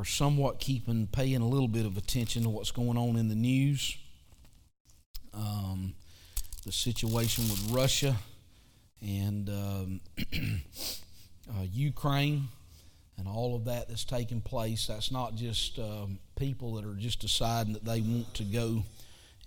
are 0.00 0.04
somewhat 0.06 0.60
keeping, 0.60 1.06
paying 1.06 1.42
a 1.42 1.46
little 1.46 1.68
bit 1.68 1.84
of 1.84 1.98
attention 1.98 2.42
to 2.44 2.48
what's 2.48 2.70
going 2.70 2.96
on 2.96 3.16
in 3.16 3.28
the 3.28 3.34
news. 3.34 3.98
Um, 5.34 5.94
the 6.64 6.72
situation 6.72 7.44
with 7.44 7.70
Russia 7.70 8.16
and 9.02 9.48
um, 9.50 10.00
uh, 11.50 11.64
Ukraine 11.70 12.48
and 13.18 13.28
all 13.28 13.54
of 13.54 13.66
that 13.66 13.88
that's 13.88 14.04
taking 14.04 14.40
place. 14.40 14.86
That's 14.86 15.12
not 15.12 15.34
just 15.34 15.78
um, 15.78 16.18
people 16.34 16.74
that 16.76 16.86
are 16.86 16.94
just 16.94 17.20
deciding 17.20 17.74
that 17.74 17.84
they 17.84 18.00
want 18.00 18.32
to 18.34 18.44
go 18.44 18.82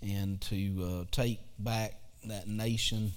and 0.02 0.40
to 0.42 0.84
uh, 0.84 1.04
take 1.10 1.40
back 1.58 2.00
that 2.26 2.46
nation. 2.46 3.12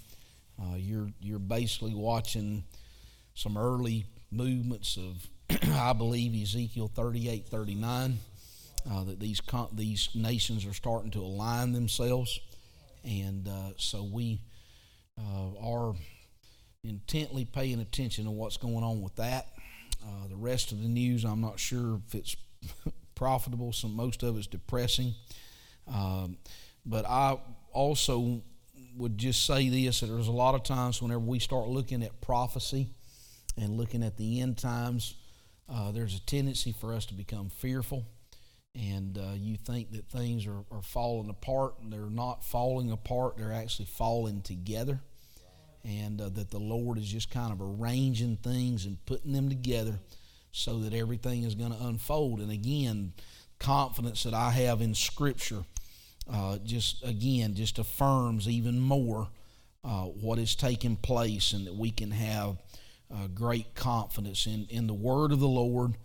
Uh, 0.59 0.75
you're 0.75 1.11
you're 1.19 1.37
basically 1.37 1.93
watching 1.93 2.63
some 3.35 3.57
early 3.57 4.07
movements 4.31 4.97
of, 4.97 5.27
I 5.73 5.93
believe, 5.93 6.41
Ezekiel 6.41 6.91
38, 6.93 7.47
39, 7.47 8.17
uh, 8.89 9.03
that 9.05 9.19
these 9.19 9.41
these 9.73 10.09
nations 10.13 10.65
are 10.65 10.73
starting 10.73 11.11
to 11.11 11.19
align 11.19 11.73
themselves, 11.73 12.39
and 13.03 13.47
uh, 13.47 13.71
so 13.77 14.03
we 14.03 14.41
uh, 15.17 15.49
are 15.61 15.93
intently 16.83 17.45
paying 17.45 17.79
attention 17.79 18.25
to 18.25 18.31
what's 18.31 18.57
going 18.57 18.83
on 18.83 19.01
with 19.01 19.15
that. 19.15 19.47
Uh, 20.03 20.27
the 20.29 20.35
rest 20.35 20.71
of 20.71 20.81
the 20.81 20.87
news, 20.87 21.23
I'm 21.23 21.41
not 21.41 21.59
sure 21.59 21.99
if 22.07 22.15
it's 22.15 22.35
profitable. 23.15 23.71
Some 23.71 23.95
most 23.95 24.23
of 24.23 24.37
it's 24.37 24.47
depressing. 24.47 25.13
Um, 25.87 26.37
but 26.85 27.05
I 27.05 27.39
also 27.71 28.41
would 28.97 29.17
just 29.17 29.45
say 29.45 29.69
this: 29.69 30.01
that 30.01 30.07
there's 30.07 30.27
a 30.27 30.31
lot 30.31 30.55
of 30.55 30.63
times 30.63 31.01
whenever 31.01 31.21
we 31.21 31.39
start 31.39 31.67
looking 31.67 32.03
at 32.03 32.19
prophecy 32.19 32.89
and 33.57 33.77
looking 33.77 34.03
at 34.03 34.17
the 34.17 34.41
end 34.41 34.57
times, 34.57 35.15
uh, 35.69 35.91
there's 35.91 36.15
a 36.15 36.25
tendency 36.25 36.71
for 36.71 36.93
us 36.93 37.05
to 37.07 37.13
become 37.13 37.49
fearful. 37.49 38.05
And 38.75 39.17
uh, 39.17 39.33
you 39.35 39.57
think 39.57 39.91
that 39.93 40.07
things 40.07 40.45
are, 40.45 40.63
are 40.71 40.83
falling 40.83 41.29
apart, 41.29 41.75
and 41.81 41.91
they're 41.91 42.09
not 42.09 42.43
falling 42.43 42.91
apart, 42.91 43.37
they're 43.37 43.53
actually 43.53 43.87
falling 43.87 44.41
together 44.41 45.01
and 45.87 46.19
uh, 46.19 46.29
that 46.29 46.51
the 46.51 46.59
Lord 46.59 46.97
is 46.97 47.07
just 47.07 47.31
kind 47.31 47.51
of 47.51 47.61
arranging 47.61 48.37
things 48.37 48.85
and 48.85 49.03
putting 49.05 49.31
them 49.31 49.47
together 49.47 49.99
so 50.51 50.79
that 50.79 50.93
everything 50.93 51.43
is 51.43 51.55
going 51.55 51.71
to 51.71 51.85
unfold. 51.85 52.39
And 52.39 52.51
again, 52.51 53.13
confidence 53.59 54.23
that 54.23 54.33
I 54.33 54.51
have 54.51 54.81
in 54.81 54.93
Scripture 54.93 55.63
uh, 56.31 56.57
just 56.63 57.05
again 57.05 57.53
just 57.55 57.79
affirms 57.79 58.49
even 58.49 58.79
more 58.79 59.29
uh, 59.83 60.03
what 60.03 60.39
is 60.39 60.55
taking 60.55 60.97
place, 60.97 61.53
and 61.53 61.65
that 61.65 61.75
we 61.75 61.89
can 61.89 62.11
have 62.11 62.57
uh, 63.13 63.27
great 63.27 63.75
confidence 63.75 64.45
in 64.45 64.67
in 64.69 64.87
the 64.87 64.93
Word 64.93 65.31
of 65.31 65.39
the 65.39 65.47
Lord 65.47 65.95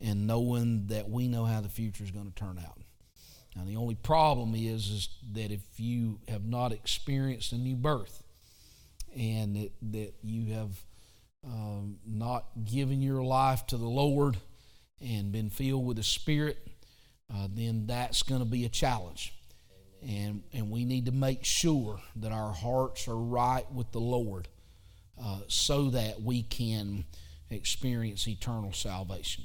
and 0.00 0.26
knowing 0.26 0.86
that 0.88 1.08
we 1.08 1.28
know 1.28 1.44
how 1.44 1.60
the 1.60 1.68
future 1.68 2.04
is 2.04 2.10
going 2.10 2.30
to 2.30 2.34
turn 2.34 2.58
out. 2.58 2.78
Now, 3.54 3.64
the 3.64 3.76
only 3.76 3.94
problem 3.94 4.54
is, 4.54 4.90
is 4.90 5.08
that 5.32 5.50
if 5.50 5.62
you 5.78 6.20
have 6.28 6.44
not 6.44 6.72
experienced 6.72 7.52
a 7.52 7.56
new 7.56 7.74
birth, 7.74 8.22
and 9.16 9.56
that, 9.56 9.72
that 9.92 10.14
you 10.22 10.52
have 10.52 10.70
um, 11.44 11.98
not 12.06 12.44
given 12.64 13.00
your 13.00 13.22
life 13.22 13.66
to 13.68 13.78
the 13.78 13.86
Lord 13.88 14.36
and 15.00 15.32
been 15.32 15.48
filled 15.48 15.86
with 15.86 15.96
the 15.96 16.02
Spirit, 16.02 16.58
uh, 17.34 17.48
then 17.50 17.86
that's 17.86 18.22
going 18.22 18.40
to 18.40 18.46
be 18.46 18.66
a 18.66 18.68
challenge. 18.68 19.32
And, 20.06 20.42
and 20.52 20.70
we 20.70 20.84
need 20.84 21.06
to 21.06 21.12
make 21.12 21.40
sure 21.42 22.00
that 22.16 22.32
our 22.32 22.52
hearts 22.52 23.08
are 23.08 23.16
right 23.16 23.70
with 23.72 23.90
the 23.92 24.00
Lord 24.00 24.48
uh, 25.22 25.40
so 25.48 25.90
that 25.90 26.20
we 26.22 26.42
can 26.42 27.04
experience 27.50 28.26
eternal 28.26 28.72
salvation. 28.72 29.44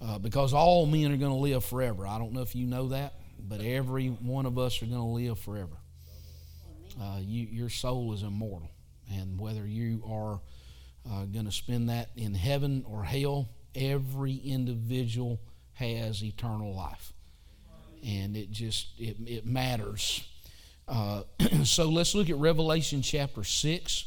Uh, 0.00 0.18
because 0.18 0.52
all 0.52 0.86
men 0.86 1.12
are 1.12 1.16
going 1.16 1.32
to 1.32 1.38
live 1.38 1.64
forever. 1.64 2.06
I 2.06 2.18
don't 2.18 2.32
know 2.32 2.42
if 2.42 2.54
you 2.54 2.66
know 2.66 2.88
that, 2.88 3.14
but 3.38 3.60
every 3.60 4.08
one 4.08 4.46
of 4.46 4.58
us 4.58 4.80
are 4.82 4.86
going 4.86 4.98
to 4.98 5.02
live 5.02 5.38
forever. 5.38 5.76
Uh, 7.00 7.18
you, 7.20 7.46
your 7.50 7.68
soul 7.68 8.12
is 8.12 8.22
immortal. 8.22 8.70
And 9.10 9.40
whether 9.40 9.66
you 9.66 10.02
are 10.06 10.40
uh, 11.10 11.24
going 11.24 11.46
to 11.46 11.52
spend 11.52 11.88
that 11.88 12.10
in 12.16 12.34
heaven 12.34 12.84
or 12.86 13.04
hell, 13.04 13.48
every 13.74 14.34
individual 14.34 15.40
has 15.74 16.22
eternal 16.22 16.74
life. 16.74 17.12
And 18.06 18.36
it 18.36 18.50
just, 18.50 18.88
it, 18.98 19.16
it 19.26 19.46
matters. 19.46 20.26
Uh, 20.86 21.22
so 21.64 21.88
let's 21.88 22.14
look 22.14 22.30
at 22.30 22.36
Revelation 22.36 23.02
chapter 23.02 23.44
6. 23.44 24.04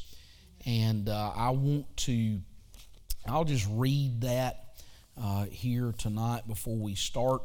And 0.66 1.10
uh, 1.10 1.32
I 1.36 1.52
want 1.52 1.98
to, 1.98 2.40
I'll 3.28 3.46
just 3.46 3.68
read 3.70 4.22
that 4.22 4.76
uh, 5.22 5.46
here 5.46 5.94
tonight 5.98 6.48
before 6.48 6.78
we 6.78 6.96
start 6.96 7.42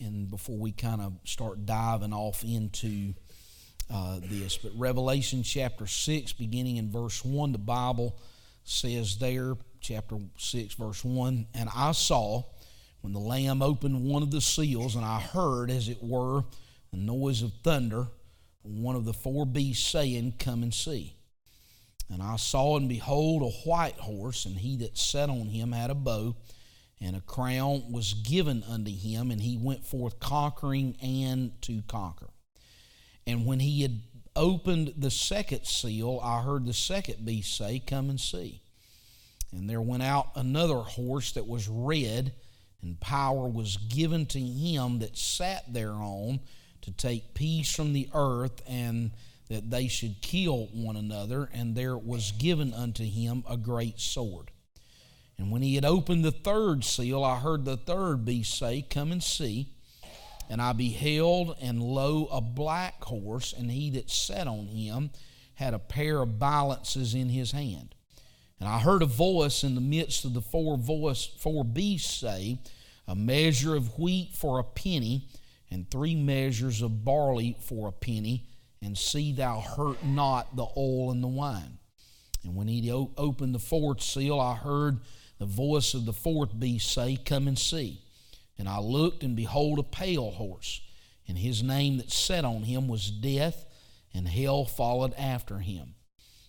and 0.00 0.30
before 0.30 0.56
we 0.58 0.72
kind 0.72 1.00
of 1.00 1.14
start 1.24 1.66
diving 1.66 2.12
off 2.12 2.44
into 2.44 3.14
uh, 3.92 4.20
this. 4.22 4.56
But 4.56 4.72
Revelation 4.76 5.42
chapter 5.42 5.86
6, 5.86 6.32
beginning 6.34 6.76
in 6.76 6.90
verse 6.90 7.24
1, 7.24 7.52
the 7.52 7.58
Bible 7.58 8.18
says 8.64 9.18
there, 9.18 9.54
chapter 9.80 10.16
6, 10.38 10.74
verse 10.74 11.04
1, 11.04 11.46
And 11.54 11.68
I 11.74 11.92
saw 11.92 12.44
when 13.02 13.12
the 13.12 13.20
Lamb 13.20 13.62
opened 13.62 14.02
one 14.02 14.22
of 14.22 14.30
the 14.30 14.40
seals, 14.40 14.96
and 14.96 15.04
I 15.04 15.20
heard, 15.20 15.70
as 15.70 15.88
it 15.88 16.02
were, 16.02 16.44
the 16.90 16.96
noise 16.96 17.42
of 17.42 17.52
thunder, 17.62 18.06
one 18.62 18.96
of 18.96 19.04
the 19.04 19.12
four 19.12 19.44
beasts 19.44 19.86
saying, 19.86 20.34
Come 20.38 20.62
and 20.62 20.72
see. 20.72 21.14
And 22.10 22.22
I 22.22 22.36
saw 22.36 22.76
and 22.76 22.88
behold 22.88 23.42
a 23.42 23.68
white 23.68 23.98
horse, 23.98 24.44
and 24.44 24.56
he 24.56 24.76
that 24.78 24.98
sat 24.98 25.30
on 25.30 25.48
him 25.48 25.72
had 25.72 25.90
a 25.90 25.94
bow, 25.94 26.36
and 27.00 27.16
a 27.16 27.20
crown 27.20 27.90
was 27.90 28.14
given 28.14 28.62
unto 28.68 28.90
him, 28.90 29.30
and 29.30 29.40
he 29.40 29.56
went 29.56 29.86
forth 29.86 30.20
conquering 30.20 30.96
and 31.02 31.60
to 31.62 31.82
conquer. 31.88 32.28
And 33.26 33.46
when 33.46 33.60
he 33.60 33.82
had 33.82 34.00
opened 34.36 34.94
the 34.96 35.10
second 35.10 35.66
seal, 35.66 36.20
I 36.22 36.42
heard 36.42 36.66
the 36.66 36.74
second 36.74 37.24
beast 37.24 37.56
say, 37.56 37.78
Come 37.78 38.10
and 38.10 38.20
see. 38.20 38.60
And 39.52 39.70
there 39.70 39.80
went 39.80 40.02
out 40.02 40.30
another 40.34 40.78
horse 40.78 41.32
that 41.32 41.46
was 41.46 41.68
red, 41.68 42.32
and 42.82 43.00
power 43.00 43.48
was 43.48 43.76
given 43.76 44.26
to 44.26 44.40
him 44.40 44.98
that 44.98 45.16
sat 45.16 45.72
thereon 45.72 46.40
to 46.82 46.90
take 46.90 47.34
peace 47.34 47.74
from 47.74 47.92
the 47.92 48.08
earth, 48.12 48.60
and 48.66 49.12
that 49.54 49.70
they 49.70 49.88
should 49.88 50.20
kill 50.20 50.66
one 50.72 50.96
another. 50.96 51.48
And 51.54 51.74
there 51.74 51.96
was 51.96 52.32
given 52.32 52.74
unto 52.74 53.04
him 53.04 53.44
a 53.48 53.56
great 53.56 54.00
sword. 54.00 54.50
And 55.38 55.50
when 55.50 55.62
he 55.62 55.76
had 55.76 55.84
opened 55.84 56.24
the 56.24 56.32
third 56.32 56.84
seal, 56.84 57.24
I 57.24 57.38
heard 57.38 57.64
the 57.64 57.76
third 57.76 58.24
beast 58.24 58.58
say, 58.58 58.82
Come 58.82 59.12
and 59.12 59.22
see. 59.22 59.70
And 60.50 60.60
I 60.60 60.72
beheld, 60.74 61.56
and 61.60 61.82
lo, 61.82 62.28
a 62.30 62.40
black 62.40 63.02
horse, 63.02 63.54
and 63.56 63.70
he 63.70 63.90
that 63.90 64.10
sat 64.10 64.46
on 64.46 64.66
him 64.66 65.10
had 65.54 65.72
a 65.72 65.78
pair 65.78 66.20
of 66.20 66.38
balances 66.38 67.14
in 67.14 67.30
his 67.30 67.52
hand. 67.52 67.94
And 68.60 68.68
I 68.68 68.78
heard 68.78 69.02
a 69.02 69.06
voice 69.06 69.64
in 69.64 69.74
the 69.74 69.80
midst 69.80 70.24
of 70.24 70.34
the 70.34 70.42
four 70.42 70.76
voice 70.76 71.24
four 71.24 71.64
beasts 71.64 72.14
say, 72.18 72.58
A 73.08 73.14
measure 73.14 73.74
of 73.74 73.98
wheat 73.98 74.34
for 74.34 74.58
a 74.58 74.64
penny, 74.64 75.28
and 75.70 75.90
three 75.90 76.14
measures 76.14 76.82
of 76.82 77.04
barley 77.04 77.56
for 77.60 77.88
a 77.88 77.92
penny, 77.92 78.46
and 78.84 78.98
see 78.98 79.32
thou 79.32 79.60
hurt 79.60 80.04
not 80.04 80.54
the 80.54 80.66
oil 80.76 81.10
and 81.10 81.22
the 81.22 81.28
wine. 81.28 81.78
And 82.44 82.54
when 82.54 82.68
he 82.68 82.90
opened 82.92 83.54
the 83.54 83.58
fourth 83.58 84.02
seal, 84.02 84.38
I 84.38 84.54
heard 84.54 85.00
the 85.38 85.46
voice 85.46 85.94
of 85.94 86.04
the 86.04 86.12
fourth 86.12 86.58
beast 86.58 86.92
say, 86.92 87.16
Come 87.16 87.48
and 87.48 87.58
see. 87.58 88.02
And 88.58 88.68
I 88.68 88.78
looked, 88.78 89.22
and 89.22 89.34
behold, 89.34 89.78
a 89.78 89.82
pale 89.82 90.30
horse, 90.30 90.80
and 91.26 91.38
his 91.38 91.62
name 91.62 91.96
that 91.96 92.12
sat 92.12 92.44
on 92.44 92.62
him 92.62 92.86
was 92.86 93.10
Death, 93.10 93.64
and 94.12 94.28
hell 94.28 94.64
followed 94.64 95.14
after 95.14 95.58
him. 95.58 95.94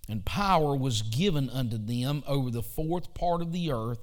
And 0.07 0.23
power 0.23 0.75
was 0.75 1.01
given 1.01 1.49
unto 1.49 1.77
them 1.77 2.23
over 2.27 2.51
the 2.51 2.61
fourth 2.61 3.13
part 3.13 3.41
of 3.41 3.53
the 3.53 3.71
earth 3.71 3.99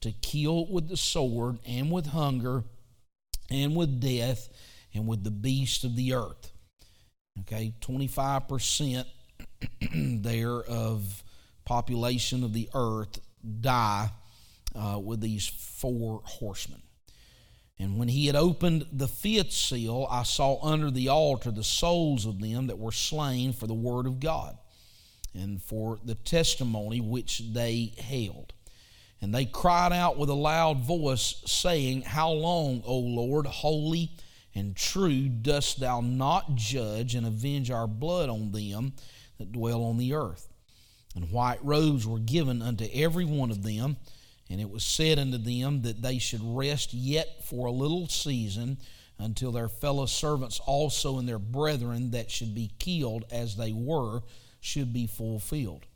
to 0.00 0.12
kill 0.12 0.66
with 0.66 0.88
the 0.88 0.96
sword, 0.96 1.60
and 1.64 1.90
with 1.90 2.06
hunger, 2.06 2.64
and 3.48 3.74
with 3.74 4.00
death, 4.00 4.48
and 4.92 5.06
with 5.06 5.24
the 5.24 5.30
beasts 5.30 5.84
of 5.84 5.96
the 5.96 6.12
earth. 6.12 6.52
Okay, 7.40 7.74
25% 7.80 9.04
there 10.22 10.62
of 10.62 11.22
population 11.64 12.44
of 12.44 12.52
the 12.52 12.68
earth 12.74 13.20
die 13.60 14.10
uh, 14.74 14.98
with 14.98 15.20
these 15.20 15.46
four 15.46 16.22
horsemen. 16.24 16.82
And 17.78 17.98
when 17.98 18.08
he 18.08 18.26
had 18.26 18.36
opened 18.36 18.86
the 18.90 19.08
fifth 19.08 19.52
seal, 19.52 20.06
I 20.10 20.22
saw 20.22 20.58
under 20.62 20.90
the 20.90 21.08
altar 21.08 21.50
the 21.50 21.64
souls 21.64 22.24
of 22.24 22.40
them 22.40 22.68
that 22.68 22.78
were 22.78 22.92
slain 22.92 23.52
for 23.52 23.66
the 23.66 23.74
word 23.74 24.06
of 24.06 24.18
God 24.18 24.56
and 25.34 25.62
for 25.62 25.98
the 26.02 26.14
testimony 26.14 27.00
which 27.00 27.42
they 27.52 27.92
held. 27.98 28.54
And 29.20 29.34
they 29.34 29.44
cried 29.44 29.92
out 29.92 30.16
with 30.16 30.30
a 30.30 30.34
loud 30.34 30.80
voice, 30.80 31.42
saying, 31.46 32.02
How 32.02 32.30
long, 32.30 32.82
O 32.86 32.98
Lord, 32.98 33.46
holy 33.46 34.10
and 34.56 34.74
true, 34.74 35.28
dost 35.28 35.78
thou 35.78 36.00
not 36.00 36.56
judge 36.56 37.14
and 37.14 37.26
avenge 37.26 37.70
our 37.70 37.86
blood 37.86 38.28
on 38.28 38.50
them 38.50 38.94
that 39.38 39.52
dwell 39.52 39.84
on 39.84 39.98
the 39.98 40.14
earth? 40.14 40.48
And 41.14 41.30
white 41.30 41.64
robes 41.64 42.06
were 42.06 42.18
given 42.18 42.60
unto 42.60 42.88
every 42.92 43.24
one 43.24 43.50
of 43.50 43.62
them 43.62 43.96
And 44.48 44.60
it 44.60 44.70
was 44.70 44.84
said 44.84 45.18
unto 45.18 45.38
them 45.38 45.82
that 45.82 46.02
they 46.02 46.18
should 46.18 46.42
rest 46.42 46.94
yet 46.94 47.44
for 47.44 47.66
a 47.66 47.72
little 47.72 48.08
season 48.08 48.78
until 49.18 49.50
their 49.50 49.68
fellow 49.68 50.06
servants 50.06 50.60
also 50.60 51.18
and 51.18 51.28
their 51.28 51.38
brethren 51.38 52.10
that 52.12 52.30
should 52.30 52.54
be 52.54 52.70
killed 52.78 53.24
as 53.30 53.56
they 53.56 53.72
were 53.72 54.22
should 54.60 54.92
be 54.92 55.06
fulfilled. 55.06 55.86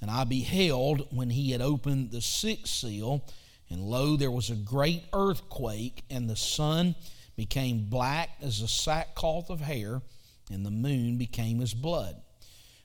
And 0.00 0.10
I 0.10 0.24
beheld 0.24 1.06
when 1.10 1.30
he 1.30 1.52
had 1.52 1.62
opened 1.62 2.10
the 2.10 2.20
sixth 2.20 2.74
seal, 2.74 3.24
and 3.70 3.80
lo, 3.80 4.16
there 4.16 4.30
was 4.30 4.50
a 4.50 4.56
great 4.56 5.04
earthquake, 5.12 6.04
and 6.10 6.28
the 6.28 6.36
sun 6.36 6.94
became 7.36 7.88
black 7.88 8.30
as 8.40 8.60
a 8.60 8.68
sackcloth 8.68 9.50
of 9.50 9.60
hair, 9.60 10.02
and 10.50 10.64
the 10.64 10.70
moon 10.70 11.18
became 11.18 11.60
as 11.60 11.74
blood. 11.74 12.16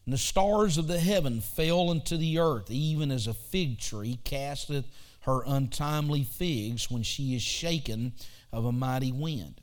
And 0.06 0.14
the 0.14 0.18
stars 0.18 0.78
of 0.78 0.88
the 0.88 1.00
heaven 1.00 1.42
fell 1.42 1.92
into 1.92 2.18
the 2.18 2.40
earth, 2.40 2.70
even 2.70 3.12
as 3.12 3.28
a 3.28 3.34
fig 3.34 3.80
tree 3.80 4.20
casteth 4.24 4.86
her 5.22 5.44
untimely 5.46 6.24
figs 6.24 6.90
when 6.90 7.04
she 7.04 7.36
is 7.36 7.42
shaken 7.42 8.14
of 8.52 8.66
a 8.66 8.72
mighty 8.72 9.12
wind. 9.12 9.62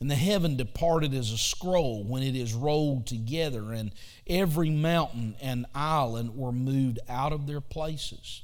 And 0.00 0.10
the 0.10 0.16
heaven 0.16 0.56
departed 0.56 1.12
as 1.12 1.30
a 1.30 1.38
scroll 1.38 2.04
when 2.04 2.22
it 2.22 2.34
is 2.34 2.54
rolled 2.54 3.06
together, 3.06 3.72
and 3.72 3.92
every 4.26 4.70
mountain 4.70 5.36
and 5.42 5.66
island 5.74 6.36
were 6.36 6.52
moved 6.52 7.00
out 7.08 7.32
of 7.32 7.46
their 7.46 7.60
places. 7.60 8.42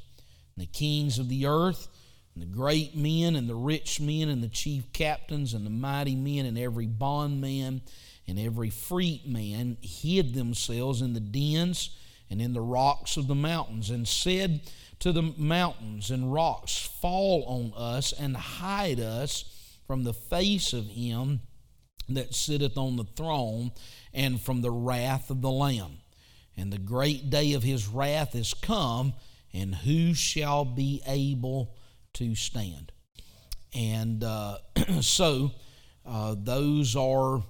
And 0.54 0.62
the 0.62 0.70
kings 0.70 1.18
of 1.18 1.28
the 1.28 1.46
earth, 1.46 1.88
and 2.36 2.42
the 2.42 2.54
great 2.54 2.94
men, 2.94 3.34
and 3.34 3.48
the 3.48 3.54
rich 3.54 3.98
men, 3.98 4.28
and 4.28 4.42
the 4.42 4.48
chief 4.48 4.92
captains, 4.92 5.54
and 5.54 5.64
the 5.64 5.70
mighty 5.70 6.14
men, 6.14 6.44
and 6.44 6.58
every 6.58 6.86
bondman, 6.86 7.80
and 8.28 8.38
every 8.38 8.68
free 8.68 9.22
man 9.24 9.78
hid 9.80 10.34
themselves 10.34 11.00
in 11.00 11.14
the 11.14 11.20
dens 11.20 11.96
and 12.28 12.42
in 12.42 12.52
the 12.52 12.60
rocks 12.60 13.16
of 13.16 13.26
the 13.26 13.34
mountains, 13.34 13.88
and 13.88 14.06
said 14.06 14.60
to 14.98 15.12
the 15.12 15.22
mountains 15.22 16.10
and 16.10 16.30
rocks, 16.30 16.76
Fall 17.00 17.42
on 17.46 17.72
us 17.74 18.12
and 18.12 18.36
hide 18.36 19.00
us 19.00 19.78
from 19.86 20.04
the 20.04 20.12
face 20.12 20.74
of 20.74 20.88
him 20.88 21.40
that 22.10 22.34
sitteth 22.34 22.76
on 22.76 22.96
the 22.96 23.04
throne 23.04 23.72
and 24.12 24.38
from 24.38 24.60
the 24.60 24.70
wrath 24.70 25.30
of 25.30 25.40
the 25.40 25.50
Lamb. 25.50 25.98
And 26.54 26.70
the 26.70 26.78
great 26.78 27.30
day 27.30 27.54
of 27.54 27.62
his 27.62 27.86
wrath 27.86 28.34
is 28.34 28.52
come, 28.52 29.14
and 29.54 29.74
who 29.74 30.12
shall 30.12 30.66
be 30.66 31.00
able 31.06 31.75
to 32.16 32.34
stand? 32.34 32.92
And 33.74 34.22
uh, 34.24 34.58
so 35.00 35.52
uh, 36.04 36.34
those 36.38 36.96
are 36.96 37.42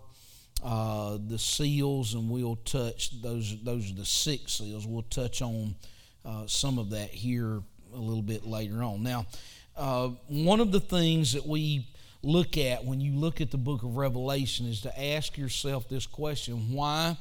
uh, 0.62 1.18
the 1.26 1.38
seals, 1.38 2.14
and 2.14 2.30
we'll 2.30 2.56
touch 2.56 3.22
those. 3.22 3.62
Those 3.62 3.90
are 3.90 3.94
the 3.94 4.04
six 4.04 4.54
seals. 4.54 4.86
We'll 4.86 5.02
touch 5.02 5.42
on 5.42 5.74
uh, 6.24 6.46
some 6.46 6.78
of 6.78 6.90
that 6.90 7.10
here 7.10 7.62
a 7.94 7.98
little 7.98 8.22
bit 8.22 8.44
later 8.44 8.82
on. 8.82 9.02
Now, 9.02 9.26
one 10.28 10.60
of 10.60 10.72
the 10.72 10.80
things 10.80 11.32
that 11.34 11.46
we 11.46 11.86
look 12.22 12.58
at 12.58 12.84
when 12.84 13.00
you 13.00 13.12
look 13.12 13.40
at 13.40 13.52
the 13.52 13.58
book 13.58 13.84
of 13.84 13.96
Revelation 13.96 14.66
is 14.66 14.80
to 14.80 15.00
ask 15.00 15.38
yourself 15.38 15.88
this 15.88 16.06
question 16.06 16.72
why 16.72 17.16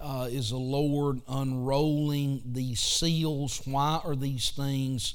uh, 0.00 0.28
is 0.30 0.50
the 0.50 0.56
Lord 0.56 1.20
unrolling 1.28 2.42
these 2.46 2.80
seals? 2.80 3.60
Why 3.64 4.00
are 4.02 4.16
these 4.16 4.50
things 4.50 5.14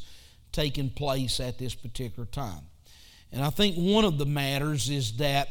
taking 0.55 0.89
place 0.89 1.39
at 1.39 1.57
this 1.57 1.75
particular 1.75 2.25
time? 2.25 2.61
And 3.31 3.43
I 3.43 3.49
think 3.49 3.75
one 3.75 4.05
of 4.05 4.17
the 4.17 4.25
matters 4.25 4.89
is 4.89 5.17
that 5.17 5.49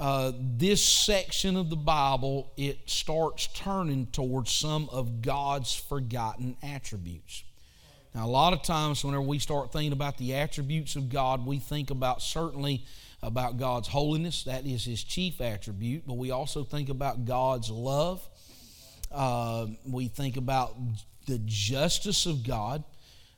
uh, 0.00 0.32
this 0.38 0.82
section 0.82 1.56
of 1.56 1.70
the 1.70 1.76
Bible 1.76 2.52
it 2.56 2.88
starts 2.88 3.46
turning 3.48 4.06
towards 4.06 4.52
some 4.52 4.88
of 4.90 5.22
God's 5.22 5.74
forgotten 5.74 6.56
attributes. 6.62 7.44
Now, 8.14 8.26
a 8.26 8.28
lot 8.28 8.54
of 8.54 8.62
times, 8.62 9.04
whenever 9.04 9.22
we 9.22 9.38
start 9.38 9.72
thinking 9.72 9.92
about 9.92 10.16
the 10.16 10.34
attributes 10.34 10.96
of 10.96 11.10
God, 11.10 11.46
we 11.46 11.58
think 11.58 11.90
about 11.90 12.22
certainly 12.22 12.86
about 13.22 13.58
God's 13.58 13.88
holiness. 13.88 14.44
That 14.44 14.64
is 14.64 14.84
his 14.86 15.04
chief 15.04 15.40
attribute. 15.40 16.06
But 16.06 16.14
we 16.14 16.30
also 16.30 16.64
think 16.64 16.88
about 16.88 17.26
God's 17.26 17.70
love. 17.70 18.26
Uh, 19.12 19.66
we 19.84 20.08
think 20.08 20.38
about 20.38 20.76
the 21.26 21.38
justice 21.44 22.24
of 22.24 22.46
God. 22.46 22.84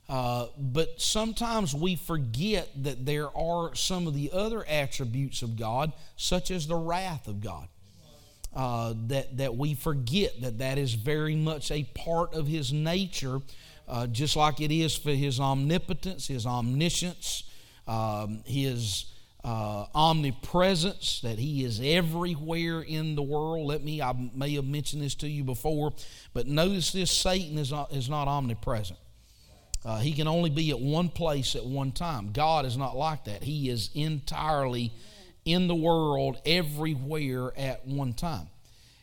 Uh, 0.09 0.47
but 0.57 0.99
sometimes 0.99 1.75
we 1.75 1.95
forget 1.95 2.67
that 2.83 3.05
there 3.05 3.29
are 3.37 3.75
some 3.75 4.07
of 4.07 4.15
the 4.15 4.31
other 4.33 4.65
attributes 4.67 5.43
of 5.43 5.55
God, 5.55 5.93
such 6.15 6.49
as 6.49 6.65
the 6.65 6.75
wrath 6.75 7.27
of 7.27 7.41
God. 7.41 7.67
Uh, 8.55 8.95
that, 9.05 9.37
that 9.37 9.55
we 9.55 9.75
forget 9.75 10.41
that 10.41 10.57
that 10.57 10.79
is 10.79 10.95
very 10.95 11.35
much 11.35 11.69
a 11.69 11.83
part 11.93 12.33
of 12.33 12.47
his 12.47 12.73
nature, 12.73 13.39
uh, 13.87 14.07
just 14.07 14.35
like 14.35 14.59
it 14.59 14.71
is 14.71 14.97
for 14.97 15.11
his 15.11 15.39
omnipotence, 15.39 16.25
his 16.25 16.47
omniscience, 16.47 17.43
um, 17.87 18.41
his 18.47 19.05
uh, 19.43 19.85
omnipresence, 19.95 21.21
that 21.21 21.39
He 21.39 21.63
is 21.63 21.79
everywhere 21.81 22.81
in 22.81 23.15
the 23.15 23.21
world. 23.21 23.67
Let 23.67 23.83
me, 23.83 24.01
I 24.01 24.13
may 24.33 24.53
have 24.55 24.65
mentioned 24.65 25.01
this 25.01 25.15
to 25.15 25.29
you 25.29 25.43
before, 25.43 25.93
but 26.33 26.47
notice 26.47 26.91
this 26.91 27.11
Satan 27.11 27.57
is 27.57 27.71
not, 27.71 27.93
is 27.93 28.09
not 28.09 28.27
omnipresent. 28.27 28.99
Uh, 29.85 29.99
he 29.99 30.11
can 30.11 30.27
only 30.27 30.49
be 30.49 30.71
at 30.71 30.79
one 30.79 31.09
place 31.09 31.55
at 31.55 31.65
one 31.65 31.91
time. 31.91 32.31
God 32.33 32.65
is 32.65 32.75
not 32.75 32.97
like 32.97 33.25
that. 33.25 33.43
He 33.43 33.69
is 33.69 33.89
entirely 33.95 34.93
in 35.45 35.67
the 35.67 35.75
world, 35.75 36.39
everywhere 36.45 37.57
at 37.57 37.87
one 37.87 38.13
time. 38.13 38.47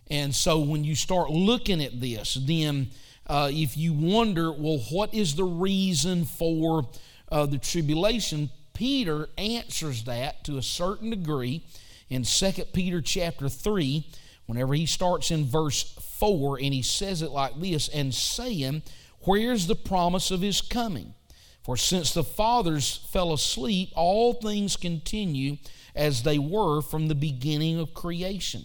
And 0.08 0.34
so 0.34 0.61
when 0.61 0.84
you 0.84 0.94
start 0.94 1.31
looking 1.31 1.82
at 1.82 2.00
this, 2.00 2.34
then 2.34 2.88
uh, 3.26 3.50
if 3.52 3.76
you 3.76 3.93
wonder, 3.93 4.52
well, 4.52 4.78
what 4.90 5.12
is 5.12 5.34
the 5.34 5.44
reason 5.44 6.25
for 6.25 6.88
uh, 7.32 7.46
the 7.46 7.58
tribulation? 7.58 8.50
Peter 8.75 9.28
answers 9.38 10.05
that 10.05 10.44
to 10.44 10.58
a 10.58 10.62
certain 10.62 11.11
degree 11.11 11.64
in 12.08 12.23
2 12.23 12.52
Peter 12.73 13.00
chapter 13.00 13.49
3, 13.49 14.06
whenever 14.46 14.75
he 14.75 14.87
starts 14.87 15.31
in 15.31 15.44
verse 15.44 15.82
4, 16.19 16.58
and 16.62 16.73
he 16.73 16.82
says 16.82 17.23
it 17.23 17.31
like 17.31 17.58
this 17.58 17.88
and 17.88 18.14
saying, 18.14 18.82
Where's 19.26 19.67
the 19.67 19.76
promise 19.76 20.31
of 20.31 20.40
his 20.40 20.61
coming? 20.61 21.14
For 21.62 21.76
since 21.76 22.14
the 22.14 22.23
fathers 22.23 23.06
fell 23.11 23.32
asleep, 23.32 23.90
all 23.96 24.32
things 24.34 24.76
continue 24.76 25.58
as 25.96 26.23
they 26.23 26.38
were 26.38 26.81
from 26.81 27.08
the 27.08 27.14
beginning 27.17 27.81
of 27.81 27.93
creation. 27.93 28.64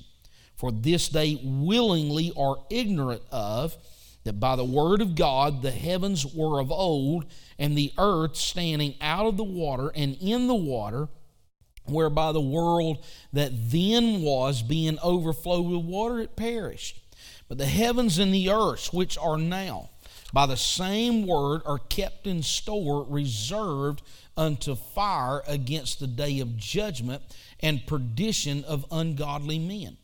For 0.56 0.72
this 0.72 1.10
they 1.10 1.42
willingly 1.44 2.32
are 2.38 2.58
ignorant 2.70 3.24
of 3.32 3.76
that 4.24 4.40
by 4.40 4.56
the 4.56 4.64
word 4.64 5.02
of 5.02 5.16
God 5.16 5.64
the 5.64 5.72
heavens 5.72 6.26
were 6.26 6.60
of 6.60 6.72
old, 6.72 7.26
and 7.58 7.76
the 7.76 7.92
earth 7.98 8.36
standing 8.36 8.94
out 9.02 9.26
of 9.26 9.38
the 9.38 9.44
water 9.44 9.92
and 9.96 10.16
in 10.22 10.46
the 10.46 10.54
water, 10.54 11.10
whereby 11.86 12.32
the 12.32 12.40
world 12.40 13.04
that 13.34 13.52
then 13.72 14.22
was 14.22 14.62
being 14.62 15.00
overflowed 15.02 15.66
with 15.66 15.84
water, 15.84 16.20
it 16.20 16.36
perished. 16.36 17.02
But 17.48 17.58
the 17.58 17.66
heavens 17.66 18.20
and 18.20 18.32
the 18.32 18.52
earth, 18.52 18.94
which 18.94 19.18
are 19.18 19.40
now, 19.40 19.90
by 20.34 20.46
the 20.46 20.58
same 20.58 21.28
word, 21.28 21.62
are 21.66 21.80
kept 21.80 22.28
in 22.28 22.44
store, 22.44 23.06
reserved 23.10 24.02
unto 24.38 24.76
fire 24.76 25.42
against 25.48 26.00
the 26.00 26.08
day 26.08 26.40
of 26.40 26.58
judgment 26.58 27.22
and 27.60 27.86
perdition 27.86 28.64
of 28.64 28.86
ungodly 28.92 29.60
men. 29.60 29.98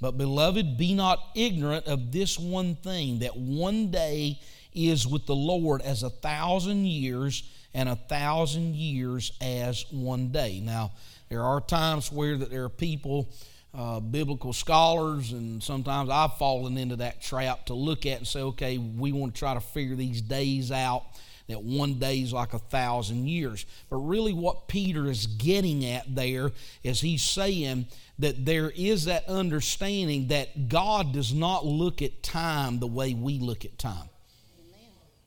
But, 0.00 0.18
beloved, 0.18 0.76
be 0.76 0.94
not 0.94 1.20
ignorant 1.34 1.86
of 1.86 2.12
this 2.12 2.38
one 2.38 2.74
thing 2.74 3.20
that 3.20 3.36
one 3.36 3.90
day 3.90 4.40
is 4.74 5.06
with 5.06 5.26
the 5.26 5.34
Lord 5.34 5.80
as 5.82 6.02
a 6.02 6.10
thousand 6.10 6.86
years, 6.86 7.44
and 7.74 7.88
a 7.88 7.96
thousand 7.96 8.74
years 8.74 9.32
as 9.40 9.86
one 9.90 10.28
day. 10.28 10.60
Now, 10.60 10.92
there 11.28 11.42
are 11.42 11.60
times 11.60 12.12
where 12.12 12.36
that 12.36 12.50
there 12.50 12.64
are 12.64 12.68
people, 12.68 13.30
uh, 13.74 14.00
biblical 14.00 14.52
scholars, 14.52 15.32
and 15.32 15.62
sometimes 15.62 16.10
I've 16.10 16.34
fallen 16.34 16.76
into 16.76 16.96
that 16.96 17.22
trap 17.22 17.66
to 17.66 17.74
look 17.74 18.04
at 18.04 18.18
and 18.18 18.26
say, 18.26 18.40
okay, 18.40 18.78
we 18.78 19.12
want 19.12 19.34
to 19.34 19.38
try 19.38 19.54
to 19.54 19.60
figure 19.60 19.96
these 19.96 20.20
days 20.20 20.70
out. 20.70 21.04
That 21.48 21.62
one 21.62 21.94
day 21.94 22.20
is 22.20 22.32
like 22.32 22.54
a 22.54 22.58
thousand 22.58 23.28
years. 23.28 23.66
But 23.90 23.96
really, 23.96 24.32
what 24.32 24.68
Peter 24.68 25.10
is 25.10 25.26
getting 25.26 25.84
at 25.84 26.14
there 26.14 26.52
is 26.84 27.00
he's 27.00 27.22
saying 27.22 27.86
that 28.20 28.46
there 28.46 28.70
is 28.70 29.06
that 29.06 29.28
understanding 29.28 30.28
that 30.28 30.68
God 30.68 31.12
does 31.12 31.34
not 31.34 31.66
look 31.66 32.00
at 32.00 32.22
time 32.22 32.78
the 32.78 32.86
way 32.86 33.12
we 33.12 33.38
look 33.38 33.64
at 33.64 33.76
time. 33.76 34.08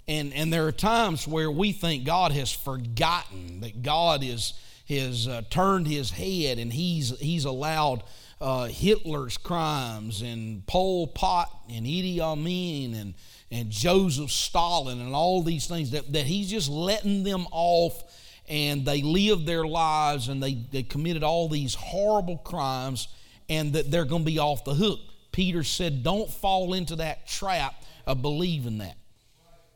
And, 0.08 0.34
and 0.34 0.54
there 0.54 0.68
are 0.68 0.72
times 0.72 1.28
where 1.28 1.50
we 1.50 1.72
think 1.72 2.06
God 2.06 2.32
has 2.32 2.52
forgotten, 2.52 3.62
that 3.62 3.82
God 3.82 4.24
is, 4.24 4.54
has 4.88 5.28
uh, 5.28 5.42
turned 5.50 5.88
his 5.88 6.12
head 6.12 6.60
and 6.60 6.72
he's, 6.72 7.18
he's 7.20 7.46
allowed 7.46 8.04
uh, 8.46 8.66
Hitler's 8.66 9.38
crimes 9.38 10.22
and 10.22 10.64
Pol 10.68 11.08
Pot 11.08 11.50
and 11.68 11.84
Idi 11.84 12.20
Amin 12.20 12.94
and, 12.94 13.16
and 13.50 13.72
Joseph 13.72 14.30
Stalin 14.30 15.02
and 15.02 15.16
all 15.16 15.42
these 15.42 15.66
things, 15.66 15.90
that, 15.92 16.14
that 16.14 16.28
he's 16.28 16.52
just 16.52 16.70
letting 16.70 17.24
them 17.24 17.48
off 17.50 18.04
and 18.48 18.86
they 18.86 19.02
lived 19.02 19.48
their 19.48 19.66
lives 19.66 20.28
and 20.28 20.44
they, 20.44 20.54
they 20.72 20.84
committed 20.84 21.24
all 21.24 21.50
these 21.50 21.74
horrible 21.74 22.38
crimes 22.38 23.08
and 23.50 23.74
that 23.74 23.90
they're 23.90 24.06
going 24.06 24.22
to 24.22 24.32
be 24.32 24.38
off 24.38 24.64
the 24.64 24.76
hook. 24.76 25.00
Peter 25.32 25.64
said, 25.64 26.04
Don't 26.04 26.30
fall 26.30 26.76
into 26.76 26.98
that 26.98 27.26
trap 27.28 27.74
of 28.06 28.22
believing 28.22 28.78
that. 28.78 28.96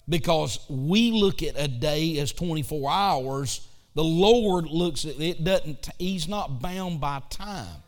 because 0.08 0.60
we 0.70 1.10
look 1.10 1.42
at 1.42 1.56
a 1.58 1.68
day 1.68 2.20
as 2.20 2.32
24 2.34 2.92
hours. 2.92 3.68
The 3.96 4.04
Lord 4.04 4.68
looks 4.68 5.06
at 5.06 5.20
it, 5.20 5.44
doesn't, 5.44 5.90
He's 5.98 6.28
not 6.28 6.62
bound 6.62 7.02
by 7.02 7.24
time. 7.32 7.82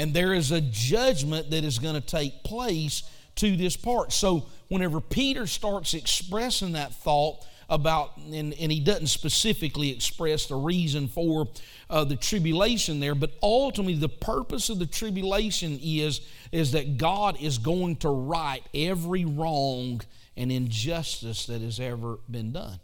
And 0.00 0.14
there 0.14 0.32
is 0.32 0.50
a 0.50 0.62
judgment 0.62 1.50
that 1.50 1.62
is 1.62 1.78
going 1.78 1.94
to 1.94 2.00
take 2.00 2.42
place 2.42 3.02
to 3.34 3.54
this 3.54 3.76
part. 3.76 4.14
So, 4.14 4.46
whenever 4.68 4.98
Peter 4.98 5.46
starts 5.46 5.92
expressing 5.92 6.72
that 6.72 6.94
thought 6.94 7.44
about, 7.68 8.16
and, 8.16 8.54
and 8.54 8.72
he 8.72 8.80
doesn't 8.80 9.08
specifically 9.08 9.90
express 9.90 10.46
the 10.46 10.54
reason 10.54 11.06
for 11.06 11.48
uh, 11.90 12.04
the 12.04 12.16
tribulation 12.16 12.98
there, 12.98 13.14
but 13.14 13.32
ultimately 13.42 13.94
the 13.94 14.08
purpose 14.08 14.70
of 14.70 14.78
the 14.78 14.86
tribulation 14.86 15.78
is, 15.82 16.22
is 16.50 16.72
that 16.72 16.96
God 16.96 17.38
is 17.38 17.58
going 17.58 17.96
to 17.96 18.08
right 18.08 18.62
every 18.72 19.26
wrong 19.26 20.00
and 20.34 20.50
injustice 20.50 21.44
that 21.44 21.60
has 21.60 21.78
ever 21.78 22.20
been 22.30 22.52
done. 22.52 22.80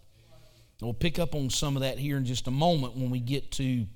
we'll 0.83 0.93
pick 0.93 1.19
up 1.19 1.35
on 1.35 1.49
some 1.49 1.77
of 1.77 1.81
that 1.83 1.99
here 1.99 2.19
in 2.19 2.27
just 2.27 2.47
a 2.47 2.51
moment 2.51 2.95
when 2.95 3.09
we 3.09 3.21
get 3.21 3.53
to 3.53 3.87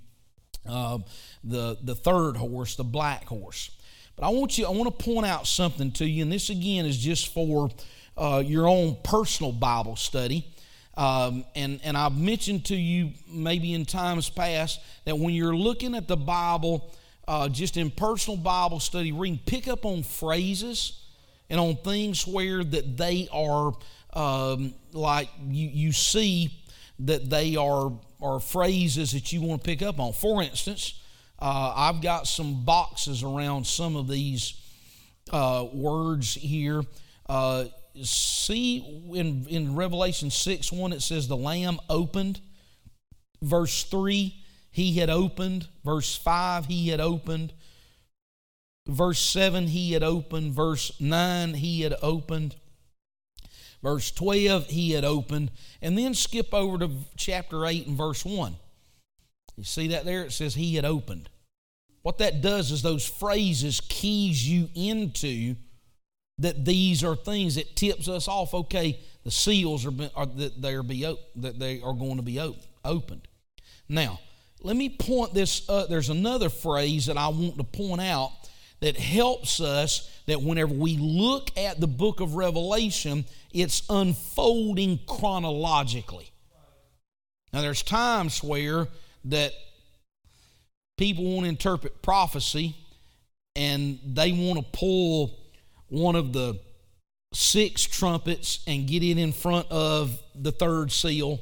uh, 0.69 0.99
the, 1.45 1.79
the 1.83 1.95
third 1.95 2.37
horse, 2.37 2.77
the 2.77 2.85
black 2.85 3.25
horse. 3.27 3.71
But 4.17 4.27
I 4.27 4.29
want 4.31 4.59
you, 4.59 4.67
I 4.67 4.71
want 4.71 4.99
to 4.99 5.05
point 5.05 5.27
out 5.27 5.47
something 5.47 5.93
to 5.93 6.07
you, 6.07 6.23
and 6.23 6.33
this 6.33 6.51
again 6.51 6.85
is 6.85 6.99
just 6.99 7.33
for 7.33 7.71
uh, 8.17 8.43
your 8.45 8.69
own 8.69 8.97
personal 9.03 9.53
Bible 9.53 9.97
study. 9.97 10.47
Um, 10.97 11.45
and, 11.55 11.81
and 11.83 11.97
I've 11.97 12.19
mentioned 12.19 12.67
to 12.67 12.77
you 12.77 13.13
maybe 13.27 13.73
in 13.73 13.87
times 13.87 14.29
past 14.29 14.81
that 15.05 15.17
when 15.17 15.33
you're 15.33 15.57
looking 15.57 15.95
at 15.95 16.07
the 16.07 16.17
Bible, 16.17 16.95
uh, 17.27 17.49
just 17.49 17.77
in 17.77 17.91
personal 17.91 18.37
Bible 18.37 18.81
study, 18.81 19.13
reading, 19.13 19.41
pick 19.47 19.69
up 19.69 19.87
on 19.87 20.03
phrases 20.03 21.01
and 21.49 21.59
on 21.59 21.77
things 21.77 22.27
where 22.27 22.63
that 22.63 22.97
they 22.97 23.29
are 23.33 23.73
um, 24.13 24.75
like 24.93 25.29
you, 25.49 25.69
you 25.69 25.93
see 25.93 26.53
that 27.01 27.31
they 27.31 27.57
are, 27.57 27.93
are 28.23 28.41
phrases 28.41 29.13
that 29.13 29.33
you 29.33 29.41
want 29.43 29.63
to 29.63 29.69
pick 29.69 29.83
up 29.83 29.99
on. 29.99 30.13
For 30.13 30.43
instance, 30.43 31.01
uh, 31.39 31.73
I've 31.75 32.03
got 32.03 32.27
some 32.27 32.65
boxes 32.65 33.23
around 33.23 33.67
some 33.67 33.97
of 33.97 34.09
these 34.09 34.55
uh, 35.33 35.67
words 35.73 36.35
here. 36.35 36.83
Uh, 37.29 37.65
see 38.03 38.79
in, 39.15 39.47
in 39.49 39.75
Revelation 39.75 40.31
6 40.31 40.73
1, 40.73 40.93
it 40.93 41.03
says 41.03 41.29
the 41.29 41.37
Lamb 41.37 41.79
opened. 41.89 42.41
Verse 43.43 43.85
3, 43.85 44.35
he 44.71 44.95
had 44.95 45.11
opened. 45.11 45.69
Verse 45.85 46.17
5, 46.17 46.67
he 46.67 46.89
had 46.89 47.01
opened. 47.01 47.53
Verse 48.87 49.21
7, 49.21 49.69
he 49.69 49.93
had 49.93 50.03
opened. 50.03 50.53
Verse 50.53 50.93
9, 51.01 51.55
he 51.55 51.83
had 51.83 51.95
opened. 52.03 52.57
Verse 53.83 54.11
12, 54.11 54.67
he 54.67 54.93
had 54.93 55.05
opened. 55.05 55.51
And 55.81 55.97
then 55.97 56.15
skip 56.15 56.53
over 56.53 56.79
to 56.79 56.91
chapter 57.17 57.67
8 57.67 57.87
and 57.87 57.97
verse 57.97 58.25
1. 58.25 58.55
You 59.57 59.65
see 59.65 59.89
that 59.89 60.05
there? 60.05 60.25
It 60.25 60.33
says 60.33 60.55
he 60.55 60.77
had 60.77 60.85
opened. 60.85 61.29
What 62.03 62.19
that 62.19 62.41
does 62.41 62.71
is 62.71 62.83
those 62.83 63.07
phrases 63.07 63.81
keys 63.81 64.49
you 64.49 64.69
into 64.75 65.57
that 66.39 66.65
these 66.65 67.05
are 67.05 67.15
things 67.15 67.57
that 67.57 67.77
tips 67.77 68.09
us 68.09 68.27
off. 68.27 68.55
Okay, 68.55 69.01
the 69.25 69.31
seals 69.31 69.85
are, 69.85 69.93
are 70.17 70.27
that 70.27 70.63
they 70.63 70.75
are 70.75 70.83
be 70.83 71.03
that 71.37 71.59
they 71.59 71.83
are 71.83 71.93
going 71.93 72.17
to 72.17 72.23
be 72.23 72.41
opened. 72.85 73.29
Now, 73.89 74.21
let 74.63 74.77
me 74.77 74.89
point 74.89 75.35
this. 75.35 75.69
Up. 75.69 75.89
There's 75.89 76.09
another 76.09 76.49
phrase 76.49 77.07
that 77.07 77.19
I 77.19 77.29
want 77.29 77.59
to 77.59 77.65
point 77.65 78.01
out 78.01 78.40
that 78.81 78.97
helps 78.97 79.61
us 79.61 80.11
that 80.27 80.43
whenever 80.43 80.73
we 80.73 80.97
look 80.97 81.57
at 81.57 81.81
the 81.81 81.87
book 81.87 82.21
of 82.21 82.35
Revelation, 82.35 83.25
it's 83.53 83.83
unfolding 83.91 85.01
chronologically. 85.07 86.31
Now, 87.53 87.63
there's 87.63 87.83
times 87.83 88.43
where 88.43 88.89
that 89.27 89.53
people 90.97 91.25
want 91.25 91.45
to 91.45 91.49
interpret 91.49 92.03
prophecy 92.03 92.77
and 93.57 93.99
they 94.05 94.33
want 94.33 94.59
to 94.59 94.79
pull 94.79 95.37
one 95.89 96.15
of 96.15 96.33
the 96.33 96.59
six 97.33 97.83
trumpets 97.83 98.61
and 98.67 98.87
get 98.87 99.03
it 99.03 99.19
in 99.19 99.33
front 99.33 99.67
of 99.71 100.19
the 100.35 100.53
third 100.53 100.91
seal. 100.93 101.41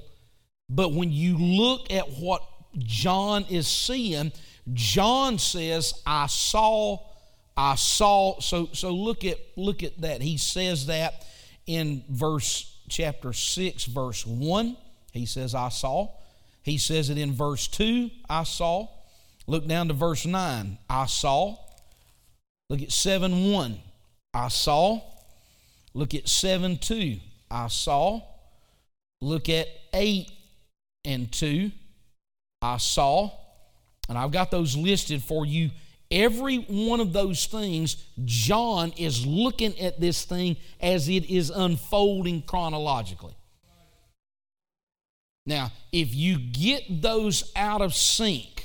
But 0.68 0.92
when 0.92 1.12
you 1.12 1.38
look 1.38 1.90
at 1.92 2.10
what 2.12 2.42
John 2.78 3.44
is 3.48 3.66
seeing, 3.66 4.32
John 4.72 5.38
says, 5.38 5.94
I 6.06 6.26
saw, 6.26 6.98
I 7.58 7.74
saw. 7.74 8.38
So 8.38 8.70
so 8.72 8.94
look 8.94 9.24
at 9.24 9.38
look 9.56 9.82
at 9.82 10.00
that. 10.00 10.22
He 10.22 10.38
says 10.38 10.86
that 10.86 11.26
in 11.66 12.04
verse 12.08 12.78
chapter 12.88 13.32
6, 13.32 13.84
verse 13.86 14.24
1. 14.24 14.76
He 15.12 15.26
says, 15.26 15.54
I 15.56 15.68
saw. 15.68 16.08
He 16.62 16.78
says 16.78 17.10
it 17.10 17.18
in 17.18 17.32
verse 17.32 17.66
2, 17.66 18.10
I 18.30 18.44
saw. 18.44 18.88
Look 19.46 19.66
down 19.66 19.88
to 19.88 19.94
verse 19.94 20.24
9, 20.24 20.78
I 20.88 21.06
saw. 21.06 21.56
Look 22.70 22.82
at 22.82 22.92
7 22.92 23.50
1. 23.50 23.78
I 24.34 24.48
saw. 24.48 25.00
Look 25.94 26.14
at 26.14 26.28
7 26.28 26.78
2. 26.78 27.16
I 27.50 27.66
saw. 27.68 28.20
Look 29.20 29.48
at 29.48 29.66
8 29.92 30.30
and 31.04 31.32
2. 31.32 31.72
I 32.62 32.76
saw. 32.76 33.32
And 34.08 34.16
I've 34.16 34.30
got 34.30 34.50
those 34.50 34.76
listed 34.76 35.22
for 35.22 35.44
you. 35.44 35.70
Every 36.10 36.56
one 36.56 37.00
of 37.00 37.12
those 37.12 37.46
things, 37.46 37.96
John 38.24 38.92
is 38.96 39.26
looking 39.26 39.78
at 39.78 40.00
this 40.00 40.24
thing 40.24 40.56
as 40.80 41.08
it 41.08 41.28
is 41.28 41.50
unfolding 41.50 42.42
chronologically. 42.42 43.34
Now, 45.44 45.72
if 45.92 46.14
you 46.14 46.38
get 46.38 47.02
those 47.02 47.52
out 47.56 47.82
of 47.82 47.94
sync, 47.94 48.58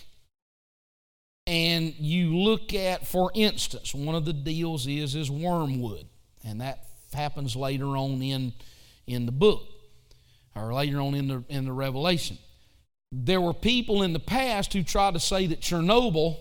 and 1.46 1.94
you 1.98 2.38
look 2.38 2.74
at, 2.74 3.06
for 3.06 3.32
instance, 3.36 3.94
one 3.94 4.16
of 4.16 4.26
the 4.26 4.34
deals 4.34 4.88
is 4.88 5.16
is 5.16 5.30
wormwood, 5.30 6.06
and 6.44 6.62
that 6.62 6.86
happens 7.14 7.56
later 7.56 7.98
on 7.98 8.22
in 8.22 8.54
in 9.08 9.26
the 9.26 9.32
book, 9.32 9.64
or 10.56 10.74
later 10.74 11.02
on 11.02 11.16
in 11.16 11.28
the 11.28 11.44
in 11.50 11.66
the 11.66 11.74
Revelation. 11.74 12.38
There 13.12 13.42
were 13.42 13.54
people 13.54 14.02
in 14.02 14.14
the 14.14 14.20
past 14.20 14.74
who 14.74 14.84
tried 14.84 15.14
to 15.14 15.20
say 15.20 15.46
that 15.48 15.60
Chernobyl, 15.60 16.38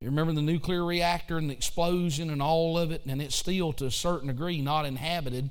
you 0.00 0.08
remember 0.08 0.32
the 0.32 0.42
nuclear 0.42 0.84
reactor 0.84 1.36
and 1.36 1.50
the 1.50 1.54
explosion 1.54 2.30
and 2.30 2.42
all 2.42 2.78
of 2.78 2.90
it, 2.90 3.04
and 3.06 3.20
it's 3.20 3.36
still 3.36 3.72
to 3.74 3.86
a 3.86 3.90
certain 3.90 4.28
degree 4.28 4.60
not 4.60 4.86
inhabited 4.86 5.50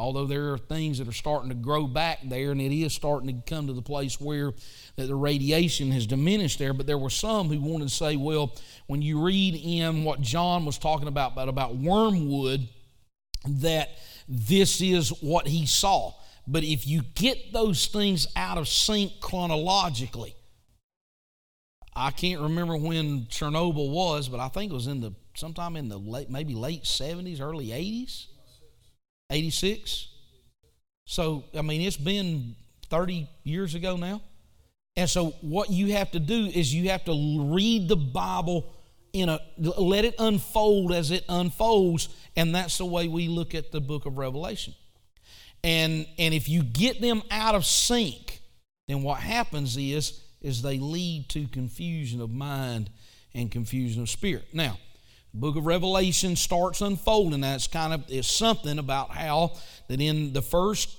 although 0.00 0.24
there 0.24 0.52
are 0.52 0.58
things 0.58 0.98
that 0.98 1.06
are 1.06 1.12
starting 1.12 1.50
to 1.50 1.54
grow 1.54 1.86
back 1.86 2.20
there 2.24 2.52
and 2.52 2.60
it 2.60 2.72
is 2.72 2.92
starting 2.94 3.28
to 3.28 3.50
come 3.54 3.66
to 3.66 3.72
the 3.72 3.82
place 3.82 4.18
where 4.18 4.52
that 4.96 5.06
the 5.06 5.14
radiation 5.14 5.92
has 5.92 6.06
diminished 6.06 6.58
there. 6.58 6.72
But 6.72 6.86
there 6.86 6.98
were 6.98 7.10
some 7.10 7.48
who 7.48 7.60
wanted 7.60 7.88
to 7.88 7.94
say 7.94 8.16
well 8.16 8.56
when 8.86 9.02
you 9.02 9.22
read 9.22 9.54
in 9.54 10.04
what 10.04 10.20
john 10.20 10.64
was 10.64 10.78
talking 10.78 11.06
about 11.06 11.32
about, 11.32 11.48
about 11.48 11.76
wormwood 11.76 12.66
that 13.46 13.90
this 14.28 14.80
is 14.80 15.10
what 15.22 15.46
he 15.46 15.66
saw. 15.66 16.14
But 16.46 16.64
if 16.64 16.86
you 16.86 17.02
get 17.14 17.52
those 17.52 17.86
things 17.86 18.26
out 18.34 18.58
of 18.58 18.68
sync 18.68 19.20
chronologically 19.20 20.34
i 22.00 22.10
can't 22.10 22.40
remember 22.40 22.76
when 22.76 23.26
chernobyl 23.26 23.90
was 23.90 24.28
but 24.28 24.40
i 24.40 24.48
think 24.48 24.72
it 24.72 24.74
was 24.74 24.86
in 24.86 25.00
the 25.00 25.12
sometime 25.34 25.76
in 25.76 25.88
the 25.88 25.98
late 25.98 26.30
maybe 26.30 26.54
late 26.54 26.84
70s 26.84 27.40
early 27.40 27.68
80s 27.68 28.26
86. 29.30 30.08
So, 31.06 31.44
I 31.56 31.62
mean, 31.62 31.80
it's 31.80 31.96
been 31.96 32.56
30 32.90 33.28
years 33.44 33.74
ago 33.74 33.96
now. 33.96 34.22
And 34.96 35.08
so, 35.08 35.30
what 35.40 35.70
you 35.70 35.92
have 35.92 36.10
to 36.10 36.20
do 36.20 36.46
is 36.46 36.74
you 36.74 36.90
have 36.90 37.04
to 37.04 37.54
read 37.54 37.88
the 37.88 37.96
Bible 37.96 38.74
in 39.12 39.28
a 39.28 39.40
let 39.58 40.04
it 40.04 40.14
unfold 40.18 40.92
as 40.92 41.10
it 41.10 41.24
unfolds, 41.28 42.08
and 42.36 42.54
that's 42.54 42.78
the 42.78 42.84
way 42.84 43.08
we 43.08 43.28
look 43.28 43.54
at 43.54 43.72
the 43.72 43.80
book 43.80 44.04
of 44.06 44.18
Revelation. 44.18 44.74
And 45.62 46.06
and 46.18 46.34
if 46.34 46.48
you 46.48 46.62
get 46.62 47.00
them 47.00 47.22
out 47.30 47.54
of 47.54 47.64
sync, 47.64 48.40
then 48.88 49.02
what 49.02 49.20
happens 49.20 49.76
is 49.76 50.20
is 50.40 50.62
they 50.62 50.78
lead 50.78 51.28
to 51.30 51.46
confusion 51.48 52.20
of 52.20 52.30
mind 52.30 52.90
and 53.34 53.50
confusion 53.50 54.02
of 54.02 54.10
spirit. 54.10 54.48
Now, 54.52 54.78
the 55.32 55.38
book 55.38 55.56
of 55.56 55.66
revelation 55.66 56.34
starts 56.34 56.80
unfolding. 56.80 57.42
That's 57.42 57.66
kind 57.66 57.92
of 57.92 58.08
is 58.10 58.26
something 58.26 58.78
about 58.78 59.10
how 59.10 59.52
that 59.88 60.00
in 60.00 60.32
the 60.32 60.42
first 60.42 60.96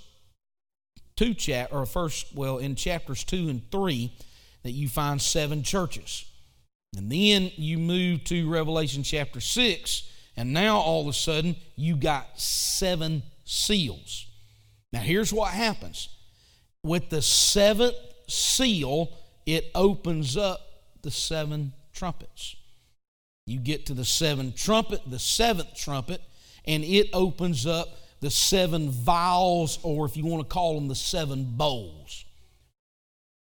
two 1.18 1.34
chap 1.34 1.70
or 1.72 1.86
first 1.86 2.34
well 2.34 2.58
in 2.58 2.76
chapters 2.76 3.24
two 3.24 3.50
and 3.50 3.70
three 3.72 4.14
that 4.64 4.72
you 4.72 4.88
find 4.88 5.22
seven 5.22 5.64
churches. 5.64 6.26
And 6.96 7.12
then 7.12 7.52
you 7.56 7.78
move 7.78 8.24
to 8.26 8.50
revelation 8.50 9.04
chapter 9.04 9.40
six 9.42 10.10
and 10.38 10.54
now 10.54 10.78
all 10.78 11.02
of 11.02 11.08
a 11.08 11.14
sudden 11.14 11.56
you 11.76 11.96
got 11.96 12.40
seven 12.40 13.24
seals. 13.44 14.28
Now 14.94 15.00
here's 15.00 15.34
what 15.34 15.52
happens. 15.52 16.10
With 16.84 17.10
the 17.10 17.22
seventh 17.22 17.96
seal 18.28 19.18
it 19.46 19.72
opens 19.76 20.38
up 20.38 20.62
the 21.02 21.12
seven 21.12 21.74
trumpets 21.94 22.56
you 23.52 23.60
get 23.60 23.88
to 23.88 23.94
the 23.94 24.06
seventh 24.06 24.56
trumpet, 24.56 25.02
the 25.08 25.20
seventh 25.20 25.76
trumpet, 25.76 26.22
and 26.66 26.84
it 26.84 27.10
opens 27.14 27.66
up 27.66 27.98
the 28.20 28.30
seven 28.30 28.90
vials, 28.90 29.80
or 29.84 30.06
if 30.06 30.16
you 30.16 30.26
want 30.26 30.48
to 30.48 30.54
call 30.54 30.76
them 30.76 30.88
the 30.88 30.96
seven 30.96 31.44
bowls. 31.44 32.26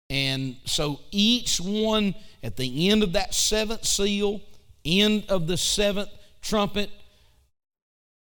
And 0.08 0.56
so 0.64 1.00
each 1.10 1.60
one 1.60 2.14
at 2.42 2.56
the 2.56 2.90
end 2.90 3.02
of 3.02 3.14
that 3.14 3.34
seventh 3.34 3.84
seal, 3.84 4.40
end 4.84 5.24
of 5.28 5.46
the 5.46 5.56
seventh 5.56 6.10
trumpet, 6.42 6.90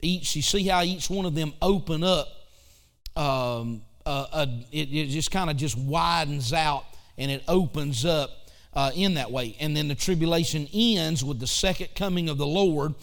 each 0.02 0.34
you 0.34 0.42
see 0.42 0.66
how 0.66 0.82
each 0.82 1.08
one 1.08 1.24
of 1.24 1.34
them 1.34 1.52
open 1.62 2.02
up. 2.02 2.28
Um, 3.16 3.82
uh, 4.04 4.26
uh, 4.32 4.46
it, 4.72 4.88
it, 4.92 5.06
just 5.08 5.30
kind 5.30 5.48
of 5.48 5.56
just 5.56 5.78
widens 5.78 6.52
out 6.52 6.84
and 7.18 7.30
it 7.30 7.42
opens 7.48 8.04
up 8.04 8.30
uh, 8.72 8.90
in 8.94 9.14
that 9.14 9.30
way. 9.30 9.56
And 9.60 9.76
then 9.76 9.88
the 9.88 9.94
tribulation 9.94 10.68
ends 10.72 11.24
with 11.24 11.40
the 11.40 11.46
second 11.46 11.88
coming 11.94 12.28
of 12.28 12.38
the 12.38 12.46
Lord 12.46 12.94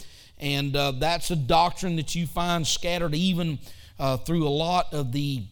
and 0.42 0.74
uh, 0.74 0.90
that's 0.90 1.30
a 1.30 1.36
doctrine 1.36 1.96
that 1.96 2.16
you 2.16 2.26
find 2.26 2.66
scattered 2.66 3.14
even 3.14 3.60
uh, 3.98 4.16
through 4.16 4.46
a 4.46 4.50
lot 4.50 4.92
of 4.92 5.12
the 5.12 5.44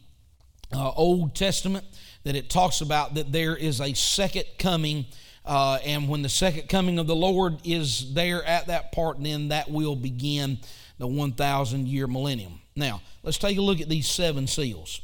uh, 0.75 0.91
Old 0.91 1.37
Testament, 1.37 1.85
that 2.25 2.35
it 2.35 2.51
talks 2.51 2.81
about 2.81 3.15
that 3.15 3.31
there 3.31 3.57
is 3.57 3.81
a 3.81 3.95
second 3.95 4.45
coming. 4.59 5.07
Uh, 5.45 5.79
and 5.85 6.09
when 6.09 6.23
the 6.23 6.29
second 6.29 6.69
coming 6.69 6.99
of 6.99 7.07
the 7.07 7.15
Lord 7.15 7.59
is 7.65 8.13
there 8.15 8.45
at 8.45 8.67
that 8.67 8.91
part, 8.91 9.23
then 9.23 9.49
that 9.49 9.71
will 9.71 9.95
begin 9.95 10.59
the 10.99 11.07
1,000 11.07 11.87
year 11.87 12.09
millennium. 12.09 12.61
Now, 12.75 13.01
let's 13.23 13.39
take 13.39 13.59
a 13.59 13.63
look 13.63 13.81
at 13.81 13.89
these 13.89 14.09
seven 14.09 14.49
seals. 14.49 15.01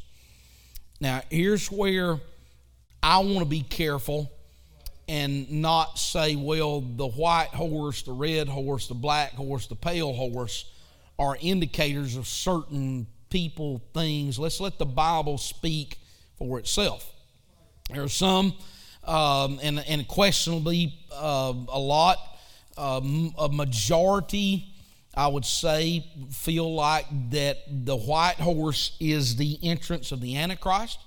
Now, 1.00 1.22
here's 1.30 1.70
where 1.70 2.18
I 3.08 3.18
want 3.18 3.38
to 3.38 3.44
be 3.44 3.60
careful 3.60 4.32
and 5.06 5.48
not 5.48 5.96
say, 5.96 6.34
well, 6.34 6.80
the 6.80 7.06
white 7.06 7.50
horse, 7.50 8.02
the 8.02 8.10
red 8.10 8.48
horse, 8.48 8.88
the 8.88 8.94
black 8.94 9.30
horse, 9.34 9.68
the 9.68 9.76
pale 9.76 10.12
horse 10.12 10.68
are 11.16 11.38
indicators 11.40 12.16
of 12.16 12.26
certain 12.26 13.06
people, 13.30 13.80
things. 13.94 14.40
Let's 14.40 14.58
let 14.58 14.80
the 14.80 14.86
Bible 14.86 15.38
speak 15.38 16.00
for 16.36 16.58
itself. 16.58 17.08
There 17.90 18.02
are 18.02 18.08
some, 18.08 18.54
um, 19.04 19.60
and, 19.62 19.78
and 19.86 20.08
questionably 20.08 20.92
uh, 21.12 21.54
a 21.68 21.78
lot, 21.78 22.18
um, 22.76 23.32
a 23.38 23.48
majority, 23.48 24.74
I 25.14 25.28
would 25.28 25.44
say, 25.44 26.04
feel 26.32 26.74
like 26.74 27.06
that 27.30 27.58
the 27.68 27.96
white 27.96 28.40
horse 28.40 28.96
is 28.98 29.36
the 29.36 29.60
entrance 29.62 30.10
of 30.10 30.20
the 30.20 30.36
Antichrist. 30.36 30.98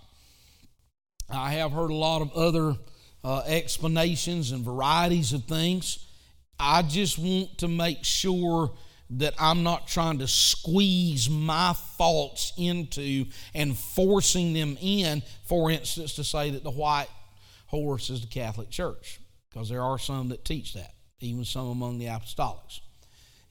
I 1.31 1.51
have 1.51 1.71
heard 1.71 1.91
a 1.91 1.95
lot 1.95 2.21
of 2.21 2.33
other 2.33 2.75
uh, 3.23 3.43
explanations 3.45 4.51
and 4.51 4.63
varieties 4.63 5.33
of 5.33 5.45
things. 5.45 6.05
I 6.59 6.81
just 6.81 7.17
want 7.17 7.57
to 7.59 7.67
make 7.67 8.03
sure 8.03 8.71
that 9.11 9.33
I'm 9.39 9.63
not 9.63 9.87
trying 9.87 10.19
to 10.19 10.27
squeeze 10.27 11.29
my 11.29 11.73
thoughts 11.73 12.53
into 12.57 13.25
and 13.53 13.77
forcing 13.77 14.53
them 14.53 14.77
in, 14.81 15.23
for 15.45 15.71
instance, 15.71 16.15
to 16.15 16.23
say 16.23 16.51
that 16.51 16.63
the 16.63 16.71
white 16.71 17.07
horse 17.67 18.09
is 18.09 18.21
the 18.21 18.27
Catholic 18.27 18.69
Church, 18.69 19.19
because 19.49 19.69
there 19.69 19.81
are 19.81 19.97
some 19.97 20.29
that 20.29 20.45
teach 20.45 20.73
that, 20.73 20.93
even 21.19 21.45
some 21.45 21.67
among 21.67 21.97
the 21.97 22.05
apostolics. 22.05 22.81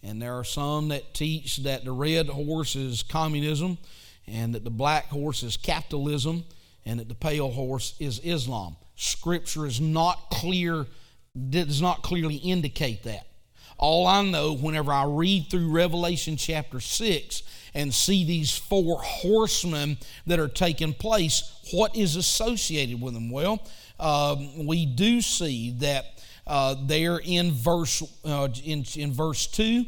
And 0.03 0.23
there 0.23 0.35
are 0.35 0.45
some 0.45 0.89
that 0.89 1.13
teach 1.13 1.59
that 1.59 1.85
the 1.85 1.93
red 1.93 2.29
horse 2.29 2.77
is 2.77 3.03
communism, 3.03 3.79
and 4.27 4.55
that 4.55 4.63
the 4.63 4.71
black 4.71 5.07
horse 5.07 5.43
is 5.43 5.57
capitalism, 5.57 6.45
and 6.89 6.99
that 6.99 7.09
the 7.09 7.15
pale 7.15 7.51
horse 7.51 7.95
is 8.01 8.19
Islam. 8.25 8.75
Scripture 8.97 9.67
is 9.67 9.79
not 9.79 10.31
clear, 10.31 10.87
does 11.51 11.83
not 11.83 12.03
clearly 12.03 12.37
indicate 12.37 13.03
that. 13.05 13.27
All 13.77 14.07
I 14.07 14.25
know, 14.25 14.55
whenever 14.55 14.91
I 14.91 15.05
read 15.05 15.51
through 15.51 15.71
Revelation 15.71 16.39
chapter 16.39 16.81
6 16.81 17.43
and 17.75 17.93
see 17.93 18.25
these 18.25 18.57
four 18.57 19.01
horsemen 19.03 19.99
that 20.27 20.41
are 20.41 20.49
taking 20.49 20.95
place, 20.95 21.61
what 21.73 21.95
is 21.95 22.17
associated 22.17 23.01
with 23.01 23.13
them? 23.13 23.31
Well, 23.31 23.63
um, 24.01 24.67
we 24.67 24.87
do 24.87 25.21
see 25.21 25.73
that 25.79 26.25
uh, 26.47 26.75
there 26.87 27.21
in 27.23 27.53
verse 27.53 28.03
uh, 28.25 28.49
in, 28.65 28.85
in 28.97 29.13
verse 29.13 29.47
2 29.49 29.85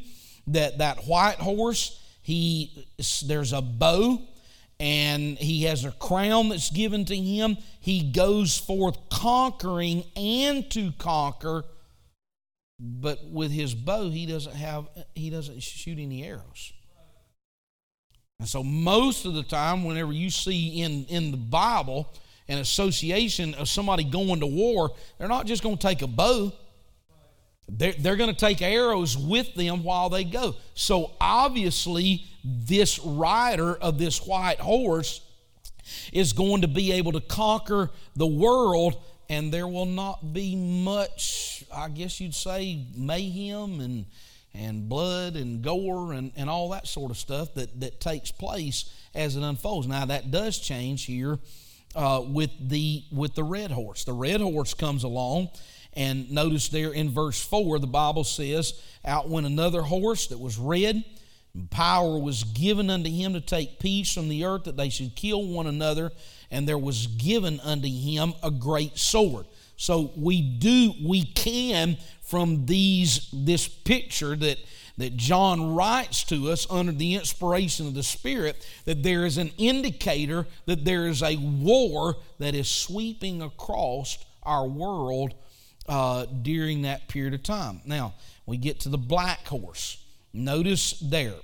that 0.48 0.78
that 0.78 1.06
white 1.06 1.36
horse 1.36 1.98
he 2.22 2.86
there's 3.24 3.54
a 3.54 3.62
bow 3.62 4.20
and 4.80 5.36
he 5.36 5.64
has 5.64 5.84
a 5.84 5.92
crown 5.92 6.48
that's 6.48 6.70
given 6.70 7.04
to 7.04 7.14
him. 7.14 7.58
He 7.80 8.10
goes 8.10 8.56
forth 8.56 8.96
conquering 9.10 10.04
and 10.16 10.68
to 10.70 10.92
conquer, 10.92 11.64
but 12.80 13.18
with 13.30 13.52
his 13.52 13.74
bow, 13.74 14.08
he 14.08 14.24
doesn't 14.24 14.56
have 14.56 14.88
he 15.14 15.28
doesn't 15.28 15.62
shoot 15.62 15.98
any 15.98 16.24
arrows. 16.24 16.72
And 18.38 18.48
so 18.48 18.62
most 18.62 19.26
of 19.26 19.34
the 19.34 19.42
time, 19.42 19.84
whenever 19.84 20.14
you 20.14 20.30
see 20.30 20.80
in, 20.80 21.04
in 21.04 21.30
the 21.30 21.36
Bible 21.36 22.10
an 22.48 22.56
association 22.56 23.52
of 23.54 23.68
somebody 23.68 24.02
going 24.02 24.40
to 24.40 24.46
war, 24.46 24.92
they're 25.18 25.28
not 25.28 25.44
just 25.44 25.62
going 25.62 25.76
to 25.76 25.86
take 25.86 26.00
a 26.00 26.06
bow. 26.06 26.50
They're, 27.76 27.92
they're 27.92 28.16
going 28.16 28.34
to 28.34 28.36
take 28.36 28.62
arrows 28.62 29.16
with 29.16 29.54
them 29.54 29.84
while 29.84 30.08
they 30.08 30.24
go. 30.24 30.56
So 30.74 31.12
obviously, 31.20 32.24
this 32.44 32.98
rider 32.98 33.74
of 33.76 33.98
this 33.98 34.26
white 34.26 34.60
horse 34.60 35.20
is 36.12 36.32
going 36.32 36.62
to 36.62 36.68
be 36.68 36.92
able 36.92 37.12
to 37.12 37.20
conquer 37.20 37.90
the 38.16 38.26
world, 38.26 39.02
and 39.28 39.52
there 39.52 39.68
will 39.68 39.86
not 39.86 40.32
be 40.32 40.56
much, 40.56 41.64
I 41.74 41.88
guess 41.88 42.20
you'd 42.20 42.34
say, 42.34 42.86
mayhem 42.94 43.80
and 43.80 44.06
and 44.52 44.88
blood 44.88 45.36
and 45.36 45.62
gore 45.62 46.12
and, 46.12 46.32
and 46.36 46.50
all 46.50 46.70
that 46.70 46.88
sort 46.88 47.12
of 47.12 47.16
stuff 47.16 47.54
that, 47.54 47.78
that 47.80 48.00
takes 48.00 48.32
place 48.32 48.92
as 49.14 49.36
it 49.36 49.42
unfolds. 49.44 49.86
Now 49.86 50.04
that 50.06 50.32
does 50.32 50.58
change 50.58 51.04
here 51.04 51.38
uh, 51.94 52.22
with 52.26 52.50
the 52.68 53.04
with 53.12 53.34
the 53.34 53.44
red 53.44 53.70
horse. 53.70 54.04
The 54.04 54.12
red 54.12 54.40
horse 54.40 54.74
comes 54.74 55.04
along 55.04 55.50
and 55.94 56.30
notice 56.30 56.68
there 56.68 56.92
in 56.92 57.10
verse 57.10 57.42
4, 57.42 57.78
the 57.78 57.86
Bible 57.86 58.24
says, 58.24 58.80
Out 59.04 59.28
went 59.28 59.46
another 59.46 59.82
horse 59.82 60.28
that 60.28 60.38
was 60.38 60.58
red. 60.58 61.04
Power 61.70 62.18
was 62.18 62.44
given 62.44 62.90
unto 62.90 63.10
him 63.10 63.32
to 63.32 63.40
take 63.40 63.80
peace 63.80 64.12
from 64.12 64.28
the 64.28 64.44
earth, 64.44 64.64
that 64.64 64.76
they 64.76 64.88
should 64.88 65.16
kill 65.16 65.44
one 65.44 65.66
another. 65.66 66.12
And 66.50 66.68
there 66.68 66.78
was 66.78 67.08
given 67.08 67.58
unto 67.60 67.88
him 67.88 68.34
a 68.42 68.50
great 68.50 68.98
sword. 68.98 69.46
So 69.76 70.12
we 70.16 70.42
do, 70.42 70.92
we 71.02 71.24
can, 71.24 71.96
from 72.22 72.66
these 72.66 73.28
this 73.32 73.66
picture 73.66 74.36
that 74.36 74.58
that 74.98 75.16
John 75.16 75.74
writes 75.74 76.24
to 76.24 76.50
us 76.50 76.66
under 76.68 76.92
the 76.92 77.14
inspiration 77.14 77.86
of 77.86 77.94
the 77.94 78.02
Spirit 78.02 78.68
that 78.84 79.02
there 79.02 79.24
is 79.24 79.38
an 79.38 79.50
indicator 79.56 80.46
that 80.66 80.84
there 80.84 81.06
is 81.06 81.22
a 81.22 81.36
war 81.36 82.16
that 82.38 82.54
is 82.54 82.68
sweeping 82.68 83.40
across 83.40 84.18
our 84.42 84.66
world 84.66 85.34
uh, 85.90 86.24
during 86.24 86.82
that 86.82 87.08
period 87.08 87.34
of 87.34 87.42
time. 87.42 87.80
Now, 87.84 88.14
we 88.46 88.56
get 88.56 88.80
to 88.80 88.88
the 88.88 88.96
black 88.96 89.46
horse. 89.46 90.02
Notice 90.32 90.92
there, 91.00 91.34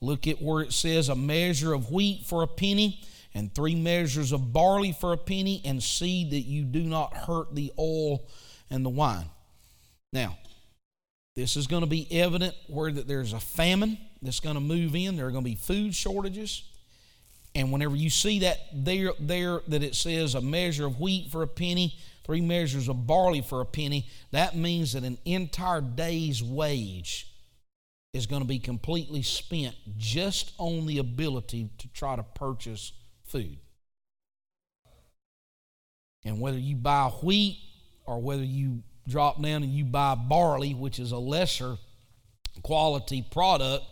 look 0.00 0.28
at 0.28 0.40
where 0.40 0.62
it 0.62 0.72
says 0.72 1.08
a 1.08 1.16
measure 1.16 1.74
of 1.74 1.90
wheat 1.90 2.24
for 2.24 2.44
a 2.44 2.46
penny 2.46 3.02
and 3.34 3.52
three 3.52 3.74
measures 3.74 4.30
of 4.32 4.52
barley 4.52 4.92
for 4.92 5.12
a 5.12 5.16
penny, 5.16 5.60
and 5.64 5.82
see 5.82 6.28
that 6.30 6.40
you 6.40 6.62
do 6.64 6.82
not 6.82 7.14
hurt 7.14 7.54
the 7.54 7.72
oil 7.78 8.26
and 8.70 8.84
the 8.84 8.90
wine. 8.90 9.26
Now, 10.12 10.38
this 11.36 11.56
is 11.56 11.66
going 11.66 11.82
to 11.82 11.88
be 11.88 12.06
evident 12.10 12.54
where 12.68 12.90
that 12.90 13.06
there's 13.06 13.32
a 13.32 13.40
famine 13.40 13.98
that's 14.22 14.40
going 14.40 14.54
to 14.54 14.60
move 14.60 14.96
in. 14.96 15.16
There 15.16 15.26
are 15.26 15.30
going 15.30 15.44
to 15.44 15.50
be 15.50 15.56
food 15.56 15.94
shortages. 15.94 16.62
And 17.54 17.70
whenever 17.70 17.96
you 17.96 18.10
see 18.10 18.40
that 18.40 18.58
there, 18.72 19.12
there 19.20 19.60
that 19.68 19.82
it 19.82 19.94
says 19.94 20.34
a 20.34 20.40
measure 20.40 20.86
of 20.86 20.98
wheat 20.98 21.30
for 21.30 21.42
a 21.42 21.46
penny 21.46 21.96
three 22.28 22.42
measures 22.42 22.88
of 22.88 23.06
barley 23.06 23.40
for 23.40 23.62
a 23.62 23.64
penny, 23.64 24.06
that 24.32 24.54
means 24.54 24.92
that 24.92 25.02
an 25.02 25.16
entire 25.24 25.80
day's 25.80 26.42
wage 26.42 27.26
is 28.12 28.26
going 28.26 28.42
to 28.42 28.46
be 28.46 28.58
completely 28.58 29.22
spent 29.22 29.74
just 29.96 30.52
on 30.58 30.84
the 30.84 30.98
ability 30.98 31.70
to 31.78 31.88
try 31.88 32.14
to 32.14 32.22
purchase 32.22 32.92
food. 33.24 33.56
And 36.22 36.38
whether 36.38 36.58
you 36.58 36.76
buy 36.76 37.08
wheat 37.22 37.60
or 38.04 38.20
whether 38.20 38.44
you 38.44 38.82
drop 39.08 39.40
down 39.40 39.62
and 39.62 39.72
you 39.72 39.86
buy 39.86 40.14
barley, 40.14 40.74
which 40.74 40.98
is 40.98 41.12
a 41.12 41.18
lesser 41.18 41.78
quality 42.62 43.22
product 43.30 43.86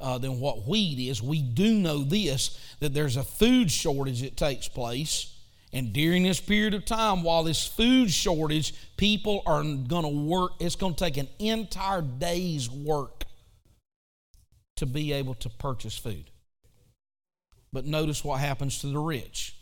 uh, 0.00 0.16
than 0.16 0.40
what 0.40 0.66
wheat 0.66 0.98
is, 0.98 1.22
we 1.22 1.42
do 1.42 1.74
know 1.74 2.04
this 2.04 2.58
that 2.80 2.94
there's 2.94 3.18
a 3.18 3.22
food 3.22 3.70
shortage 3.70 4.22
that 4.22 4.38
takes 4.38 4.66
place 4.66 5.31
and 5.72 5.92
during 5.92 6.22
this 6.22 6.38
period 6.38 6.74
of 6.74 6.84
time, 6.84 7.22
while 7.22 7.44
this 7.44 7.66
food 7.66 8.10
shortage, 8.10 8.74
people 8.96 9.42
are 9.46 9.62
going 9.62 10.02
to 10.02 10.08
work, 10.08 10.52
it's 10.60 10.76
going 10.76 10.94
to 10.94 11.04
take 11.04 11.16
an 11.16 11.28
entire 11.38 12.02
day's 12.02 12.70
work 12.70 13.24
to 14.76 14.86
be 14.86 15.12
able 15.12 15.34
to 15.34 15.48
purchase 15.48 15.96
food. 15.96 16.30
But 17.72 17.86
notice 17.86 18.22
what 18.22 18.40
happens 18.40 18.80
to 18.80 18.88
the 18.88 18.98
rich. 18.98 19.56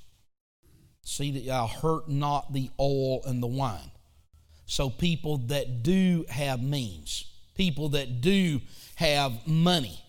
See 1.05 1.31
that 1.31 1.41
y'all 1.41 1.69
hurt 1.69 2.09
not 2.09 2.53
the 2.53 2.71
oil 2.81 3.23
and 3.25 3.41
the 3.41 3.47
wine. 3.47 3.93
So, 4.67 4.91
people 4.91 5.39
that 5.49 5.83
do 5.83 6.25
have 6.29 6.63
means, 6.63 7.25
people 7.55 7.91
that 7.91 8.21
do 8.21 8.61
have 8.97 9.47
money, 9.47 10.01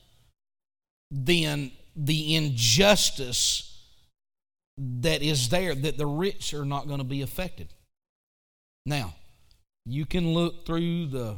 then 1.10 1.72
the 1.96 2.36
injustice 2.36 3.71
that 4.78 5.22
is 5.22 5.50
there, 5.50 5.76
that 5.76 5.98
the 5.98 6.06
rich 6.06 6.54
are 6.54 6.66
not 6.66 6.88
going 6.88 7.00
to 7.00 7.04
be 7.04 7.22
affected. 7.22 7.74
Now, 8.86 9.14
you 9.86 10.06
can 10.06 10.34
look 10.34 10.66
through 10.66 11.08
the 11.08 11.38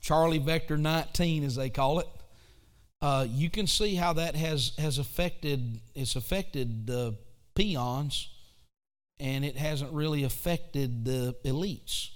Charlie 0.00 0.38
Vector 0.38 0.76
19, 0.76 1.44
as 1.44 1.56
they 1.56 1.70
call 1.70 1.98
it. 2.00 2.08
Uh, 3.00 3.26
you 3.28 3.50
can 3.50 3.66
see 3.66 3.94
how 3.94 4.12
that 4.14 4.34
has 4.34 4.72
has 4.76 4.98
affected 4.98 5.80
it's 5.94 6.16
affected 6.16 6.86
the 6.86 7.16
peons, 7.54 8.28
and 9.20 9.44
it 9.44 9.56
hasn't 9.56 9.92
really 9.92 10.24
affected 10.24 11.04
the 11.04 11.36
elites 11.44 12.10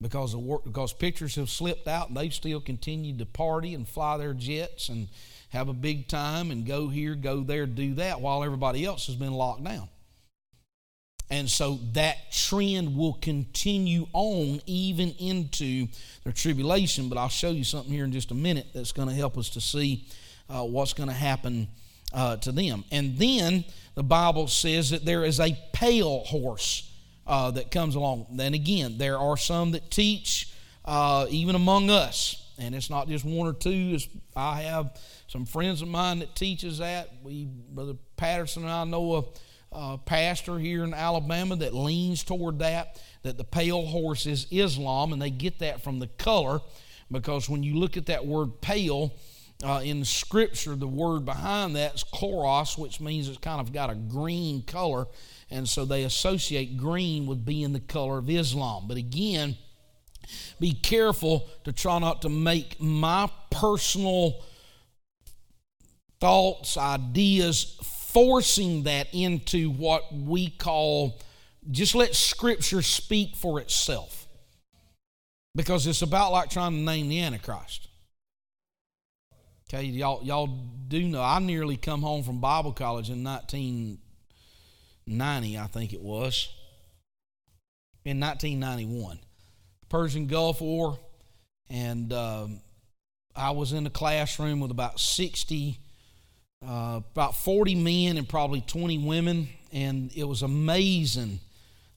because 0.00 0.32
the 0.32 0.60
because 0.64 0.92
pictures 0.92 1.34
have 1.34 1.50
slipped 1.50 1.86
out 1.86 2.08
and 2.08 2.16
they've 2.16 2.32
still 2.32 2.60
continued 2.60 3.18
to 3.18 3.26
party 3.26 3.74
and 3.74 3.86
fly 3.86 4.16
their 4.16 4.32
jets 4.32 4.88
and 4.88 5.08
have 5.50 5.68
a 5.68 5.74
big 5.74 6.08
time 6.08 6.50
and 6.50 6.66
go 6.66 6.88
here, 6.88 7.14
go 7.14 7.42
there, 7.42 7.66
do 7.66 7.94
that 7.94 8.20
while 8.20 8.42
everybody 8.42 8.84
else 8.84 9.06
has 9.06 9.16
been 9.16 9.32
locked 9.32 9.64
down. 9.64 9.88
And 11.28 11.48
so 11.48 11.78
that 11.92 12.32
trend 12.32 12.96
will 12.96 13.12
continue 13.14 14.06
on 14.12 14.60
even 14.66 15.10
into 15.20 15.86
the 16.24 16.32
tribulation. 16.32 17.08
But 17.08 17.18
I'll 17.18 17.28
show 17.28 17.50
you 17.50 17.62
something 17.62 17.92
here 17.92 18.04
in 18.04 18.10
just 18.10 18.32
a 18.32 18.34
minute 18.34 18.68
that's 18.74 18.90
going 18.90 19.08
to 19.08 19.14
help 19.14 19.38
us 19.38 19.50
to 19.50 19.60
see 19.60 20.08
uh, 20.48 20.64
what's 20.64 20.92
going 20.92 21.08
to 21.08 21.14
happen 21.14 21.68
uh, 22.12 22.36
to 22.38 22.50
them. 22.50 22.84
And 22.90 23.16
then 23.16 23.64
the 23.94 24.02
Bible 24.02 24.48
says 24.48 24.90
that 24.90 25.04
there 25.04 25.24
is 25.24 25.38
a 25.38 25.56
pale 25.72 26.20
horse 26.24 26.89
uh, 27.26 27.50
that 27.52 27.70
comes 27.70 27.94
along. 27.94 28.26
Then 28.32 28.54
again, 28.54 28.98
there 28.98 29.18
are 29.18 29.36
some 29.36 29.72
that 29.72 29.90
teach, 29.90 30.52
uh, 30.84 31.26
even 31.30 31.54
among 31.54 31.90
us, 31.90 32.52
and 32.58 32.74
it's 32.74 32.90
not 32.90 33.08
just 33.08 33.24
one 33.24 33.46
or 33.46 33.52
two. 33.52 33.92
It's, 33.94 34.08
I 34.36 34.62
have 34.62 34.98
some 35.28 35.46
friends 35.46 35.82
of 35.82 35.88
mine 35.88 36.18
that 36.20 36.34
teaches 36.34 36.78
that. 36.78 37.10
We, 37.22 37.46
Brother 37.46 37.94
Patterson 38.16 38.62
and 38.64 38.72
I 38.72 38.84
know 38.84 39.32
a 39.72 39.98
pastor 39.98 40.58
here 40.58 40.82
in 40.84 40.92
Alabama 40.92 41.56
that 41.56 41.74
leans 41.74 42.24
toward 42.24 42.58
that, 42.58 43.00
that 43.22 43.38
the 43.38 43.44
pale 43.44 43.86
horse 43.86 44.26
is 44.26 44.46
Islam, 44.50 45.12
and 45.12 45.22
they 45.22 45.30
get 45.30 45.60
that 45.60 45.82
from 45.82 46.00
the 46.00 46.08
color 46.08 46.60
because 47.10 47.48
when 47.48 47.62
you 47.62 47.76
look 47.76 47.96
at 47.96 48.06
that 48.06 48.26
word 48.26 48.60
pale 48.60 49.14
uh, 49.62 49.80
in 49.84 50.04
Scripture, 50.04 50.74
the 50.74 50.88
word 50.88 51.24
behind 51.24 51.76
that 51.76 51.94
is 51.94 52.04
chloros, 52.04 52.78
which 52.78 53.00
means 53.00 53.28
it's 53.28 53.38
kind 53.38 53.60
of 53.60 53.72
got 53.72 53.90
a 53.90 53.94
green 53.94 54.62
color, 54.62 55.06
and 55.50 55.68
so 55.68 55.84
they 55.84 56.04
associate 56.04 56.76
green 56.76 57.26
with 57.26 57.44
being 57.44 57.72
the 57.72 57.80
color 57.80 58.18
of 58.18 58.30
Islam. 58.30 58.84
But 58.88 58.96
again, 58.96 59.56
be 60.58 60.72
careful 60.72 61.48
to 61.64 61.72
try 61.72 61.98
not 61.98 62.22
to 62.22 62.28
make 62.28 62.80
my 62.80 63.30
personal 63.50 64.42
thoughts, 66.20 66.76
ideas 66.76 67.76
forcing 67.82 68.84
that 68.84 69.08
into 69.12 69.70
what 69.70 70.12
we 70.12 70.50
call 70.50 71.18
just 71.70 71.94
let 71.94 72.14
Scripture 72.14 72.82
speak 72.82 73.36
for 73.36 73.60
itself. 73.60 74.26
Because 75.54 75.86
it's 75.86 76.02
about 76.02 76.32
like 76.32 76.48
trying 76.48 76.72
to 76.72 76.78
name 76.78 77.08
the 77.08 77.20
Antichrist. 77.20 77.89
Okay, 79.72 79.84
y'all, 79.84 80.20
y'all 80.24 80.48
do 80.88 81.06
know 81.06 81.22
I 81.22 81.38
nearly 81.38 81.76
come 81.76 82.02
home 82.02 82.24
from 82.24 82.40
Bible 82.40 82.72
college 82.72 83.08
in 83.08 83.22
1990, 83.22 85.58
I 85.58 85.66
think 85.68 85.92
it 85.92 86.02
was. 86.02 86.48
In 88.04 88.18
1991. 88.18 89.20
Persian 89.88 90.26
Gulf 90.26 90.60
War, 90.60 90.98
and 91.68 92.12
um, 92.12 92.62
I 93.36 93.52
was 93.52 93.72
in 93.72 93.84
the 93.84 93.90
classroom 93.90 94.58
with 94.58 94.72
about 94.72 94.98
60 94.98 95.78
uh, 96.66 97.00
about 97.12 97.36
40 97.36 97.76
men 97.76 98.16
and 98.16 98.28
probably 98.28 98.62
20 98.62 98.98
women, 98.98 99.48
and 99.72 100.10
it 100.16 100.24
was 100.24 100.42
amazing 100.42 101.38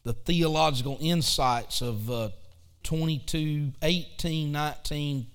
the 0.03 0.13
theological 0.13 0.99
insights 1.01 1.81
of 1.81 2.11
uh, 2.11 2.29
22, 2.83 3.71
18, 3.81 4.51
19, 4.51 5.25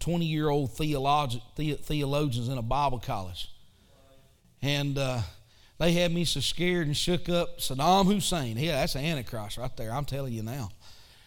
20 0.00 0.24
year 0.24 0.48
old 0.48 0.70
theologi- 0.70 1.42
the- 1.56 1.74
theologians 1.74 2.48
in 2.48 2.58
a 2.58 2.62
Bible 2.62 2.98
college. 2.98 3.50
And 4.62 4.98
uh, 4.98 5.20
they 5.78 5.92
had 5.92 6.12
me 6.12 6.24
so 6.24 6.40
scared 6.40 6.86
and 6.86 6.96
shook 6.96 7.28
up. 7.28 7.58
Saddam 7.58 8.06
Hussein, 8.06 8.56
yeah, 8.56 8.76
that's 8.76 8.94
the 8.94 9.00
Antichrist 9.00 9.58
right 9.58 9.76
there, 9.76 9.92
I'm 9.92 10.04
telling 10.04 10.32
you 10.32 10.42
now. 10.42 10.70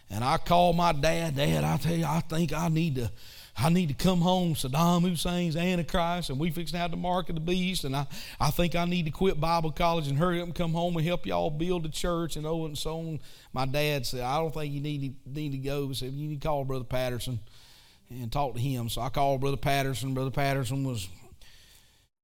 And 0.09 0.23
I 0.23 0.37
called 0.37 0.75
my 0.75 0.91
dad, 0.91 1.37
Dad, 1.37 1.63
I 1.63 1.77
tell 1.77 1.95
you, 1.95 2.05
I 2.05 2.19
think 2.19 2.51
I 2.51 2.67
need 2.67 2.95
to 2.95 3.11
I 3.57 3.69
need 3.69 3.89
to 3.89 3.93
come 3.93 4.21
home. 4.21 4.53
Saddam 4.53 5.07
Hussein's 5.07 5.55
Antichrist, 5.55 6.29
and 6.29 6.39
we 6.39 6.51
fixing 6.51 6.79
have 6.79 6.91
the 6.91 6.97
mark 6.97 7.29
of 7.29 7.35
the 7.35 7.41
beast. 7.41 7.83
And 7.83 7.95
I, 7.95 8.07
I 8.39 8.49
think 8.49 8.75
I 8.75 8.85
need 8.85 9.05
to 9.05 9.11
quit 9.11 9.39
Bible 9.39 9.71
college 9.71 10.07
and 10.07 10.17
hurry 10.17 10.39
up 10.39 10.45
and 10.45 10.55
come 10.55 10.73
home 10.73 10.95
and 10.95 11.05
help 11.05 11.25
y'all 11.25 11.49
build 11.49 11.83
the 11.83 11.89
church 11.89 12.37
and 12.37 12.45
oh 12.45 12.65
and 12.65 12.77
so 12.77 12.97
on. 12.97 13.19
My 13.53 13.65
dad 13.65 14.05
said, 14.05 14.21
I 14.21 14.37
don't 14.37 14.53
think 14.53 14.73
you 14.73 14.79
need 14.79 15.15
to, 15.25 15.31
need 15.31 15.51
to 15.51 15.57
go. 15.57 15.89
He 15.89 15.93
said, 15.93 16.13
You 16.13 16.29
need 16.29 16.41
to 16.41 16.47
call 16.47 16.63
Brother 16.63 16.85
Patterson 16.85 17.39
and 18.11 18.31
talk 18.31 18.55
to 18.55 18.59
him. 18.59 18.89
So 18.89 19.01
I 19.01 19.09
called 19.09 19.41
Brother 19.41 19.57
Patterson. 19.57 20.13
Brother 20.13 20.31
Patterson 20.31 20.83
was, 20.83 21.07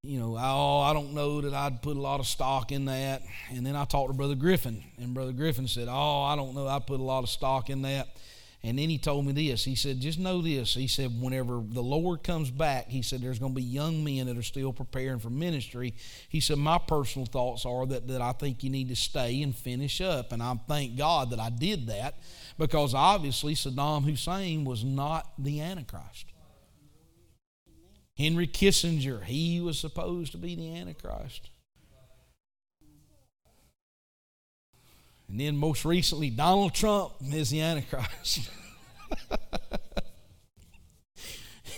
you 0.03 0.19
know, 0.19 0.37
oh, 0.39 0.79
I 0.81 0.93
don't 0.93 1.13
know 1.13 1.41
that 1.41 1.53
I'd 1.53 1.81
put 1.81 1.97
a 1.97 2.01
lot 2.01 2.19
of 2.19 2.27
stock 2.27 2.71
in 2.71 2.85
that. 2.85 3.21
And 3.51 3.65
then 3.65 3.75
I 3.75 3.85
talked 3.85 4.09
to 4.09 4.17
Brother 4.17 4.35
Griffin, 4.35 4.83
and 4.97 5.13
Brother 5.13 5.31
Griffin 5.31 5.67
said, 5.67 5.87
Oh, 5.89 6.23
I 6.23 6.35
don't 6.35 6.53
know, 6.53 6.67
I'd 6.67 6.85
put 6.85 6.99
a 6.99 7.03
lot 7.03 7.23
of 7.23 7.29
stock 7.29 7.69
in 7.69 7.83
that. 7.83 8.07
And 8.63 8.77
then 8.77 8.89
he 8.89 8.97
told 8.97 9.25
me 9.25 9.33
this. 9.33 9.63
He 9.63 9.75
said, 9.75 10.01
just 10.01 10.17
know 10.17 10.41
this. 10.41 10.73
He 10.73 10.87
said, 10.87 11.21
whenever 11.21 11.61
the 11.63 11.83
Lord 11.83 12.23
comes 12.23 12.49
back, 12.49 12.89
he 12.89 13.03
said, 13.03 13.21
there's 13.21 13.37
going 13.37 13.53
to 13.53 13.55
be 13.55 13.63
young 13.63 14.03
men 14.03 14.25
that 14.25 14.37
are 14.37 14.43
still 14.43 14.73
preparing 14.73 15.19
for 15.19 15.29
ministry. 15.29 15.93
He 16.27 16.41
said, 16.41 16.57
my 16.57 16.79
personal 16.79 17.27
thoughts 17.27 17.65
are 17.65 17.85
that, 17.85 18.07
that 18.07 18.19
I 18.19 18.31
think 18.31 18.63
you 18.63 18.71
need 18.71 18.89
to 18.89 18.95
stay 18.95 19.43
and 19.43 19.55
finish 19.55 20.01
up. 20.01 20.31
And 20.31 20.41
I 20.41 20.55
thank 20.67 20.97
God 20.97 21.29
that 21.29 21.39
I 21.39 21.49
did 21.51 21.87
that 21.87 22.15
because 22.57 22.93
obviously 22.93 23.53
Saddam 23.53 24.03
Hussein 24.03 24.65
was 24.65 24.83
not 24.83 25.31
the 25.37 25.61
Antichrist. 25.61 26.25
Henry 28.17 28.47
Kissinger, 28.47 29.23
he 29.23 29.61
was 29.61 29.77
supposed 29.77 30.31
to 30.31 30.39
be 30.39 30.55
the 30.55 30.75
Antichrist. 30.75 31.49
And 35.29 35.39
then 35.39 35.57
most 35.57 35.85
recently, 35.85 36.29
Donald 36.29 36.73
Trump 36.73 37.13
is 37.21 37.49
the 37.49 37.61
Antichrist. 37.61 38.49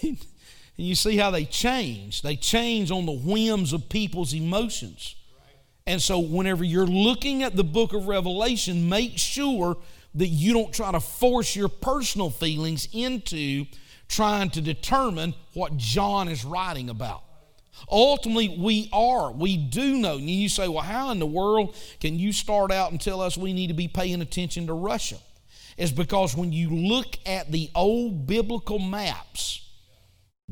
and 0.01 0.17
you 0.77 0.95
see 0.95 1.17
how 1.17 1.31
they 1.31 1.45
change. 1.45 2.21
They 2.21 2.35
change 2.35 2.91
on 2.91 3.05
the 3.05 3.11
whims 3.11 3.73
of 3.73 3.89
people's 3.89 4.33
emotions. 4.33 5.15
And 5.85 6.01
so, 6.01 6.19
whenever 6.19 6.63
you're 6.63 6.85
looking 6.85 7.41
at 7.41 7.55
the 7.55 7.63
book 7.63 7.93
of 7.93 8.07
Revelation, 8.07 8.87
make 8.87 9.17
sure 9.17 9.77
that 10.15 10.27
you 10.27 10.53
don't 10.53 10.73
try 10.73 10.91
to 10.91 10.99
force 10.99 11.55
your 11.55 11.69
personal 11.69 12.29
feelings 12.29 12.87
into 12.91 13.65
trying 14.07 14.49
to 14.51 14.61
determine 14.61 15.35
what 15.53 15.77
John 15.77 16.27
is 16.27 16.43
writing 16.43 16.89
about. 16.89 17.23
Ultimately, 17.89 18.57
we 18.59 18.89
are. 18.91 19.31
We 19.31 19.55
do 19.55 19.97
know. 19.97 20.17
And 20.17 20.29
you 20.29 20.49
say, 20.49 20.67
well, 20.67 20.83
how 20.83 21.11
in 21.11 21.19
the 21.19 21.25
world 21.25 21.75
can 21.99 22.19
you 22.19 22.33
start 22.33 22.71
out 22.71 22.91
and 22.91 22.99
tell 22.99 23.21
us 23.21 23.37
we 23.37 23.53
need 23.53 23.67
to 23.67 23.73
be 23.73 23.87
paying 23.87 24.21
attention 24.21 24.67
to 24.67 24.73
Russia? 24.73 25.17
Is 25.77 25.91
because 25.91 26.35
when 26.35 26.51
you 26.51 26.69
look 26.69 27.17
at 27.25 27.51
the 27.51 27.69
old 27.73 28.27
biblical 28.27 28.79
maps, 28.79 29.65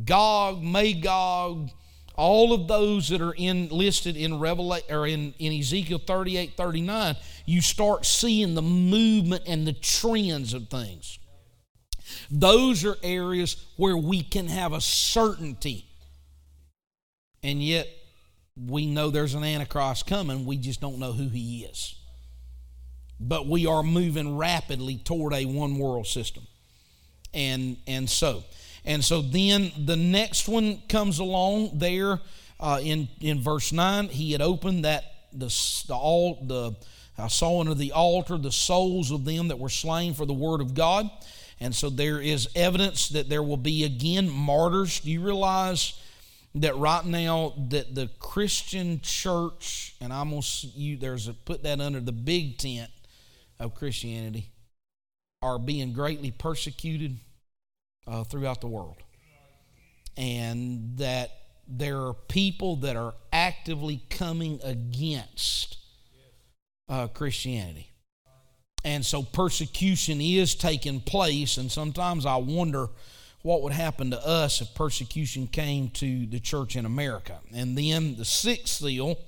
Gog, 0.05 0.63
Magog, 0.63 1.69
all 2.17 2.51
of 2.51 2.67
those 2.67 3.09
that 3.09 3.21
are 3.21 3.33
in 3.37 3.69
listed 3.69 4.17
in 4.17 4.39
Revelation 4.39 4.93
or 4.93 5.07
in, 5.07 5.33
in 5.39 5.53
Ezekiel 5.53 5.99
38, 6.05 6.57
39, 6.57 7.15
you 7.45 7.61
start 7.61 8.05
seeing 8.05 8.55
the 8.55 8.61
movement 8.61 9.43
and 9.47 9.65
the 9.65 9.73
trends 9.73 10.53
of 10.53 10.67
things. 10.67 11.19
Those 12.29 12.83
are 12.83 12.97
areas 13.03 13.65
where 13.77 13.95
we 13.97 14.23
can 14.23 14.47
have 14.47 14.73
a 14.73 14.81
certainty 14.81 15.87
and 17.43 17.61
yet 17.61 17.87
we 18.57 18.85
know 18.85 19.09
there's 19.09 19.33
an 19.33 19.43
Antichrist 19.43 20.07
coming. 20.07 20.45
We 20.45 20.57
just 20.57 20.81
don't 20.81 20.99
know 20.99 21.13
who 21.13 21.29
he 21.29 21.63
is. 21.63 21.95
But 23.19 23.47
we 23.47 23.65
are 23.65 23.83
moving 23.83 24.37
rapidly 24.37 24.97
toward 24.97 25.33
a 25.33 25.45
one 25.45 25.77
world 25.77 26.07
system. 26.07 26.45
And, 27.33 27.77
and 27.87 28.09
so, 28.09 28.43
and 28.87 29.03
so 29.03 29.21
then 29.21 29.73
the 29.77 29.97
next 29.97 30.47
one 30.47 30.81
comes 30.87 31.19
along 31.19 31.71
there 31.73 32.21
uh, 32.57 32.79
in, 32.81 33.09
in 33.19 33.41
verse 33.41 33.73
9. 33.73 34.07
He 34.07 34.31
had 34.31 34.41
opened 34.41 34.85
that, 34.85 35.03
the, 35.33 35.47
the, 35.87 35.93
all, 35.93 36.39
the, 36.41 36.73
I 37.17 37.27
saw 37.27 37.59
under 37.59 37.73
the 37.73 37.91
altar 37.91 38.37
the 38.37 38.51
souls 38.51 39.11
of 39.11 39.25
them 39.25 39.49
that 39.49 39.59
were 39.59 39.67
slain 39.67 40.13
for 40.13 40.25
the 40.25 40.33
word 40.33 40.61
of 40.61 40.73
God. 40.73 41.09
And 41.59 41.75
so 41.75 41.89
there 41.89 42.21
is 42.21 42.47
evidence 42.55 43.09
that 43.09 43.27
there 43.27 43.43
will 43.43 43.57
be 43.57 43.83
again 43.83 44.29
martyrs. 44.29 45.01
Do 45.01 45.11
you 45.11 45.19
realize 45.19 45.99
that 46.55 46.77
right 46.77 47.05
now 47.05 47.55
that 47.69 47.93
the 47.93 48.09
Christian 48.19 49.01
church, 49.01 49.97
and 49.99 50.13
I'm 50.13 50.29
gonna 50.29 50.43
you 50.75 50.95
there's 50.95 51.27
put 51.43 51.63
that 51.63 51.81
under 51.81 51.99
the 51.99 52.13
big 52.13 52.57
tent 52.57 52.89
of 53.59 53.75
Christianity, 53.75 54.49
are 55.41 55.59
being 55.59 55.91
greatly 55.91 56.31
persecuted 56.31 57.19
uh, 58.07 58.23
throughout 58.23 58.61
the 58.61 58.67
world, 58.67 58.97
and 60.15 60.97
that 60.97 61.31
there 61.67 61.97
are 61.97 62.13
people 62.13 62.77
that 62.77 62.95
are 62.95 63.13
actively 63.33 64.01
coming 64.09 64.59
against 64.63 65.77
uh, 66.87 67.07
Christianity. 67.07 67.91
And 68.85 69.05
so 69.05 69.21
persecution 69.21 70.21
is 70.21 70.55
taking 70.55 71.01
place, 71.01 71.57
and 71.57 71.69
sometimes 71.69 72.25
I 72.25 72.37
wonder 72.37 72.87
what 73.41 73.61
would 73.61 73.73
happen 73.73 74.11
to 74.11 74.27
us 74.27 74.61
if 74.61 74.73
persecution 74.75 75.47
came 75.47 75.89
to 75.89 76.25
the 76.25 76.39
church 76.39 76.75
in 76.75 76.85
America. 76.85 77.39
And 77.53 77.77
then 77.77 78.15
the 78.15 78.25
sixth 78.25 78.81
seal, 78.81 79.19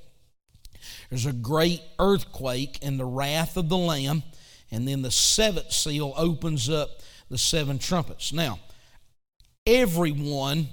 there's 1.10 1.26
a 1.26 1.34
great 1.34 1.82
earthquake 2.00 2.80
and 2.82 3.00
the 3.00 3.06
wrath 3.06 3.58
of 3.58 3.70
the 3.70 3.78
Lamb. 3.78 4.24
And 4.72 4.88
then 4.88 5.02
the 5.02 5.12
seventh 5.12 5.72
seal 5.72 6.14
opens 6.16 6.70
up 6.70 7.02
the 7.30 7.38
seven 7.38 7.80
trumpets. 7.80 8.32
Now, 8.34 8.60
everyone 9.66 10.68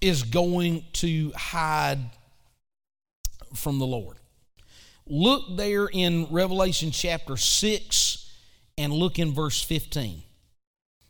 is 0.00 0.22
going 0.22 0.84
to 0.94 1.32
hide 1.34 1.98
from 3.54 3.78
the 3.78 3.86
Lord. 3.86 4.16
Look 5.06 5.56
there 5.56 5.86
in 5.86 6.26
Revelation 6.30 6.90
chapter 6.90 7.36
6 7.36 8.32
and 8.76 8.92
look 8.92 9.18
in 9.18 9.32
verse 9.32 9.62
15. 9.62 10.22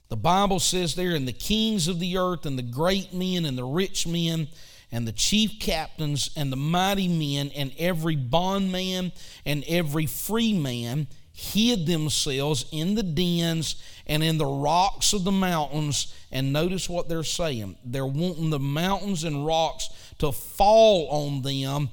The 0.08 0.16
Bible 0.16 0.60
says 0.60 0.94
there, 0.94 1.14
and 1.14 1.28
the 1.28 1.32
kings 1.32 1.86
of 1.86 1.98
the 1.98 2.16
earth, 2.16 2.46
and 2.46 2.58
the 2.58 2.62
great 2.62 3.12
men, 3.12 3.44
and 3.44 3.58
the 3.58 3.64
rich 3.64 4.06
men, 4.06 4.48
and 4.90 5.06
the 5.06 5.12
chief 5.12 5.60
captains, 5.60 6.30
and 6.34 6.50
the 6.50 6.56
mighty 6.56 7.08
men, 7.08 7.50
and 7.54 7.72
every 7.78 8.16
bondman, 8.16 9.12
and 9.44 9.64
every 9.68 10.06
free 10.06 10.54
man 10.54 11.08
hid 11.38 11.86
themselves 11.86 12.64
in 12.72 12.96
the 12.96 13.02
dens 13.04 13.76
and 14.08 14.24
in 14.24 14.38
the 14.38 14.44
rocks 14.44 15.12
of 15.12 15.22
the 15.22 15.30
mountains. 15.30 16.12
And 16.32 16.52
notice 16.52 16.88
what 16.88 17.08
they're 17.08 17.22
saying. 17.22 17.76
They're 17.84 18.04
wanting 18.04 18.50
the 18.50 18.58
mountains 18.58 19.22
and 19.22 19.46
rocks 19.46 19.88
to 20.18 20.32
fall 20.32 21.08
on 21.10 21.42
them. 21.42 21.90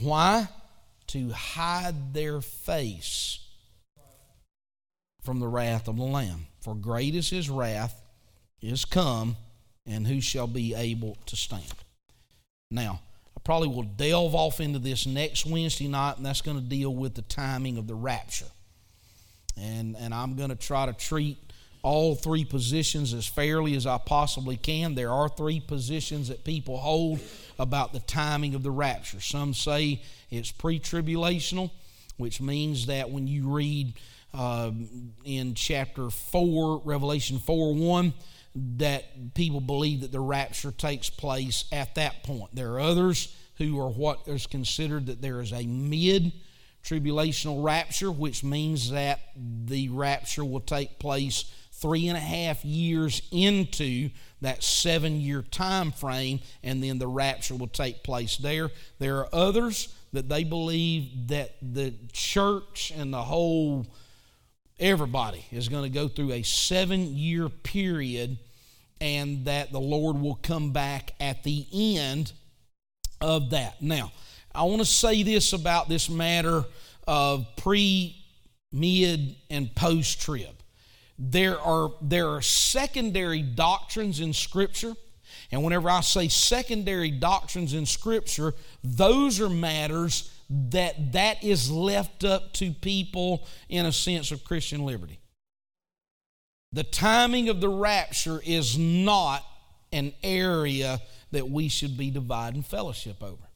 Why? 0.00 0.48
To 1.08 1.30
hide 1.30 2.12
their 2.12 2.40
face 2.40 3.38
from 5.22 5.38
the 5.38 5.46
wrath 5.46 5.86
of 5.86 5.96
the 5.96 6.02
Lamb. 6.02 6.46
For 6.60 6.74
great 6.74 7.14
is 7.14 7.30
his 7.30 7.48
wrath 7.48 8.02
is 8.60 8.84
come, 8.84 9.36
and 9.86 10.04
who 10.04 10.20
shall 10.20 10.48
be 10.48 10.74
able 10.74 11.16
to 11.26 11.36
stand? 11.36 11.62
Now, 12.72 13.00
I 13.36 13.40
probably 13.44 13.68
will 13.68 13.84
delve 13.84 14.34
off 14.34 14.58
into 14.58 14.80
this 14.80 15.06
next 15.06 15.46
Wednesday 15.46 15.86
night, 15.86 16.16
and 16.16 16.26
that's 16.26 16.42
going 16.42 16.56
to 16.56 16.62
deal 16.62 16.92
with 16.92 17.14
the 17.14 17.22
timing 17.22 17.78
of 17.78 17.86
the 17.86 17.94
rapture 17.94 18.46
and 19.56 19.96
and 19.96 20.14
I'm 20.14 20.34
going 20.34 20.50
to 20.50 20.56
try 20.56 20.86
to 20.86 20.92
treat 20.92 21.38
all 21.82 22.14
three 22.14 22.44
positions 22.44 23.14
as 23.14 23.26
fairly 23.26 23.74
as 23.74 23.86
I 23.86 23.98
possibly 23.98 24.56
can. 24.56 24.94
There 24.94 25.10
are 25.10 25.28
three 25.28 25.60
positions 25.60 26.28
that 26.28 26.44
people 26.44 26.76
hold 26.76 27.20
about 27.58 27.92
the 27.92 28.00
timing 28.00 28.54
of 28.54 28.62
the 28.62 28.70
rapture. 28.70 29.20
Some 29.20 29.54
say 29.54 30.02
it's 30.30 30.52
pre-tribulational, 30.52 31.70
which 32.18 32.40
means 32.40 32.86
that 32.86 33.10
when 33.10 33.26
you 33.26 33.48
read 33.48 33.94
uh, 34.34 34.70
in 35.24 35.54
chapter 35.54 36.10
four, 36.10 36.82
Revelation 36.84 37.38
four 37.38 37.74
one, 37.74 38.12
that 38.54 39.34
people 39.34 39.60
believe 39.60 40.02
that 40.02 40.12
the 40.12 40.20
rapture 40.20 40.72
takes 40.72 41.08
place 41.08 41.64
at 41.72 41.94
that 41.94 42.22
point. 42.24 42.54
There 42.54 42.72
are 42.74 42.80
others 42.80 43.34
who 43.56 43.80
are 43.80 43.90
what 43.90 44.26
is 44.26 44.46
considered 44.46 45.06
that 45.06 45.22
there 45.22 45.40
is 45.40 45.52
a 45.52 45.62
mid 45.62 46.32
tribulational 46.84 47.62
rapture, 47.62 48.10
which 48.10 48.42
means 48.42 48.90
that 48.90 49.20
the 49.36 49.88
rapture 49.88 50.44
will 50.44 50.60
take 50.60 50.98
place 50.98 51.44
three 51.72 52.08
and 52.08 52.16
a 52.16 52.20
half 52.20 52.64
years 52.64 53.22
into 53.30 54.10
that 54.42 54.62
seven 54.62 55.20
year 55.20 55.42
time 55.42 55.92
frame, 55.92 56.40
and 56.62 56.82
then 56.82 56.98
the 56.98 57.06
rapture 57.06 57.54
will 57.54 57.68
take 57.68 58.02
place 58.02 58.36
there. 58.36 58.70
There 58.98 59.18
are 59.18 59.28
others 59.32 59.94
that 60.12 60.28
they 60.28 60.44
believe 60.44 61.28
that 61.28 61.54
the 61.62 61.94
church 62.12 62.92
and 62.96 63.12
the 63.12 63.22
whole 63.22 63.86
everybody 64.78 65.44
is 65.52 65.68
going 65.68 65.84
to 65.84 65.90
go 65.90 66.08
through 66.08 66.32
a 66.32 66.42
seven 66.42 67.14
year 67.14 67.48
period 67.48 68.38
and 69.00 69.44
that 69.44 69.72
the 69.72 69.80
Lord 69.80 70.16
will 70.16 70.38
come 70.42 70.72
back 70.72 71.14
at 71.20 71.44
the 71.44 71.66
end 71.72 72.32
of 73.20 73.50
that. 73.50 73.80
Now, 73.80 74.12
I 74.54 74.64
want 74.64 74.80
to 74.80 74.86
say 74.86 75.22
this 75.22 75.52
about 75.52 75.88
this 75.88 76.10
matter 76.10 76.64
of 77.06 77.46
pre, 77.56 78.16
mid, 78.72 79.36
and 79.48 79.74
post 79.74 80.20
trib. 80.20 80.54
There 81.18 81.60
are, 81.60 81.92
there 82.00 82.28
are 82.28 82.42
secondary 82.42 83.42
doctrines 83.42 84.20
in 84.20 84.32
Scripture. 84.32 84.94
And 85.52 85.62
whenever 85.62 85.90
I 85.90 86.00
say 86.00 86.28
secondary 86.28 87.10
doctrines 87.10 87.74
in 87.74 87.86
Scripture, 87.86 88.54
those 88.82 89.40
are 89.40 89.48
matters 89.48 90.30
that 90.48 91.12
that 91.12 91.44
is 91.44 91.70
left 91.70 92.24
up 92.24 92.52
to 92.54 92.72
people 92.72 93.46
in 93.68 93.86
a 93.86 93.92
sense 93.92 94.32
of 94.32 94.44
Christian 94.44 94.84
liberty. 94.84 95.20
The 96.72 96.84
timing 96.84 97.48
of 97.48 97.60
the 97.60 97.68
rapture 97.68 98.40
is 98.44 98.78
not 98.78 99.44
an 99.92 100.12
area 100.22 101.00
that 101.32 101.48
we 101.48 101.68
should 101.68 101.96
be 101.96 102.10
dividing 102.10 102.62
fellowship 102.62 103.22
over. 103.22 103.49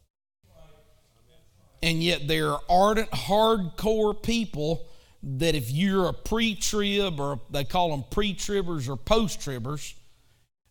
And 1.85 2.03
yet 2.03 2.27
there 2.27 2.49
are 2.51 2.63
ardent, 2.67 3.11
hardcore 3.11 4.21
people 4.21 4.87
that 5.23 5.55
if 5.55 5.71
you're 5.71 6.09
a 6.09 6.15
pre-trib 6.15 7.21
or 7.21 7.41
they 7.51 7.65
call 7.65 7.91
them 7.91 8.05
pre-tribbers 8.11 8.89
or 8.89 8.97
post-tribbers, 8.97 9.93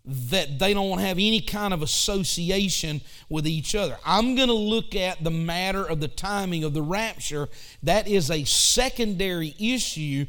that 0.06 0.58
they 0.58 0.74
don't 0.74 0.98
have 0.98 1.18
any 1.18 1.40
kind 1.40 1.72
of 1.72 1.84
association 1.84 3.00
with 3.30 3.46
each 3.46 3.76
other. 3.76 3.96
I'm 4.04 4.34
going 4.34 4.48
to 4.48 4.56
look 4.56 4.96
at 4.96 5.24
the 5.24 5.30
matter 5.30 5.86
of 5.86 6.00
the 6.00 6.08
timing 6.08 6.64
of 6.64 6.74
the 6.74 6.82
rapture. 6.82 7.48
That 7.84 8.08
is 8.08 8.32
a 8.32 8.44
secondary 8.44 9.54
issue, 9.60 10.26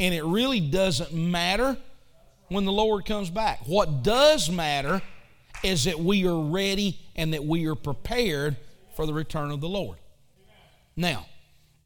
and 0.00 0.12
it 0.12 0.24
really 0.24 0.58
doesn't 0.58 1.14
matter 1.14 1.78
when 2.48 2.64
the 2.64 2.72
Lord 2.72 3.06
comes 3.06 3.30
back. 3.30 3.60
What 3.66 4.02
does 4.02 4.50
matter 4.50 5.00
is 5.62 5.84
that 5.84 6.00
we 6.00 6.26
are 6.26 6.40
ready 6.40 6.98
and 7.14 7.32
that 7.34 7.44
we 7.44 7.66
are 7.66 7.76
prepared 7.76 8.56
for 8.96 9.06
the 9.06 9.14
return 9.14 9.52
of 9.52 9.60
the 9.60 9.68
Lord. 9.68 9.98
Now, 10.96 11.26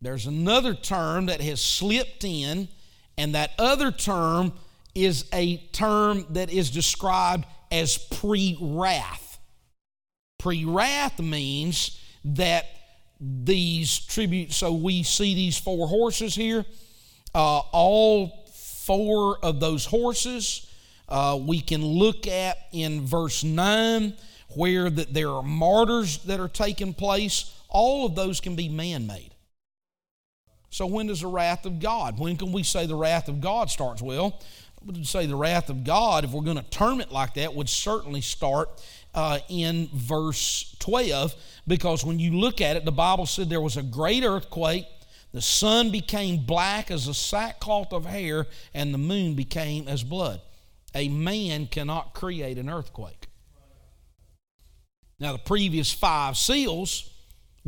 there's 0.00 0.26
another 0.26 0.74
term 0.74 1.26
that 1.26 1.40
has 1.40 1.60
slipped 1.60 2.24
in, 2.24 2.68
and 3.16 3.34
that 3.34 3.52
other 3.58 3.90
term 3.90 4.52
is 4.94 5.24
a 5.32 5.56
term 5.72 6.26
that 6.30 6.50
is 6.50 6.70
described 6.70 7.46
as 7.70 7.98
pre 7.98 8.56
wrath. 8.60 9.38
Pre 10.38 10.64
wrath 10.64 11.18
means 11.20 12.00
that 12.24 12.66
these 13.20 13.98
tributes, 13.98 14.56
so 14.56 14.72
we 14.72 15.02
see 15.02 15.34
these 15.34 15.58
four 15.58 15.88
horses 15.88 16.34
here. 16.34 16.64
Uh, 17.34 17.58
all 17.72 18.48
four 18.88 19.38
of 19.42 19.60
those 19.60 19.84
horses 19.84 20.68
uh, 21.08 21.38
we 21.40 21.60
can 21.60 21.84
look 21.84 22.26
at 22.26 22.58
in 22.72 23.06
verse 23.06 23.42
9 23.42 24.14
where 24.54 24.90
that 24.90 25.12
there 25.12 25.30
are 25.30 25.42
martyrs 25.42 26.18
that 26.24 26.40
are 26.40 26.48
taking 26.48 26.94
place 26.94 27.54
all 27.68 28.06
of 28.06 28.14
those 28.14 28.40
can 28.40 28.56
be 28.56 28.68
man 28.68 29.06
made. 29.06 29.34
So, 30.70 30.86
when 30.86 31.06
does 31.06 31.22
the 31.22 31.28
wrath 31.28 31.64
of 31.64 31.80
God? 31.80 32.18
When 32.18 32.36
can 32.36 32.52
we 32.52 32.62
say 32.62 32.86
the 32.86 32.94
wrath 32.94 33.28
of 33.28 33.40
God 33.40 33.70
starts? 33.70 34.02
Well, 34.02 34.40
I 34.80 34.84
would 34.84 35.06
say 35.06 35.26
the 35.26 35.36
wrath 35.36 35.70
of 35.70 35.82
God, 35.82 36.24
if 36.24 36.30
we're 36.30 36.42
going 36.42 36.58
to 36.58 36.70
term 36.70 37.00
it 37.00 37.10
like 37.10 37.34
that, 37.34 37.54
would 37.54 37.68
certainly 37.68 38.20
start 38.20 38.68
uh, 39.14 39.38
in 39.48 39.88
verse 39.92 40.76
12 40.78 41.34
because 41.66 42.04
when 42.04 42.18
you 42.18 42.32
look 42.38 42.60
at 42.60 42.76
it, 42.76 42.84
the 42.84 42.92
Bible 42.92 43.26
said 43.26 43.48
there 43.48 43.60
was 43.60 43.76
a 43.76 43.82
great 43.82 44.24
earthquake, 44.24 44.86
the 45.32 45.42
sun 45.42 45.90
became 45.90 46.44
black 46.44 46.90
as 46.90 47.08
a 47.08 47.14
sackcloth 47.14 47.92
of 47.92 48.06
hair, 48.06 48.46
and 48.72 48.94
the 48.94 48.98
moon 48.98 49.34
became 49.34 49.88
as 49.88 50.02
blood. 50.02 50.40
A 50.94 51.08
man 51.08 51.66
cannot 51.66 52.14
create 52.14 52.58
an 52.58 52.68
earthquake. 52.68 53.28
Now, 55.20 55.32
the 55.32 55.38
previous 55.38 55.92
five 55.92 56.36
seals 56.36 57.10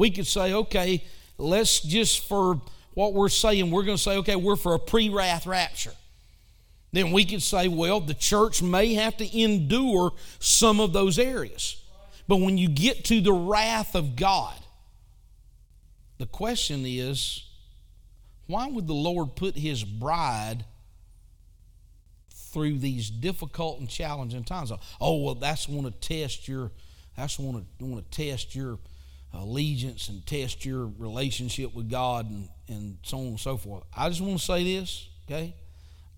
we 0.00 0.10
could 0.10 0.26
say, 0.26 0.54
okay, 0.54 1.04
let's 1.36 1.80
just 1.80 2.26
for 2.26 2.58
what 2.94 3.12
we're 3.12 3.28
saying, 3.28 3.70
we're 3.70 3.82
going 3.82 3.98
to 3.98 4.02
say, 4.02 4.16
okay, 4.16 4.34
we're 4.34 4.56
for 4.56 4.72
a 4.72 4.78
pre 4.78 5.10
wrath 5.10 5.46
rapture. 5.46 5.92
Then 6.90 7.12
we 7.12 7.26
could 7.26 7.42
say, 7.42 7.68
well, 7.68 8.00
the 8.00 8.14
church 8.14 8.62
may 8.62 8.94
have 8.94 9.18
to 9.18 9.38
endure 9.38 10.12
some 10.38 10.80
of 10.80 10.94
those 10.94 11.18
areas. 11.18 11.82
But 12.26 12.36
when 12.36 12.56
you 12.56 12.68
get 12.68 13.04
to 13.06 13.20
the 13.20 13.32
wrath 13.34 13.94
of 13.94 14.16
God, 14.16 14.58
the 16.16 16.26
question 16.26 16.84
is, 16.86 17.44
why 18.46 18.68
would 18.68 18.86
the 18.86 18.94
Lord 18.94 19.36
put 19.36 19.54
his 19.54 19.84
bride 19.84 20.64
through 22.52 22.78
these 22.78 23.10
difficult 23.10 23.80
and 23.80 23.88
challenging 23.88 24.44
times? 24.44 24.72
Oh, 24.98 25.22
well, 25.22 25.34
that's 25.34 25.68
want 25.68 25.86
to 25.86 26.08
test 26.08 26.48
your 26.48 26.70
that's 27.18 27.38
want 27.38 27.66
to 27.78 27.84
want 27.84 28.10
to 28.10 28.16
test 28.16 28.54
your 28.54 28.78
allegiance 29.33 30.09
and 30.09 30.27
test 30.27 30.64
your 30.64 30.90
relationship 30.99 31.75
with 31.75 31.90
God 31.90 32.29
and, 32.31 32.49
and 32.69 32.99
so 33.03 33.19
on 33.19 33.27
and 33.27 33.40
so 33.40 33.57
forth. 33.57 33.85
I 33.97 34.09
just 34.09 34.21
want 34.21 34.38
to 34.38 34.45
say 34.45 34.64
this, 34.64 35.09
okay? 35.27 35.55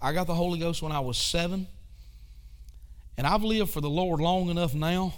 I 0.00 0.12
got 0.12 0.26
the 0.26 0.34
Holy 0.34 0.58
Ghost 0.58 0.82
when 0.82 0.92
I 0.92 1.00
was 1.00 1.18
seven, 1.18 1.66
and 3.16 3.26
I've 3.26 3.42
lived 3.42 3.70
for 3.70 3.80
the 3.80 3.90
Lord 3.90 4.20
long 4.20 4.48
enough 4.48 4.74
now 4.74 5.14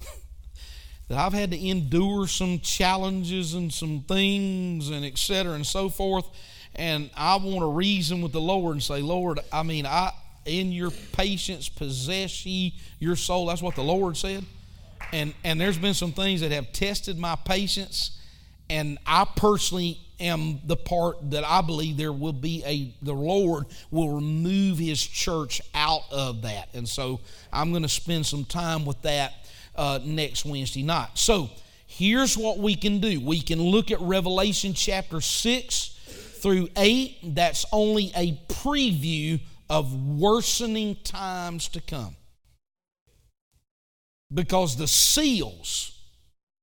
that 1.08 1.18
I've 1.18 1.32
had 1.32 1.50
to 1.50 1.68
endure 1.68 2.26
some 2.26 2.60
challenges 2.60 3.54
and 3.54 3.72
some 3.72 4.00
things 4.02 4.90
and 4.90 5.04
et 5.04 5.18
cetera 5.18 5.52
and 5.52 5.66
so 5.66 5.88
forth. 5.88 6.26
And 6.76 7.10
I 7.16 7.36
want 7.36 7.60
to 7.60 7.70
reason 7.70 8.22
with 8.22 8.32
the 8.32 8.40
Lord 8.40 8.74
and 8.74 8.82
say, 8.82 9.00
Lord, 9.00 9.40
I 9.52 9.62
mean, 9.62 9.86
I 9.86 10.12
in 10.44 10.72
your 10.72 10.90
patience 11.12 11.68
possess 11.68 12.44
ye 12.44 12.74
your 12.98 13.16
soul. 13.16 13.46
That's 13.46 13.62
what 13.62 13.74
the 13.74 13.82
Lord 13.82 14.16
said. 14.16 14.44
And 15.12 15.34
and 15.44 15.60
there's 15.60 15.78
been 15.78 15.94
some 15.94 16.12
things 16.12 16.40
that 16.40 16.52
have 16.52 16.72
tested 16.72 17.18
my 17.18 17.36
patience, 17.36 18.18
and 18.68 18.98
I 19.06 19.26
personally 19.36 20.00
am 20.20 20.60
the 20.66 20.76
part 20.76 21.30
that 21.30 21.44
I 21.44 21.60
believe 21.60 21.96
there 21.96 22.12
will 22.12 22.32
be 22.32 22.62
a 22.64 22.94
the 23.04 23.12
Lord 23.12 23.66
will 23.90 24.10
remove 24.10 24.78
His 24.78 25.02
church 25.02 25.60
out 25.74 26.02
of 26.10 26.42
that, 26.42 26.68
and 26.74 26.88
so 26.88 27.20
I'm 27.52 27.70
going 27.70 27.82
to 27.82 27.88
spend 27.88 28.26
some 28.26 28.44
time 28.44 28.84
with 28.84 29.00
that 29.02 29.32
uh, 29.76 30.00
next 30.04 30.44
Wednesday 30.44 30.82
night. 30.82 31.10
So 31.14 31.50
here's 31.86 32.36
what 32.36 32.58
we 32.58 32.74
can 32.74 33.00
do: 33.00 33.20
we 33.20 33.40
can 33.40 33.60
look 33.60 33.90
at 33.90 34.00
Revelation 34.00 34.74
chapter 34.74 35.20
six 35.20 35.90
through 36.40 36.68
eight. 36.76 37.18
That's 37.22 37.64
only 37.72 38.10
a 38.16 38.32
preview 38.48 39.40
of 39.70 39.94
worsening 40.18 40.96
times 41.04 41.68
to 41.68 41.80
come, 41.80 42.16
because 44.34 44.76
the 44.76 44.88
seals 44.88 45.94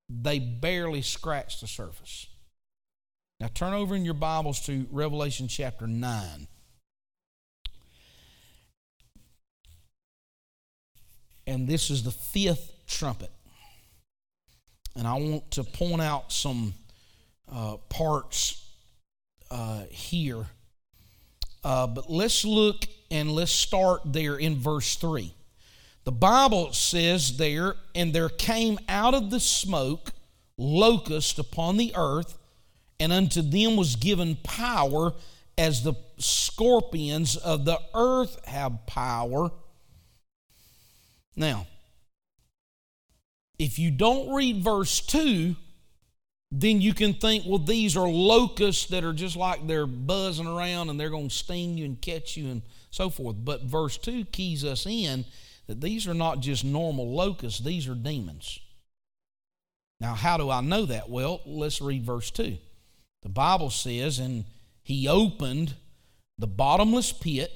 they 0.09 0.39
barely 0.39 1.01
scratch 1.01 1.61
the 1.61 1.67
surface. 1.67 2.27
Now 3.39 3.47
turn 3.53 3.73
over 3.73 3.95
in 3.95 4.03
your 4.03 4.13
Bibles 4.13 4.59
to 4.65 4.85
Revelation 4.91 5.47
chapter 5.47 5.87
9. 5.87 6.47
And 11.47 11.67
this 11.67 11.89
is 11.89 12.03
the 12.03 12.11
fifth 12.11 12.73
trumpet. 12.87 13.31
And 14.95 15.07
I 15.07 15.13
want 15.13 15.51
to 15.51 15.63
point 15.63 16.01
out 16.01 16.31
some 16.31 16.73
uh, 17.51 17.77
parts 17.89 18.63
uh, 19.49 19.85
here. 19.89 20.45
Uh, 21.63 21.87
but 21.87 22.09
let's 22.09 22.43
look 22.43 22.85
and 23.09 23.31
let's 23.31 23.51
start 23.51 24.01
there 24.05 24.37
in 24.37 24.57
verse 24.57 24.95
3. 24.95 25.33
The 26.03 26.11
Bible 26.11 26.73
says 26.73 27.37
there, 27.37 27.75
and 27.93 28.13
there 28.13 28.29
came 28.29 28.79
out 28.89 29.13
of 29.13 29.29
the 29.29 29.39
smoke 29.39 30.13
locust 30.57 31.39
upon 31.39 31.77
the 31.77 31.93
earth 31.95 32.37
and 33.01 33.11
unto 33.11 33.41
them 33.41 33.75
was 33.75 33.95
given 33.95 34.37
power 34.43 35.13
as 35.57 35.81
the 35.81 35.95
scorpions 36.19 37.35
of 37.35 37.65
the 37.65 37.79
earth 37.95 38.45
have 38.45 38.85
power. 38.85 39.49
Now, 41.35 41.65
if 43.57 43.79
you 43.79 43.89
don't 43.89 44.31
read 44.31 44.63
verse 44.63 45.01
2, 45.01 45.55
then 46.51 46.79
you 46.79 46.93
can 46.93 47.15
think, 47.15 47.45
well, 47.47 47.57
these 47.57 47.97
are 47.97 48.07
locusts 48.07 48.85
that 48.87 49.03
are 49.03 49.13
just 49.13 49.35
like 49.35 49.65
they're 49.65 49.87
buzzing 49.87 50.45
around 50.45 50.89
and 50.89 50.99
they're 50.99 51.09
going 51.09 51.29
to 51.29 51.35
sting 51.35 51.79
you 51.79 51.85
and 51.85 51.99
catch 51.99 52.37
you 52.37 52.49
and 52.49 52.61
so 52.91 53.09
forth. 53.09 53.37
But 53.39 53.63
verse 53.63 53.97
2 53.97 54.25
keys 54.25 54.63
us 54.63 54.85
in 54.85 55.25
that 55.67 55.81
these 55.81 56.07
are 56.07 56.13
not 56.13 56.39
just 56.39 56.63
normal 56.63 57.13
locusts, 57.15 57.59
these 57.59 57.87
are 57.87 57.95
demons. 57.95 58.59
Now, 59.99 60.15
how 60.15 60.37
do 60.37 60.49
I 60.49 60.61
know 60.61 60.85
that? 60.85 61.09
Well, 61.09 61.41
let's 61.45 61.81
read 61.81 62.03
verse 62.03 62.31
2. 62.31 62.57
The 63.21 63.29
Bible 63.29 63.69
says, 63.69 64.17
and 64.17 64.45
he 64.81 65.07
opened 65.07 65.75
the 66.37 66.47
bottomless 66.47 67.13
pit, 67.13 67.51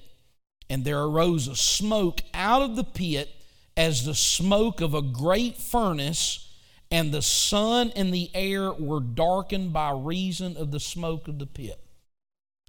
and 0.70 0.86
there 0.86 1.02
arose 1.02 1.48
a 1.48 1.56
smoke 1.56 2.22
out 2.34 2.62
of 2.62 2.76
the 2.76 2.84
pit 2.84 3.30
as 3.76 4.06
the 4.06 4.16
smoke 4.16 4.80
of 4.80 4.94
a 4.94 5.02
great 5.02 5.58
furnace, 5.58 6.54
and 6.92 7.12
the 7.12 7.22
sun 7.22 7.92
and 7.96 8.14
the 8.14 8.30
air 8.36 8.72
were 8.72 9.00
darkened 9.00 9.74
by 9.74 9.92
reason 9.92 10.56
of 10.56 10.72
the 10.72 10.80
smoke 10.80 11.28
of 11.28 11.40
the 11.40 11.48
pit. 11.48 11.80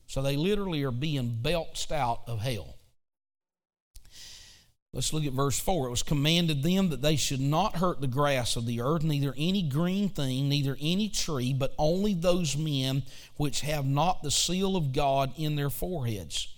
So 0.06 0.22
they 0.22 0.36
literally 0.36 0.82
are 0.84 0.90
being 0.90 1.38
belched 1.42 1.92
out 1.92 2.20
of 2.26 2.40
hell. 2.40 2.75
Let's 4.96 5.12
look 5.12 5.26
at 5.26 5.34
verse 5.34 5.58
4. 5.58 5.88
It 5.88 5.90
was 5.90 6.02
commanded 6.02 6.62
them 6.62 6.88
that 6.88 7.02
they 7.02 7.16
should 7.16 7.40
not 7.40 7.76
hurt 7.76 8.00
the 8.00 8.06
grass 8.06 8.56
of 8.56 8.64
the 8.64 8.80
earth, 8.80 9.02
neither 9.02 9.34
any 9.36 9.60
green 9.60 10.08
thing, 10.08 10.48
neither 10.48 10.74
any 10.80 11.10
tree, 11.10 11.52
but 11.52 11.74
only 11.76 12.14
those 12.14 12.56
men 12.56 13.02
which 13.36 13.60
have 13.60 13.84
not 13.84 14.22
the 14.22 14.30
seal 14.30 14.74
of 14.74 14.94
God 14.94 15.34
in 15.36 15.54
their 15.54 15.68
foreheads. 15.68 16.48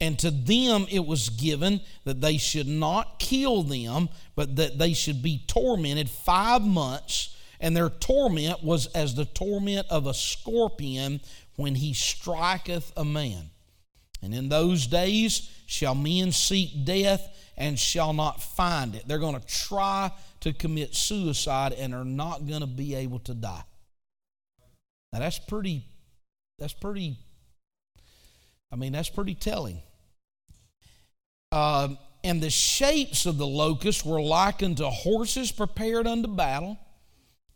And 0.00 0.18
to 0.18 0.32
them 0.32 0.86
it 0.90 1.06
was 1.06 1.28
given 1.28 1.80
that 2.02 2.20
they 2.20 2.38
should 2.38 2.66
not 2.66 3.20
kill 3.20 3.62
them, 3.62 4.08
but 4.34 4.56
that 4.56 4.78
they 4.78 4.92
should 4.92 5.22
be 5.22 5.44
tormented 5.46 6.10
five 6.10 6.62
months. 6.62 7.36
And 7.60 7.76
their 7.76 7.90
torment 7.90 8.64
was 8.64 8.86
as 8.88 9.14
the 9.14 9.24
torment 9.24 9.86
of 9.90 10.08
a 10.08 10.14
scorpion 10.14 11.20
when 11.54 11.76
he 11.76 11.94
striketh 11.94 12.92
a 12.96 13.04
man. 13.04 13.50
And 14.22 14.34
in 14.34 14.48
those 14.48 14.86
days, 14.86 15.48
shall 15.66 15.94
men 15.94 16.32
seek 16.32 16.84
death 16.84 17.36
and 17.56 17.78
shall 17.78 18.12
not 18.12 18.42
find 18.42 18.94
it. 18.94 19.06
They're 19.06 19.18
going 19.18 19.38
to 19.38 19.46
try 19.46 20.10
to 20.40 20.52
commit 20.52 20.94
suicide 20.94 21.72
and 21.72 21.94
are 21.94 22.04
not 22.04 22.46
going 22.46 22.60
to 22.60 22.66
be 22.66 22.94
able 22.94 23.18
to 23.20 23.34
die. 23.34 23.62
Now 25.12 25.20
that's 25.20 25.38
pretty 25.38 25.84
that's 26.58 26.74
pretty 26.74 27.16
I 28.70 28.76
mean 28.76 28.92
that's 28.92 29.08
pretty 29.08 29.34
telling. 29.34 29.80
Uh, 31.50 31.88
and 32.22 32.42
the 32.42 32.50
shapes 32.50 33.24
of 33.26 33.38
the 33.38 33.46
locusts 33.46 34.04
were 34.04 34.20
likened 34.20 34.78
to 34.78 34.90
horses 34.90 35.50
prepared 35.50 36.06
unto 36.06 36.28
battle, 36.28 36.78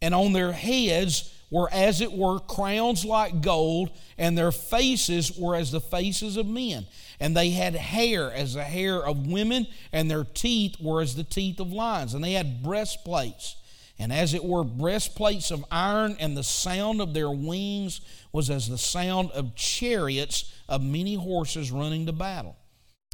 and 0.02 0.14
on 0.14 0.34
their 0.34 0.52
heads 0.52 1.32
were 1.50 1.72
as 1.72 2.00
it 2.00 2.12
were 2.12 2.40
crowns 2.40 3.04
like 3.04 3.40
gold, 3.40 3.90
and 4.18 4.36
their 4.36 4.50
faces 4.50 5.38
were 5.38 5.54
as 5.54 5.70
the 5.70 5.80
faces 5.80 6.36
of 6.36 6.46
men. 6.46 6.86
And 7.20 7.36
they 7.36 7.50
had 7.50 7.74
hair 7.74 8.32
as 8.32 8.54
the 8.54 8.64
hair 8.64 9.06
of 9.06 9.26
women, 9.26 9.66
and 9.92 10.10
their 10.10 10.24
teeth 10.24 10.76
were 10.80 11.02
as 11.02 11.14
the 11.14 11.24
teeth 11.24 11.60
of 11.60 11.72
lions. 11.72 12.14
And 12.14 12.24
they 12.24 12.32
had 12.32 12.62
breastplates, 12.62 13.56
and 13.98 14.12
as 14.12 14.34
it 14.34 14.42
were 14.42 14.64
breastplates 14.64 15.50
of 15.50 15.64
iron, 15.70 16.16
and 16.18 16.36
the 16.36 16.42
sound 16.42 17.00
of 17.00 17.14
their 17.14 17.30
wings 17.30 18.00
was 18.32 18.50
as 18.50 18.68
the 18.68 18.78
sound 18.78 19.30
of 19.32 19.54
chariots 19.54 20.52
of 20.68 20.82
many 20.82 21.14
horses 21.14 21.70
running 21.70 22.06
to 22.06 22.12
battle. 22.12 22.56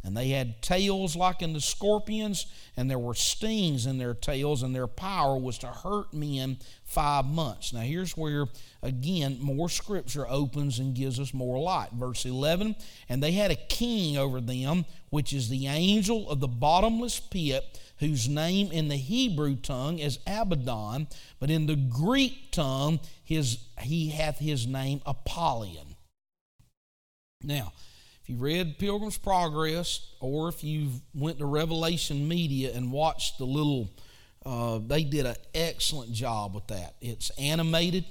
And 0.05 0.15
they 0.15 0.29
had 0.29 0.61
tails 0.61 1.17
like 1.17 1.41
in 1.41 1.51
the 1.51 1.59
scorpions, 1.59 2.45
and 2.77 2.89
there 2.89 2.97
were 2.97 3.13
stings 3.13 3.85
in 3.85 3.97
their 3.97 4.13
tails, 4.13 4.63
and 4.63 4.73
their 4.73 4.87
power 4.87 5.37
was 5.37 5.57
to 5.57 5.67
hurt 5.67 6.13
men 6.13 6.57
five 6.85 7.25
months. 7.25 7.73
Now, 7.73 7.81
here's 7.81 8.15
where, 8.15 8.45
again, 8.81 9.39
more 9.41 9.67
scripture 9.67 10.25
opens 10.29 10.79
and 10.79 10.95
gives 10.95 11.19
us 11.19 11.33
more 11.33 11.59
light. 11.59 11.89
Verse 11.91 12.25
11 12.25 12.77
And 13.09 13.21
they 13.21 13.33
had 13.33 13.51
a 13.51 13.57
king 13.57 14.17
over 14.17 14.39
them, 14.39 14.85
which 15.09 15.33
is 15.33 15.49
the 15.49 15.67
angel 15.67 16.29
of 16.29 16.39
the 16.39 16.47
bottomless 16.47 17.19
pit, 17.19 17.77
whose 17.97 18.29
name 18.29 18.71
in 18.71 18.87
the 18.87 18.95
Hebrew 18.95 19.57
tongue 19.57 19.99
is 19.99 20.19
Abaddon, 20.25 21.07
but 21.41 21.51
in 21.51 21.65
the 21.65 21.75
Greek 21.75 22.51
tongue 22.51 23.01
his, 23.21 23.59
he 23.81 24.11
hath 24.11 24.39
his 24.39 24.65
name 24.65 25.01
Apollyon. 25.05 25.97
Now, 27.43 27.73
you 28.29 28.35
read 28.35 28.77
Pilgrim's 28.77 29.17
Progress, 29.17 30.07
or 30.19 30.49
if 30.49 30.63
you 30.63 30.89
went 31.15 31.39
to 31.39 31.45
Revelation 31.45 32.27
Media 32.27 32.71
and 32.75 32.91
watched 32.91 33.39
the 33.39 33.45
little, 33.45 33.89
uh, 34.45 34.79
they 34.85 35.03
did 35.03 35.25
an 35.25 35.35
excellent 35.55 36.13
job 36.13 36.53
with 36.53 36.67
that. 36.67 36.93
It's 37.01 37.31
animated. 37.31 38.05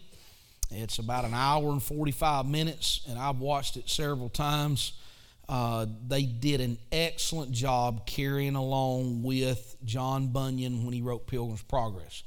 It's 0.70 0.98
about 0.98 1.24
an 1.24 1.34
hour 1.34 1.70
and 1.70 1.82
45 1.82 2.46
minutes, 2.46 3.02
and 3.08 3.18
I've 3.18 3.38
watched 3.38 3.76
it 3.76 3.88
several 3.88 4.28
times. 4.28 4.92
Uh, 5.48 5.86
they 6.08 6.24
did 6.24 6.60
an 6.60 6.78
excellent 6.90 7.52
job 7.52 8.06
carrying 8.06 8.56
along 8.56 9.22
with 9.22 9.76
John 9.84 10.28
Bunyan 10.28 10.84
when 10.84 10.92
he 10.92 11.00
wrote 11.00 11.26
Pilgrim's 11.26 11.62
Progress. 11.62 12.24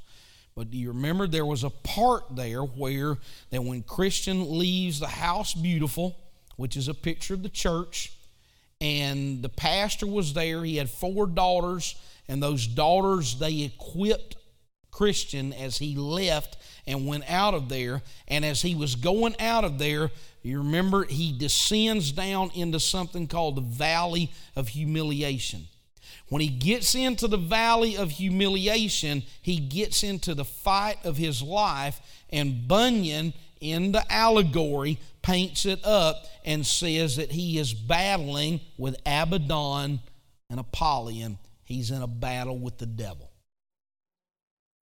But 0.56 0.70
do 0.70 0.78
you 0.78 0.88
remember 0.88 1.26
there 1.26 1.46
was 1.46 1.62
a 1.62 1.70
part 1.70 2.24
there 2.34 2.62
where 2.62 3.18
that 3.50 3.62
when 3.62 3.82
Christian 3.82 4.58
leaves 4.58 4.98
the 4.98 5.06
house 5.06 5.54
beautiful, 5.54 6.16
which 6.62 6.76
is 6.76 6.86
a 6.86 6.94
picture 6.94 7.34
of 7.34 7.42
the 7.42 7.48
church. 7.48 8.12
And 8.80 9.42
the 9.42 9.48
pastor 9.48 10.06
was 10.06 10.32
there. 10.32 10.62
He 10.62 10.76
had 10.76 10.88
four 10.88 11.26
daughters, 11.26 11.96
and 12.28 12.40
those 12.40 12.68
daughters, 12.68 13.36
they 13.40 13.62
equipped 13.62 14.36
Christian 14.92 15.52
as 15.52 15.78
he 15.78 15.96
left 15.96 16.56
and 16.86 17.04
went 17.04 17.28
out 17.28 17.54
of 17.54 17.68
there. 17.68 18.00
And 18.28 18.44
as 18.44 18.62
he 18.62 18.76
was 18.76 18.94
going 18.94 19.34
out 19.40 19.64
of 19.64 19.80
there, 19.80 20.12
you 20.44 20.58
remember 20.58 21.02
he 21.02 21.36
descends 21.36 22.12
down 22.12 22.52
into 22.54 22.78
something 22.78 23.26
called 23.26 23.56
the 23.56 23.60
valley 23.60 24.30
of 24.54 24.68
humiliation. 24.68 25.66
When 26.28 26.42
he 26.42 26.48
gets 26.48 26.94
into 26.94 27.26
the 27.26 27.36
valley 27.36 27.96
of 27.96 28.12
humiliation, 28.12 29.24
he 29.42 29.58
gets 29.58 30.04
into 30.04 30.32
the 30.32 30.44
fight 30.44 30.98
of 31.04 31.16
his 31.16 31.42
life, 31.42 32.00
and 32.30 32.68
Bunyan 32.68 33.34
in 33.62 33.92
the 33.92 34.12
allegory 34.12 34.98
paints 35.22 35.64
it 35.64 35.84
up 35.84 36.24
and 36.44 36.66
says 36.66 37.16
that 37.16 37.30
he 37.32 37.58
is 37.58 37.72
battling 37.72 38.60
with 38.76 38.96
Abaddon 39.06 40.00
and 40.50 40.60
Apollyon. 40.60 41.38
He's 41.62 41.90
in 41.90 42.02
a 42.02 42.08
battle 42.08 42.58
with 42.58 42.78
the 42.78 42.86
devil. 42.86 43.30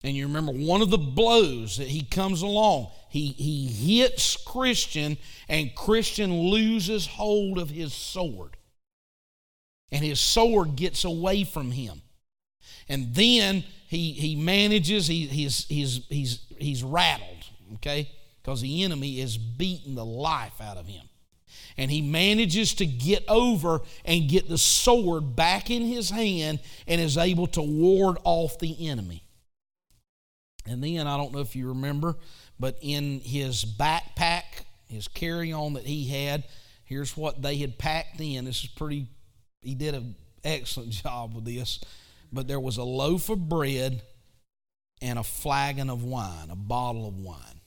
And 0.01 0.15
you 0.15 0.27
remember 0.27 0.53
one 0.53 0.81
of 0.81 0.89
the 0.89 0.97
blows 0.97 1.77
that 1.77 1.87
he 1.89 2.03
comes 2.03 2.41
along, 2.41 2.91
he, 3.09 3.27
he 3.27 3.67
hits 3.67 4.37
Christian, 4.37 5.17
and 5.49 5.75
Christian 5.75 6.33
loses 6.49 7.05
hold 7.05 7.57
of 7.57 7.69
his 7.69 7.93
sword. 7.93 8.55
And 9.91 10.03
his 10.03 10.19
sword 10.21 10.77
gets 10.77 11.03
away 11.03 11.43
from 11.43 11.71
him. 11.71 12.01
And 12.87 13.13
then 13.13 13.65
he, 13.87 14.13
he 14.13 14.35
manages, 14.35 15.07
he, 15.07 15.25
he's, 15.25 15.65
he's, 15.65 16.05
he's, 16.07 16.45
he's 16.57 16.83
rattled, 16.83 17.45
okay? 17.75 18.09
Because 18.49 18.61
the 18.61 18.83
enemy 18.83 19.19
is 19.19 19.37
beating 19.37 19.93
the 19.93 20.03
life 20.03 20.59
out 20.59 20.77
of 20.77 20.87
him. 20.87 21.05
And 21.77 21.91
he 21.91 22.01
manages 22.01 22.73
to 22.75 22.85
get 22.87 23.23
over 23.27 23.81
and 24.03 24.27
get 24.27 24.49
the 24.49 24.57
sword 24.57 25.35
back 25.35 25.69
in 25.69 25.83
his 25.83 26.09
hand 26.09 26.59
and 26.87 26.99
is 26.99 27.15
able 27.15 27.45
to 27.45 27.61
ward 27.61 28.17
off 28.23 28.57
the 28.57 28.89
enemy. 28.89 29.23
And 30.65 30.83
then, 30.83 31.05
I 31.05 31.15
don't 31.15 31.31
know 31.31 31.41
if 31.41 31.55
you 31.55 31.67
remember, 31.67 32.15
but 32.59 32.79
in 32.81 33.19
his 33.19 33.63
backpack, 33.63 34.63
his 34.87 35.07
carry 35.07 35.53
on 35.53 35.73
that 35.73 35.83
he 35.83 36.07
had, 36.07 36.43
here's 36.85 37.15
what 37.15 37.43
they 37.43 37.57
had 37.57 37.77
packed 37.77 38.19
in. 38.19 38.45
This 38.45 38.63
is 38.63 38.69
pretty, 38.71 39.05
he 39.61 39.75
did 39.75 39.93
an 39.93 40.15
excellent 40.43 40.89
job 41.03 41.35
with 41.35 41.45
this. 41.45 41.79
But 42.33 42.47
there 42.47 42.59
was 42.59 42.77
a 42.77 42.83
loaf 42.83 43.29
of 43.29 43.47
bread 43.47 44.01
and 45.03 45.19
a 45.19 45.23
flagon 45.23 45.91
of 45.91 46.03
wine, 46.03 46.49
a 46.49 46.55
bottle 46.55 47.07
of 47.07 47.19
wine. 47.19 47.58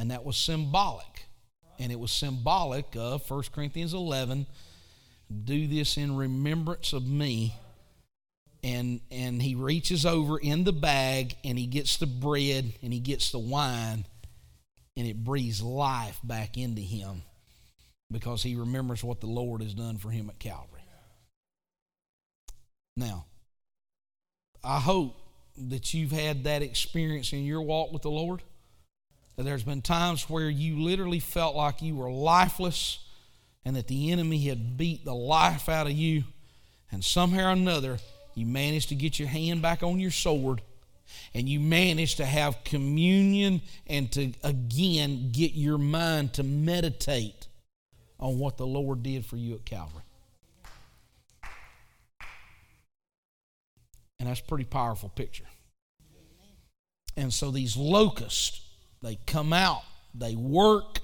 And 0.00 0.10
that 0.10 0.24
was 0.24 0.38
symbolic. 0.38 1.26
And 1.78 1.92
it 1.92 2.00
was 2.00 2.10
symbolic 2.10 2.96
of 2.96 3.28
1 3.28 3.42
Corinthians 3.54 3.92
11 3.92 4.46
do 5.44 5.68
this 5.68 5.96
in 5.96 6.16
remembrance 6.16 6.92
of 6.92 7.06
me 7.06 7.54
and 8.64 9.00
and 9.12 9.40
he 9.40 9.54
reaches 9.54 10.04
over 10.04 10.38
in 10.38 10.64
the 10.64 10.72
bag 10.72 11.36
and 11.44 11.56
he 11.56 11.66
gets 11.66 11.98
the 11.98 12.06
bread 12.06 12.72
and 12.82 12.92
he 12.92 12.98
gets 12.98 13.30
the 13.30 13.38
wine 13.38 14.04
and 14.96 15.06
it 15.06 15.22
breathes 15.22 15.62
life 15.62 16.18
back 16.24 16.58
into 16.58 16.82
him 16.82 17.22
because 18.10 18.42
he 18.42 18.56
remembers 18.56 19.04
what 19.04 19.20
the 19.20 19.28
Lord 19.28 19.62
has 19.62 19.72
done 19.72 19.98
for 19.98 20.10
him 20.10 20.28
at 20.28 20.40
Calvary. 20.40 20.82
Now, 22.96 23.26
I 24.64 24.80
hope 24.80 25.14
that 25.56 25.94
you've 25.94 26.10
had 26.10 26.44
that 26.44 26.62
experience 26.62 27.32
in 27.32 27.44
your 27.44 27.62
walk 27.62 27.92
with 27.92 28.02
the 28.02 28.10
Lord. 28.10 28.42
There's 29.42 29.62
been 29.62 29.82
times 29.82 30.28
where 30.28 30.48
you 30.48 30.80
literally 30.80 31.20
felt 31.20 31.56
like 31.56 31.82
you 31.82 31.96
were 31.96 32.10
lifeless 32.10 32.98
and 33.64 33.76
that 33.76 33.88
the 33.88 34.10
enemy 34.10 34.38
had 34.46 34.76
beat 34.76 35.04
the 35.04 35.14
life 35.14 35.68
out 35.68 35.86
of 35.86 35.92
you, 35.92 36.24
and 36.90 37.04
somehow 37.04 37.48
or 37.48 37.52
another 37.52 37.98
you 38.34 38.46
managed 38.46 38.88
to 38.88 38.94
get 38.94 39.18
your 39.18 39.28
hand 39.28 39.62
back 39.62 39.82
on 39.82 40.00
your 40.00 40.10
sword 40.10 40.62
and 41.34 41.48
you 41.48 41.60
managed 41.60 42.18
to 42.18 42.24
have 42.24 42.62
communion 42.64 43.60
and 43.86 44.10
to 44.12 44.32
again 44.42 45.30
get 45.32 45.52
your 45.52 45.78
mind 45.78 46.32
to 46.34 46.42
meditate 46.42 47.48
on 48.18 48.38
what 48.38 48.56
the 48.56 48.66
Lord 48.66 49.02
did 49.02 49.24
for 49.24 49.36
you 49.36 49.54
at 49.54 49.64
Calvary. 49.64 50.02
And 54.18 54.28
that's 54.28 54.40
a 54.40 54.44
pretty 54.44 54.64
powerful 54.64 55.08
picture. 55.08 55.46
And 57.16 57.32
so 57.32 57.50
these 57.50 57.76
locusts, 57.76 58.60
they 59.02 59.18
come 59.26 59.52
out, 59.52 59.82
they 60.14 60.34
work, 60.34 61.00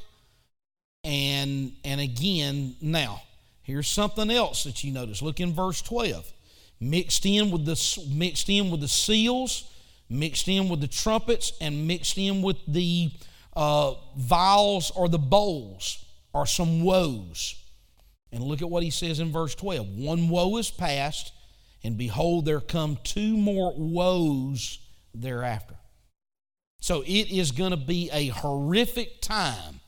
and 1.05 1.73
and 1.85 2.01
again, 2.01 2.75
now, 2.81 3.23
here's 3.63 3.89
something 3.89 4.31
else 4.31 4.65
that 4.65 4.83
you 4.85 4.93
notice. 4.93 5.23
Look 5.23 5.41
in 5.41 5.53
verse 5.53 5.81
12 5.83 6.33
mixed 6.81 7.25
in 7.25 7.51
with 7.51 7.65
the 7.65 8.05
mixed 8.11 8.49
in 8.49 8.71
with 8.71 8.81
the 8.81 8.89
seals, 8.89 9.71
mixed 10.09 10.49
in 10.49 10.69
with 10.69 10.81
the 10.81 10.89
trumpets, 10.89 11.53
and 11.61 11.87
mixed 11.87 12.19
in 12.19 12.43
with 12.43 12.59
the 12.67 13.11
uh, 13.55 13.95
vials 14.17 14.91
or 14.91 15.09
the 15.09 15.19
bowls 15.19 16.05
are 16.35 16.47
some 16.47 16.83
woes. 16.83 17.55
And 18.33 18.43
look 18.43 18.61
at 18.61 18.69
what 18.69 18.83
he 18.83 18.91
says 18.91 19.21
in 19.21 19.33
verse 19.33 19.55
12. 19.55 19.89
One 19.97 20.29
woe 20.29 20.57
is 20.59 20.71
past, 20.71 21.33
and 21.83 21.97
behold, 21.97 22.45
there 22.45 22.61
come 22.61 22.99
two 23.03 23.37
more 23.37 23.73
woes 23.77 24.79
thereafter. 25.15 25.77
So 26.81 27.03
it 27.03 27.31
is 27.31 27.53
going 27.53 27.73
to 27.73 27.77
be 27.77 28.11
a 28.13 28.29
horrific 28.29 29.21
time 29.21 29.81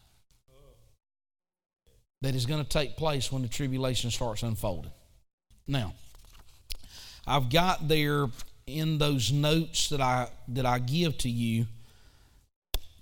that 2.22 2.34
is 2.34 2.46
going 2.46 2.62
to 2.62 2.68
take 2.68 2.96
place 2.96 3.30
when 3.30 3.42
the 3.42 3.48
tribulation 3.48 4.10
starts 4.10 4.42
unfolding. 4.42 4.90
Now, 5.66 5.94
I've 7.26 7.50
got 7.50 7.88
there 7.88 8.28
in 8.66 8.98
those 8.98 9.32
notes 9.32 9.88
that 9.90 10.00
I 10.00 10.28
that 10.48 10.66
I 10.66 10.78
give 10.78 11.18
to 11.18 11.30
you 11.30 11.66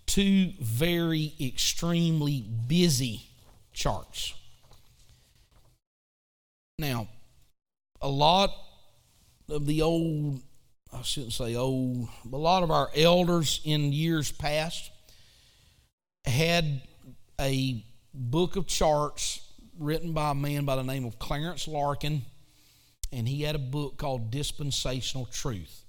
two 0.07 0.53
very 0.61 1.35
extremely 1.41 2.41
busy 2.41 3.23
charts. 3.73 4.35
Now, 6.79 7.09
a 8.01 8.09
lot 8.09 8.53
of 9.49 9.67
the 9.67 9.83
old 9.83 10.43
I 10.93 11.03
shouldn't 11.03 11.33
say 11.33 11.57
old, 11.57 12.09
a 12.33 12.37
lot 12.37 12.63
of 12.63 12.71
our 12.71 12.89
elders 12.95 13.61
in 13.65 13.93
years 13.93 14.33
past 14.33 14.91
had 16.25 16.83
a 17.41 17.85
book 18.15 18.57
of 18.57 18.67
charts 18.67 19.41
written 19.79 20.13
by 20.13 20.31
a 20.31 20.35
man 20.35 20.65
by 20.65 20.77
the 20.77 20.83
name 20.83 21.05
of 21.05 21.19
Clarence 21.19 21.69
Larkin 21.69 22.23
and 23.13 23.29
he 23.29 23.43
had 23.43 23.55
a 23.55 23.59
book 23.59 23.97
called 23.97 24.31
Dispensational 24.31 25.27
Truth. 25.27 25.85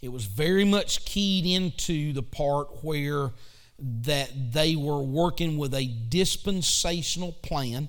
It 0.00 0.10
was 0.10 0.24
very 0.24 0.64
much 0.64 1.04
keyed 1.04 1.46
into 1.46 2.12
the 2.12 2.22
part 2.22 2.82
where 2.82 3.30
that 3.78 4.52
they 4.52 4.76
were 4.76 5.02
working 5.02 5.58
with 5.58 5.74
a 5.74 5.86
dispensational 6.08 7.32
plan. 7.32 7.88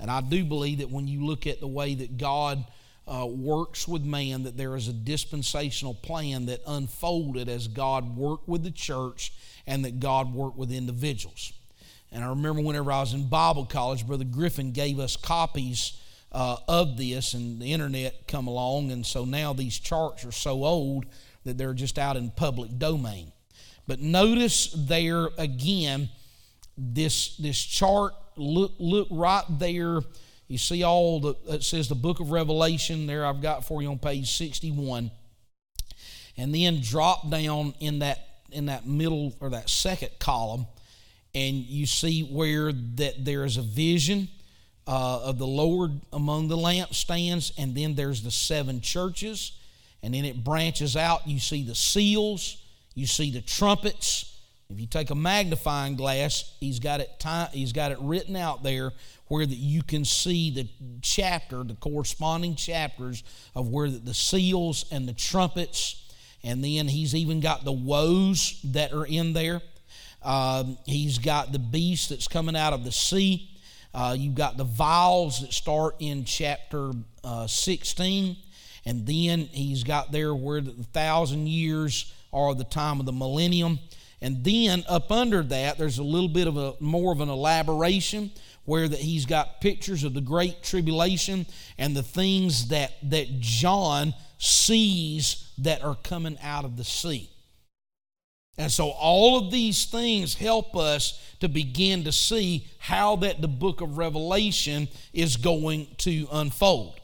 And 0.00 0.10
I 0.10 0.20
do 0.20 0.44
believe 0.44 0.78
that 0.78 0.90
when 0.90 1.08
you 1.08 1.24
look 1.24 1.46
at 1.46 1.60
the 1.60 1.66
way 1.66 1.94
that 1.94 2.16
God 2.16 2.64
uh, 3.06 3.26
works 3.26 3.86
with 3.86 4.04
man, 4.04 4.42
that 4.44 4.56
there 4.56 4.76
is 4.76 4.88
a 4.88 4.92
dispensational 4.92 5.94
plan 5.94 6.46
that 6.46 6.60
unfolded 6.66 7.48
as 7.48 7.68
God 7.68 8.16
worked 8.16 8.48
with 8.48 8.62
the 8.64 8.70
church 8.70 9.32
and 9.66 9.84
that 9.84 10.00
God 10.00 10.34
worked 10.34 10.56
with 10.56 10.72
individuals. 10.72 11.52
And 12.10 12.24
I 12.24 12.28
remember 12.28 12.62
whenever 12.62 12.90
I 12.92 13.00
was 13.00 13.14
in 13.14 13.28
Bible 13.28 13.66
college, 13.66 14.06
Brother 14.06 14.24
Griffin 14.24 14.72
gave 14.72 14.98
us 14.98 15.16
copies 15.16 16.00
uh, 16.32 16.56
of 16.68 16.96
this, 16.96 17.34
and 17.34 17.60
the 17.60 17.72
internet 17.72 18.26
come 18.28 18.46
along, 18.46 18.90
and 18.90 19.06
so 19.06 19.24
now 19.24 19.52
these 19.52 19.78
charts 19.78 20.24
are 20.24 20.32
so 20.32 20.64
old 20.64 21.06
that 21.44 21.56
they're 21.56 21.74
just 21.74 21.98
out 21.98 22.16
in 22.16 22.30
public 22.30 22.78
domain. 22.78 23.32
But 23.86 24.00
notice 24.00 24.74
there 24.76 25.28
again, 25.38 26.08
this 26.76 27.36
this 27.36 27.58
chart. 27.58 28.12
Look 28.36 28.72
look 28.78 29.08
right 29.10 29.44
there. 29.48 30.00
You 30.48 30.58
see 30.58 30.84
all 30.84 31.18
the 31.20 31.34
it 31.48 31.64
says 31.64 31.88
the 31.88 31.96
book 31.96 32.20
of 32.20 32.30
Revelation 32.30 33.06
there. 33.06 33.26
I've 33.26 33.42
got 33.42 33.64
for 33.64 33.82
you 33.82 33.90
on 33.90 33.98
page 33.98 34.30
sixty 34.30 34.70
one, 34.70 35.10
and 36.36 36.54
then 36.54 36.80
drop 36.80 37.28
down 37.30 37.74
in 37.80 37.98
that 37.98 38.18
in 38.52 38.66
that 38.66 38.86
middle 38.86 39.34
or 39.40 39.50
that 39.50 39.68
second 39.68 40.10
column, 40.20 40.66
and 41.34 41.56
you 41.56 41.84
see 41.84 42.22
where 42.22 42.72
that 42.72 43.24
there 43.24 43.44
is 43.44 43.56
a 43.56 43.62
vision 43.62 44.28
uh, 44.86 45.22
of 45.24 45.38
the 45.38 45.46
Lord 45.46 46.00
among 46.12 46.46
the 46.46 46.56
lampstands, 46.56 47.50
and 47.58 47.74
then 47.74 47.96
there's 47.96 48.22
the 48.22 48.30
seven 48.30 48.80
churches, 48.80 49.50
and 50.00 50.14
then 50.14 50.24
it 50.24 50.44
branches 50.44 50.96
out. 50.96 51.26
You 51.26 51.40
see 51.40 51.64
the 51.64 51.74
seals, 51.74 52.56
you 52.94 53.08
see 53.08 53.32
the 53.32 53.40
trumpets. 53.40 54.35
If 54.68 54.80
you 54.80 54.86
take 54.86 55.10
a 55.10 55.14
magnifying 55.14 55.94
glass, 55.94 56.52
he's 56.58 56.80
got 56.80 57.00
it. 57.00 57.24
he's 57.52 57.72
got 57.72 57.92
it 57.92 57.98
written 58.00 58.34
out 58.34 58.64
there 58.64 58.92
where 59.28 59.46
that 59.46 59.56
you 59.56 59.82
can 59.82 60.04
see 60.04 60.50
the 60.50 60.68
chapter, 61.02 61.62
the 61.62 61.74
corresponding 61.74 62.56
chapters 62.56 63.22
of 63.54 63.68
where 63.68 63.88
the 63.88 64.14
seals 64.14 64.84
and 64.90 65.08
the 65.08 65.12
trumpets, 65.12 66.02
and 66.42 66.64
then 66.64 66.88
he's 66.88 67.14
even 67.14 67.40
got 67.40 67.64
the 67.64 67.72
woes 67.72 68.60
that 68.64 68.92
are 68.92 69.06
in 69.06 69.32
there. 69.32 69.60
Um, 70.22 70.78
he's 70.84 71.18
got 71.18 71.52
the 71.52 71.58
beast 71.58 72.08
that's 72.08 72.26
coming 72.26 72.56
out 72.56 72.72
of 72.72 72.84
the 72.84 72.92
sea. 72.92 73.50
Uh, 73.94 74.16
you've 74.18 74.34
got 74.34 74.56
the 74.56 74.64
vials 74.64 75.40
that 75.40 75.52
start 75.52 75.94
in 76.00 76.24
chapter 76.24 76.90
uh, 77.22 77.46
16, 77.46 78.36
and 78.84 79.06
then 79.06 79.40
he's 79.52 79.84
got 79.84 80.12
there 80.12 80.34
where 80.34 80.60
the 80.60 80.72
thousand 80.92 81.48
years 81.48 82.12
are 82.32 82.54
the 82.54 82.64
time 82.64 83.00
of 83.00 83.06
the 83.06 83.12
millennium. 83.12 83.78
And 84.20 84.42
then 84.44 84.84
up 84.88 85.12
under 85.12 85.42
that, 85.42 85.78
there's 85.78 85.98
a 85.98 86.02
little 86.02 86.28
bit 86.28 86.46
of 86.46 86.56
a 86.56 86.74
more 86.80 87.12
of 87.12 87.20
an 87.20 87.28
elaboration 87.28 88.30
where 88.64 88.88
that 88.88 88.98
he's 88.98 89.26
got 89.26 89.60
pictures 89.60 90.04
of 90.04 90.14
the 90.14 90.20
great 90.20 90.62
tribulation 90.62 91.46
and 91.78 91.94
the 91.94 92.02
things 92.02 92.68
that 92.68 92.94
that 93.10 93.40
John 93.40 94.14
sees 94.38 95.52
that 95.58 95.82
are 95.82 95.96
coming 95.96 96.38
out 96.42 96.64
of 96.64 96.76
the 96.76 96.84
sea. 96.84 97.30
And 98.58 98.72
so 98.72 98.88
all 98.90 99.38
of 99.38 99.50
these 99.50 99.84
things 99.84 100.34
help 100.34 100.76
us 100.76 101.20
to 101.40 101.48
begin 101.48 102.04
to 102.04 102.12
see 102.12 102.66
how 102.78 103.16
that 103.16 103.42
the 103.42 103.48
book 103.48 103.82
of 103.82 103.98
Revelation 103.98 104.88
is 105.12 105.36
going 105.36 105.88
to 105.98 106.26
unfold. 106.32 106.98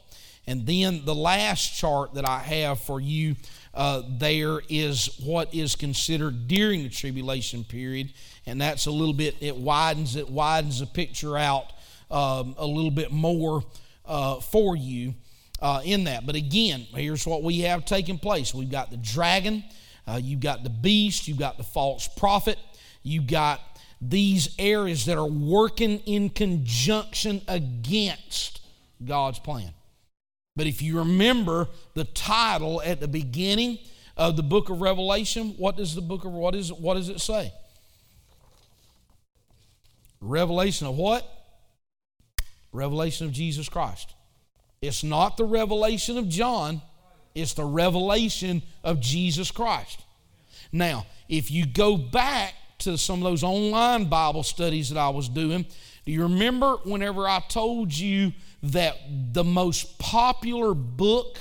And 0.46 0.66
then 0.66 1.04
the 1.04 1.14
last 1.14 1.76
chart 1.78 2.14
that 2.14 2.26
I 2.26 2.38
have 2.38 2.80
for 2.80 3.00
you 3.00 3.36
uh, 3.74 4.02
there 4.18 4.60
is 4.68 5.18
what 5.24 5.54
is 5.54 5.76
considered 5.76 6.46
during 6.46 6.82
the 6.82 6.88
tribulation 6.88 7.64
period, 7.64 8.12
and 8.46 8.60
that's 8.60 8.86
a 8.86 8.90
little 8.90 9.14
bit. 9.14 9.36
It 9.40 9.56
widens 9.56 10.16
it 10.16 10.28
widens 10.28 10.80
the 10.80 10.86
picture 10.86 11.38
out 11.38 11.72
um, 12.10 12.54
a 12.58 12.66
little 12.66 12.90
bit 12.90 13.10
more 13.10 13.62
uh, 14.04 14.40
for 14.40 14.76
you 14.76 15.14
uh, 15.60 15.80
in 15.84 16.04
that. 16.04 16.26
But 16.26 16.34
again, 16.34 16.86
here's 16.94 17.26
what 17.26 17.42
we 17.42 17.60
have 17.60 17.84
taking 17.84 18.18
place. 18.18 18.52
We've 18.52 18.70
got 18.70 18.90
the 18.90 18.98
dragon, 18.98 19.64
uh, 20.06 20.20
you've 20.22 20.40
got 20.40 20.64
the 20.64 20.70
beast, 20.70 21.26
you've 21.26 21.38
got 21.38 21.56
the 21.56 21.64
false 21.64 22.08
prophet, 22.08 22.58
you've 23.02 23.26
got 23.26 23.60
these 24.00 24.54
areas 24.58 25.06
that 25.06 25.16
are 25.16 25.24
working 25.24 26.00
in 26.00 26.28
conjunction 26.28 27.40
against 27.48 28.60
God's 29.04 29.38
plan. 29.38 29.72
But 30.54 30.66
if 30.66 30.82
you 30.82 30.98
remember 30.98 31.68
the 31.94 32.04
title 32.04 32.82
at 32.82 33.00
the 33.00 33.08
beginning 33.08 33.78
of 34.16 34.36
the 34.36 34.42
book 34.42 34.68
of 34.68 34.80
Revelation, 34.80 35.54
what 35.56 35.76
does 35.76 35.94
the 35.94 36.02
book 36.02 36.24
of 36.24 36.32
what 36.32 36.54
is 36.54 36.72
what 36.72 36.94
does 36.94 37.08
it 37.08 37.20
say? 37.20 37.52
Revelation 40.20 40.86
of 40.86 40.96
what? 40.96 41.26
Revelation 42.72 43.26
of 43.26 43.32
Jesus 43.32 43.68
Christ. 43.68 44.14
It's 44.80 45.04
not 45.04 45.36
the 45.36 45.44
revelation 45.44 46.18
of 46.18 46.28
John, 46.28 46.82
it's 47.34 47.54
the 47.54 47.64
revelation 47.64 48.62
of 48.84 49.00
Jesus 49.00 49.50
Christ. 49.50 50.02
Now, 50.72 51.06
if 51.28 51.50
you 51.50 51.66
go 51.66 51.96
back 51.96 52.54
to 52.78 52.98
some 52.98 53.18
of 53.18 53.24
those 53.24 53.42
online 53.42 54.06
Bible 54.06 54.42
studies 54.42 54.90
that 54.90 54.98
I 54.98 55.08
was 55.08 55.28
doing, 55.28 55.66
do 56.04 56.12
you 56.12 56.22
remember 56.22 56.76
whenever 56.84 57.28
I 57.28 57.40
told 57.48 57.96
you 57.96 58.32
that 58.62 58.96
the 59.32 59.44
most 59.44 59.98
popular 59.98 60.74
book 60.74 61.38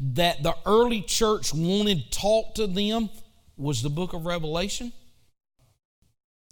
that 0.00 0.42
the 0.42 0.54
early 0.66 1.02
church 1.02 1.52
wanted 1.54 2.10
taught 2.10 2.54
to 2.56 2.66
them 2.66 3.10
was 3.56 3.82
the 3.82 3.90
book 3.90 4.12
of 4.12 4.26
Revelation? 4.26 4.92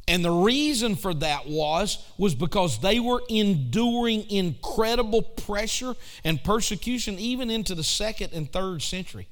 And 0.08 0.24
the 0.24 0.30
reason 0.30 0.94
for 0.94 1.12
that 1.14 1.48
was 1.48 1.98
was 2.16 2.34
because 2.34 2.78
they 2.78 3.00
were 3.00 3.22
enduring 3.28 4.30
incredible 4.30 5.22
pressure 5.22 5.94
and 6.24 6.42
persecution 6.42 7.18
even 7.18 7.50
into 7.50 7.74
the 7.74 7.82
second 7.82 8.32
and 8.32 8.50
third 8.50 8.82
century. 8.82 9.26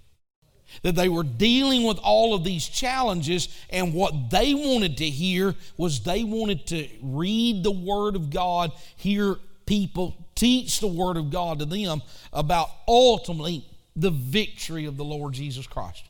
That 0.82 0.96
they 0.96 1.08
were 1.08 1.22
dealing 1.22 1.84
with 1.84 1.98
all 1.98 2.34
of 2.34 2.42
these 2.42 2.66
challenges, 2.66 3.48
and 3.70 3.94
what 3.94 4.30
they 4.30 4.54
wanted 4.54 4.96
to 4.96 5.08
hear 5.08 5.54
was 5.76 6.00
they 6.00 6.24
wanted 6.24 6.66
to 6.68 6.88
read 7.00 7.62
the 7.62 7.70
Word 7.70 8.16
of 8.16 8.30
God, 8.30 8.72
hear 8.96 9.36
people 9.66 10.14
teach 10.34 10.80
the 10.80 10.86
Word 10.86 11.16
of 11.16 11.30
God 11.30 11.58
to 11.60 11.64
them 11.64 12.02
about 12.32 12.68
ultimately 12.86 13.64
the 13.96 14.10
victory 14.10 14.86
of 14.86 14.96
the 14.96 15.04
Lord 15.04 15.32
Jesus 15.32 15.66
Christ. 15.66 16.04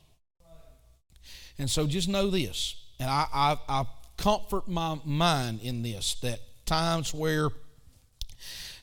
And 1.57 1.69
so 1.69 1.87
just 1.87 2.09
know 2.09 2.29
this, 2.29 2.75
and 2.99 3.09
I, 3.09 3.27
I, 3.33 3.57
I 3.69 3.85
comfort 4.17 4.67
my 4.67 4.99
mind 5.05 5.61
in 5.61 5.83
this 5.83 6.15
that 6.15 6.39
times 6.65 7.13
where 7.13 7.49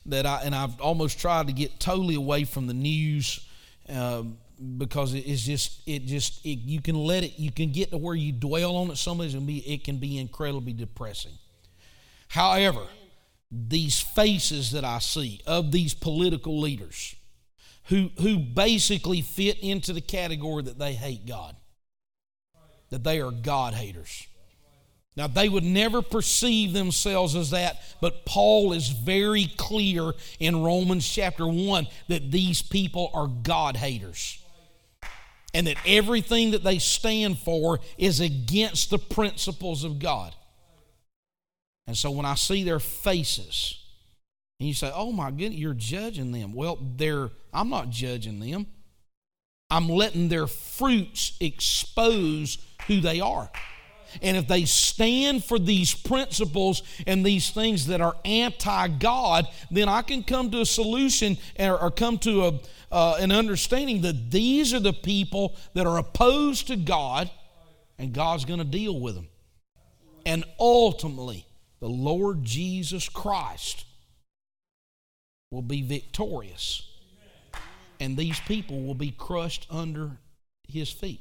that 0.05 0.25
I 0.25 0.41
and 0.43 0.53
I've 0.53 0.79
almost 0.81 1.19
tried 1.19 1.47
to 1.47 1.53
get 1.53 1.79
totally 1.79 2.15
away 2.15 2.43
from 2.43 2.67
the 2.67 2.73
news 2.73 3.47
um, 3.89 4.37
because 4.77 5.13
it's 5.13 5.43
just 5.43 5.81
it 5.87 6.05
just 6.05 6.45
it, 6.45 6.59
you 6.59 6.81
can 6.81 6.95
let 6.95 7.23
it 7.23 7.39
you 7.39 7.51
can 7.51 7.71
get 7.71 7.91
to 7.91 7.97
where 7.97 8.15
you 8.15 8.31
dwell 8.31 8.75
on 8.75 8.91
it 8.91 8.97
so 8.97 9.15
much 9.15 9.33
and 9.33 9.47
be 9.47 9.59
it 9.59 9.83
can 9.83 9.97
be 9.97 10.17
incredibly 10.17 10.73
depressing. 10.73 11.33
However, 12.27 12.81
these 13.55 13.99
faces 13.99 14.71
that 14.71 14.83
I 14.83 14.99
see 14.99 15.41
of 15.45 15.71
these 15.71 15.93
political 15.93 16.59
leaders 16.59 17.15
who 17.85 18.09
who 18.19 18.39
basically 18.39 19.21
fit 19.21 19.59
into 19.59 19.93
the 19.93 20.01
category 20.01 20.63
that 20.63 20.79
they 20.79 20.93
hate 20.93 21.25
God, 21.25 21.55
that 22.89 23.03
they 23.03 23.21
are 23.21 23.31
God 23.31 23.73
haters 23.73 24.27
now, 25.15 25.27
they 25.27 25.47
would 25.47 25.63
never 25.63 26.01
perceive 26.01 26.73
themselves 26.73 27.35
as 27.35 27.51
that, 27.51 27.81
but 28.01 28.25
Paul 28.25 28.73
is 28.73 28.89
very 28.89 29.45
clear 29.57 30.13
in 30.39 30.63
Romans 30.63 31.07
chapter 31.07 31.47
1 31.47 31.87
that 32.07 32.31
these 32.31 32.63
people 32.63 33.11
are 33.13 33.27
God 33.27 33.77
haters. 33.77 34.39
And 35.53 35.67
that 35.67 35.77
everything 35.85 36.51
that 36.51 36.63
they 36.63 36.79
stand 36.79 37.37
for 37.37 37.79
is 37.95 38.19
against 38.21 38.89
the 38.89 38.97
principles 38.97 39.83
of 39.83 39.99
God. 39.99 40.33
And 41.87 41.97
so 41.97 42.11
when 42.11 42.25
I 42.25 42.35
see 42.35 42.63
their 42.63 42.79
faces, 42.79 43.79
and 44.59 44.67
you 44.67 44.73
say, 44.73 44.91
oh 44.93 45.11
my 45.11 45.29
goodness, 45.31 45.59
you're 45.59 45.73
judging 45.73 46.31
them. 46.31 46.53
Well, 46.53 46.79
they're, 46.95 47.29
I'm 47.53 47.69
not 47.69 47.89
judging 47.89 48.39
them. 48.39 48.67
I'm 49.69 49.89
letting 49.89 50.29
their 50.29 50.47
fruits 50.47 51.35
expose 51.39 52.59
who 52.87 53.01
they 53.01 53.19
are. 53.19 53.49
And 54.21 54.37
if 54.37 54.47
they 54.47 54.65
stand 54.65 55.43
for 55.43 55.57
these 55.57 55.93
principles 55.95 56.83
and 57.07 57.25
these 57.25 57.49
things 57.49 57.87
that 57.87 57.99
are 57.99 58.15
anti 58.23 58.87
God, 58.87 59.47
then 59.71 59.89
I 59.89 60.03
can 60.03 60.23
come 60.23 60.51
to 60.51 60.61
a 60.61 60.65
solution 60.65 61.37
or, 61.59 61.89
come 61.89 62.19
to 62.19 62.45
a, 62.45 62.59
uh, 62.91 63.17
an 63.19 63.31
understanding 63.31 64.01
that 64.01 64.29
these 64.29 64.73
are 64.73 64.79
the 64.79 64.93
people 64.93 65.55
that 65.73 65.87
are 65.87 65.97
opposed 65.97 66.67
to 66.67 66.75
God 66.75 67.29
and 67.97 68.13
God's 68.13 68.45
going 68.45 68.59
to 68.59 68.65
deal 68.65 68.99
with 68.99 69.15
them. 69.15 69.27
And 70.25 70.45
ultimately, 70.59 71.47
the 71.83 71.89
Lord 71.89 72.45
Jesus 72.45 73.09
Christ 73.09 73.83
will 75.51 75.61
be 75.61 75.81
victorious. 75.81 76.89
And 77.99 78.15
these 78.15 78.39
people 78.39 78.83
will 78.83 78.95
be 78.95 79.11
crushed 79.11 79.67
under 79.69 80.11
his 80.65 80.89
feet. 80.89 81.19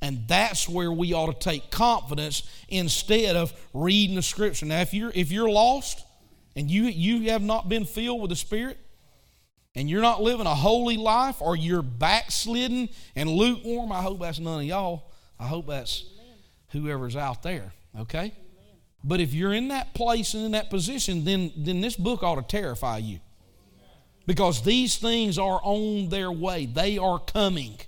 And 0.00 0.28
that's 0.28 0.68
where 0.68 0.92
we 0.92 1.14
ought 1.14 1.32
to 1.32 1.50
take 1.50 1.68
confidence 1.68 2.48
instead 2.68 3.34
of 3.34 3.52
reading 3.74 4.14
the 4.14 4.22
scripture. 4.22 4.66
Now, 4.66 4.82
if 4.82 4.94
you're 4.94 5.10
if 5.12 5.32
you're 5.32 5.50
lost 5.50 6.04
and 6.54 6.70
you 6.70 6.84
you 6.84 7.28
have 7.32 7.42
not 7.42 7.68
been 7.68 7.86
filled 7.86 8.20
with 8.20 8.30
the 8.30 8.36
Spirit, 8.36 8.78
and 9.74 9.90
you're 9.90 10.00
not 10.00 10.22
living 10.22 10.46
a 10.46 10.54
holy 10.54 10.96
life, 10.96 11.42
or 11.42 11.56
you're 11.56 11.82
backslidden 11.82 12.88
and 13.16 13.28
lukewarm, 13.28 13.90
I 13.90 14.00
hope 14.00 14.20
that's 14.20 14.38
none 14.38 14.60
of 14.60 14.64
y'all. 14.66 15.10
I 15.40 15.48
hope 15.48 15.66
that's 15.66 16.04
whoever's 16.68 17.16
out 17.16 17.42
there. 17.42 17.72
Okay? 17.98 18.32
But 19.04 19.20
if 19.20 19.32
you're 19.32 19.54
in 19.54 19.68
that 19.68 19.94
place 19.94 20.34
and 20.34 20.44
in 20.44 20.52
that 20.52 20.70
position, 20.70 21.24
then 21.24 21.52
then 21.56 21.80
this 21.80 21.96
book 21.96 22.22
ought 22.22 22.36
to 22.36 22.42
terrify 22.42 22.98
you. 22.98 23.20
Because 24.26 24.62
these 24.62 24.96
things 24.98 25.38
are 25.38 25.60
on 25.62 26.10
their 26.10 26.30
way. 26.30 26.66
They 26.66 26.98
are 26.98 27.18
coming. 27.18 27.78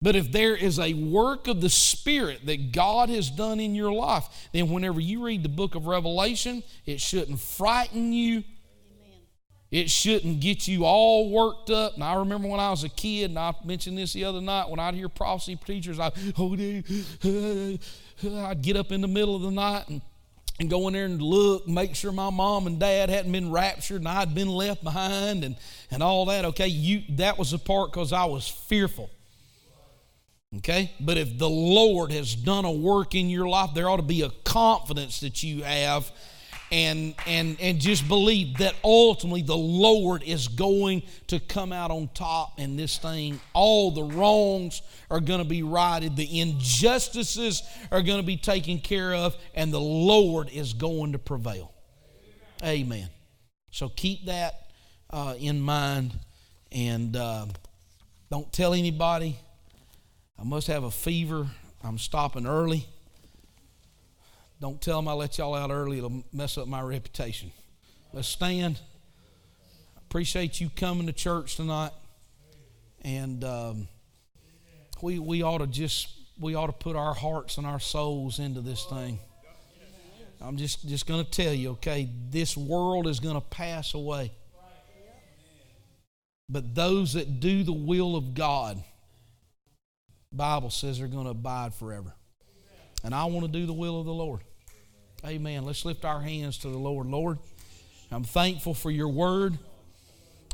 But 0.00 0.16
if 0.16 0.32
there 0.32 0.56
is 0.56 0.80
a 0.80 0.94
work 0.94 1.46
of 1.46 1.60
the 1.60 1.70
Spirit 1.70 2.46
that 2.46 2.72
God 2.72 3.08
has 3.08 3.30
done 3.30 3.60
in 3.60 3.76
your 3.76 3.92
life, 3.92 4.24
then 4.52 4.70
whenever 4.70 4.98
you 4.98 5.24
read 5.24 5.44
the 5.44 5.48
book 5.48 5.76
of 5.76 5.86
Revelation, 5.86 6.64
it 6.84 7.00
shouldn't 7.00 7.38
frighten 7.38 8.12
you. 8.12 8.42
It 9.70 9.88
shouldn't 9.88 10.40
get 10.40 10.66
you 10.66 10.84
all 10.84 11.30
worked 11.30 11.70
up. 11.70 11.94
And 11.94 12.02
I 12.02 12.16
remember 12.16 12.48
when 12.48 12.60
I 12.60 12.70
was 12.70 12.82
a 12.82 12.88
kid, 12.88 13.30
and 13.30 13.38
I 13.38 13.54
mentioned 13.64 13.96
this 13.96 14.12
the 14.12 14.24
other 14.24 14.40
night, 14.40 14.68
when 14.68 14.80
I'd 14.80 14.94
hear 14.94 15.08
prophecy 15.08 15.56
preachers, 15.56 16.00
I, 16.00 16.10
oh, 16.36 17.78
I'd 18.24 18.62
get 18.62 18.76
up 18.76 18.92
in 18.92 19.00
the 19.00 19.08
middle 19.08 19.34
of 19.34 19.42
the 19.42 19.50
night 19.50 19.88
and, 19.88 20.00
and 20.60 20.70
go 20.70 20.86
in 20.88 20.94
there 20.94 21.04
and 21.04 21.20
look, 21.20 21.66
make 21.66 21.94
sure 21.94 22.12
my 22.12 22.30
mom 22.30 22.66
and 22.66 22.78
dad 22.78 23.10
hadn't 23.10 23.32
been 23.32 23.50
raptured 23.50 24.00
and 24.00 24.08
I'd 24.08 24.34
been 24.34 24.48
left 24.48 24.84
behind 24.84 25.44
and, 25.44 25.56
and 25.90 26.02
all 26.02 26.26
that. 26.26 26.44
Okay, 26.46 26.68
you 26.68 27.02
that 27.16 27.38
was 27.38 27.50
the 27.50 27.58
part 27.58 27.92
because 27.92 28.12
I 28.12 28.24
was 28.26 28.46
fearful. 28.46 29.10
Okay? 30.58 30.92
But 31.00 31.16
if 31.16 31.38
the 31.38 31.48
Lord 31.48 32.12
has 32.12 32.34
done 32.34 32.64
a 32.64 32.72
work 32.72 33.14
in 33.14 33.30
your 33.30 33.48
life, 33.48 33.70
there 33.74 33.88
ought 33.88 33.96
to 33.96 34.02
be 34.02 34.22
a 34.22 34.30
confidence 34.44 35.20
that 35.20 35.42
you 35.42 35.62
have 35.62 36.10
and 36.72 37.14
and 37.26 37.56
and 37.60 37.78
just 37.78 38.08
believe 38.08 38.58
that 38.58 38.74
ultimately 38.82 39.42
the 39.42 39.56
Lord 39.56 40.24
is 40.24 40.48
going 40.48 41.02
to 41.28 41.38
come 41.38 41.72
out 41.72 41.92
on 41.92 42.08
top 42.14 42.54
and 42.58 42.76
this 42.76 42.98
thing 42.98 43.38
all 43.52 43.92
the 43.92 44.02
wrongs 44.02 44.82
are 45.08 45.20
going 45.20 45.38
to 45.38 45.48
be 45.48 45.62
righted 45.62 46.16
the 46.16 46.40
injustices 46.40 47.62
are 47.92 48.02
going 48.02 48.18
to 48.18 48.26
be 48.26 48.36
taken 48.36 48.80
care 48.80 49.14
of 49.14 49.36
and 49.54 49.72
the 49.72 49.80
Lord 49.80 50.48
is 50.50 50.72
going 50.72 51.12
to 51.12 51.18
prevail 51.18 51.72
amen 52.64 53.08
so 53.70 53.88
keep 53.88 54.26
that 54.26 54.70
uh, 55.10 55.34
in 55.38 55.60
mind 55.60 56.12
and 56.72 57.14
uh, 57.14 57.46
don't 58.30 58.52
tell 58.52 58.72
anybody 58.74 59.38
I 60.42 60.44
must 60.44 60.66
have 60.66 60.82
a 60.82 60.90
fever. 60.90 61.46
I'm 61.84 61.98
stopping 61.98 62.46
early. 62.48 62.88
Don't 64.62 64.80
tell 64.80 64.94
them 64.94 65.08
I 65.08 65.12
let 65.14 65.38
y'all 65.38 65.56
out 65.56 65.72
early, 65.72 65.98
it'll 65.98 66.22
mess 66.32 66.56
up 66.56 66.68
my 66.68 66.80
reputation. 66.80 67.50
Let's 68.12 68.28
stand. 68.28 68.78
Appreciate 69.96 70.60
you 70.60 70.70
coming 70.70 71.08
to 71.08 71.12
church 71.12 71.56
tonight. 71.56 71.90
And 73.00 73.42
um, 73.42 73.88
we, 75.02 75.18
we 75.18 75.42
ought 75.42 75.58
to 75.58 75.66
just 75.66 76.10
we 76.38 76.54
ought 76.54 76.68
to 76.68 76.72
put 76.72 76.94
our 76.94 77.12
hearts 77.12 77.58
and 77.58 77.66
our 77.66 77.80
souls 77.80 78.38
into 78.38 78.60
this 78.60 78.84
thing. 78.84 79.18
I'm 80.40 80.56
just, 80.56 80.88
just 80.88 81.06
going 81.06 81.24
to 81.24 81.30
tell 81.30 81.52
you, 81.52 81.70
okay, 81.70 82.08
this 82.30 82.56
world 82.56 83.08
is 83.08 83.18
going 83.18 83.34
to 83.34 83.40
pass 83.40 83.94
away. 83.94 84.30
But 86.48 86.72
those 86.72 87.14
that 87.14 87.40
do 87.40 87.64
the 87.64 87.72
will 87.72 88.14
of 88.14 88.34
God, 88.34 88.80
Bible 90.32 90.70
says 90.70 91.00
they're 91.00 91.08
going 91.08 91.24
to 91.24 91.30
abide 91.30 91.74
forever. 91.74 92.14
And 93.02 93.12
I 93.12 93.24
want 93.24 93.44
to 93.44 93.50
do 93.50 93.66
the 93.66 93.72
will 93.72 93.98
of 93.98 94.06
the 94.06 94.14
Lord. 94.14 94.40
Amen. 95.24 95.64
Let's 95.64 95.84
lift 95.84 96.04
our 96.04 96.20
hands 96.20 96.58
to 96.58 96.68
the 96.68 96.78
Lord. 96.78 97.06
Lord, 97.06 97.38
I'm 98.10 98.24
thankful 98.24 98.74
for 98.74 98.90
your 98.90 99.08
word. 99.08 99.56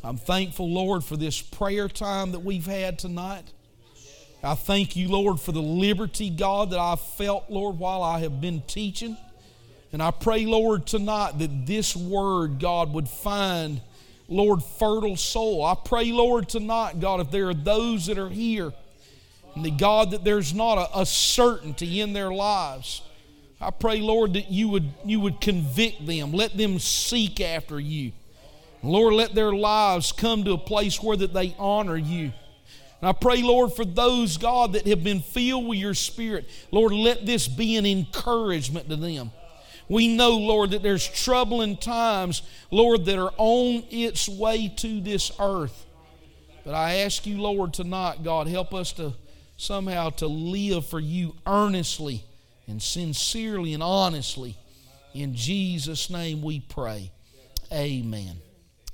I'm 0.05 0.19
thankful, 0.19 0.69
Lord, 0.69 1.03
for 1.03 1.16
this 1.16 1.41
prayer 1.41 1.89
time 1.89 2.33
that 2.33 2.41
we've 2.41 2.66
had 2.66 2.99
tonight. 2.99 3.45
I 4.43 4.55
thank 4.55 4.95
you, 4.95 5.09
Lord, 5.09 5.41
for 5.41 5.53
the 5.53 5.62
liberty, 5.62 6.29
God, 6.29 6.71
that 6.71 6.79
I 6.79 6.97
felt, 6.97 7.49
Lord, 7.49 7.79
while 7.79 8.03
I 8.03 8.21
have 8.21 8.43
been 8.43 8.61
teaching. 8.61 9.16
And 9.91 10.03
I 10.03 10.11
pray, 10.11 10.45
Lord, 10.45 10.87
tonight 10.87 11.39
that 11.39 11.66
this 11.66 11.97
word, 11.97 12.61
God, 12.61 12.93
would 12.93 13.09
find, 13.09 13.81
Lord, 14.29 14.62
fertile 14.62 15.16
soil. 15.16 15.64
I 15.64 15.77
pray, 15.83 16.12
Lord, 16.12 16.47
tonight, 16.47 17.01
God, 17.01 17.21
if 17.21 17.31
there 17.31 17.49
are 17.49 17.55
those 17.55 18.05
that 18.07 18.19
are 18.19 18.29
here, 18.29 18.75
and 19.55 19.64
the 19.64 19.71
God, 19.71 20.11
that 20.11 20.25
there's 20.25 20.53
not 20.53 20.77
a, 20.77 21.01
a 21.01 21.07
certainty 21.07 22.03
in 22.03 22.12
their 22.12 22.31
lives. 22.31 23.01
I 23.61 23.71
pray, 23.71 24.01
Lord, 24.01 24.35
that 24.35 24.51
you 24.51 24.69
would, 24.69 24.89
you 25.05 25.21
would 25.21 25.41
convict 25.41 26.07
them. 26.07 26.33
Let 26.33 26.57
them 26.57 26.79
seek 26.79 27.41
after 27.41 27.81
you. 27.81 28.13
Lord, 28.83 29.15
let 29.15 29.35
their 29.35 29.53
lives 29.53 30.13
come 30.13 30.45
to 30.45 30.53
a 30.53 30.59
place 30.59 31.03
where 31.03 31.17
that 31.17 31.35
they 31.35 31.57
honor 31.59 31.97
you. 31.97 32.33
And 33.01 33.09
I 33.09 33.13
pray, 33.13 33.43
Lord, 33.43 33.73
for 33.73 33.85
those, 33.85 34.37
God, 34.37 34.75
that 34.75 34.87
have 34.87 35.03
been 35.03 35.21
filled 35.21 35.67
with 35.67 35.79
your 35.79 35.95
Spirit, 35.95 36.49
Lord, 36.71 36.93
let 36.93 37.27
this 37.27 37.49
be 37.49 37.77
an 37.77 37.87
encouragement 37.87 38.89
to 38.89 38.97
them. 38.97 39.33
We 39.89 40.17
know, 40.17 40.37
Lord, 40.37 40.73
that 40.73 40.83
there's 40.83 41.07
troubling 41.07 41.77
times, 41.77 42.43
Lord, 42.71 43.07
that 43.07 43.19
are 43.19 43.33
on 43.39 43.85
its 43.91 44.29
way 44.29 44.69
to 44.77 45.01
this 45.01 45.33
earth. 45.41 45.87
But 46.65 46.75
I 46.75 46.97
ask 46.97 47.27
you, 47.27 47.41
Lord, 47.41 47.73
tonight, 47.73 48.23
God, 48.23 48.47
help 48.47 48.75
us 48.75 48.93
to 48.93 49.15
somehow 49.57 50.11
to 50.11 50.27
live 50.27 50.87
for 50.87 51.01
you 51.01 51.35
earnestly 51.47 52.23
and 52.69 52.81
sincerely 52.81 53.75
and 53.75 53.83
honestly. 53.83 54.57
In 55.14 55.35
Jesus' 55.35 56.11
name 56.11 56.43
we 56.43 56.61
pray. 56.61 57.11
Amen. 57.73 58.37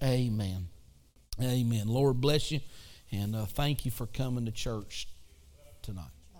Amen. 0.02 0.68
Amen. 1.42 1.88
Lord 1.88 2.20
bless 2.20 2.50
you 2.50 2.60
and 3.10 3.36
uh, 3.36 3.44
thank 3.44 3.84
you 3.84 3.90
for 3.90 4.06
coming 4.06 4.46
to 4.46 4.52
church 4.52 5.08
tonight. 5.82 6.13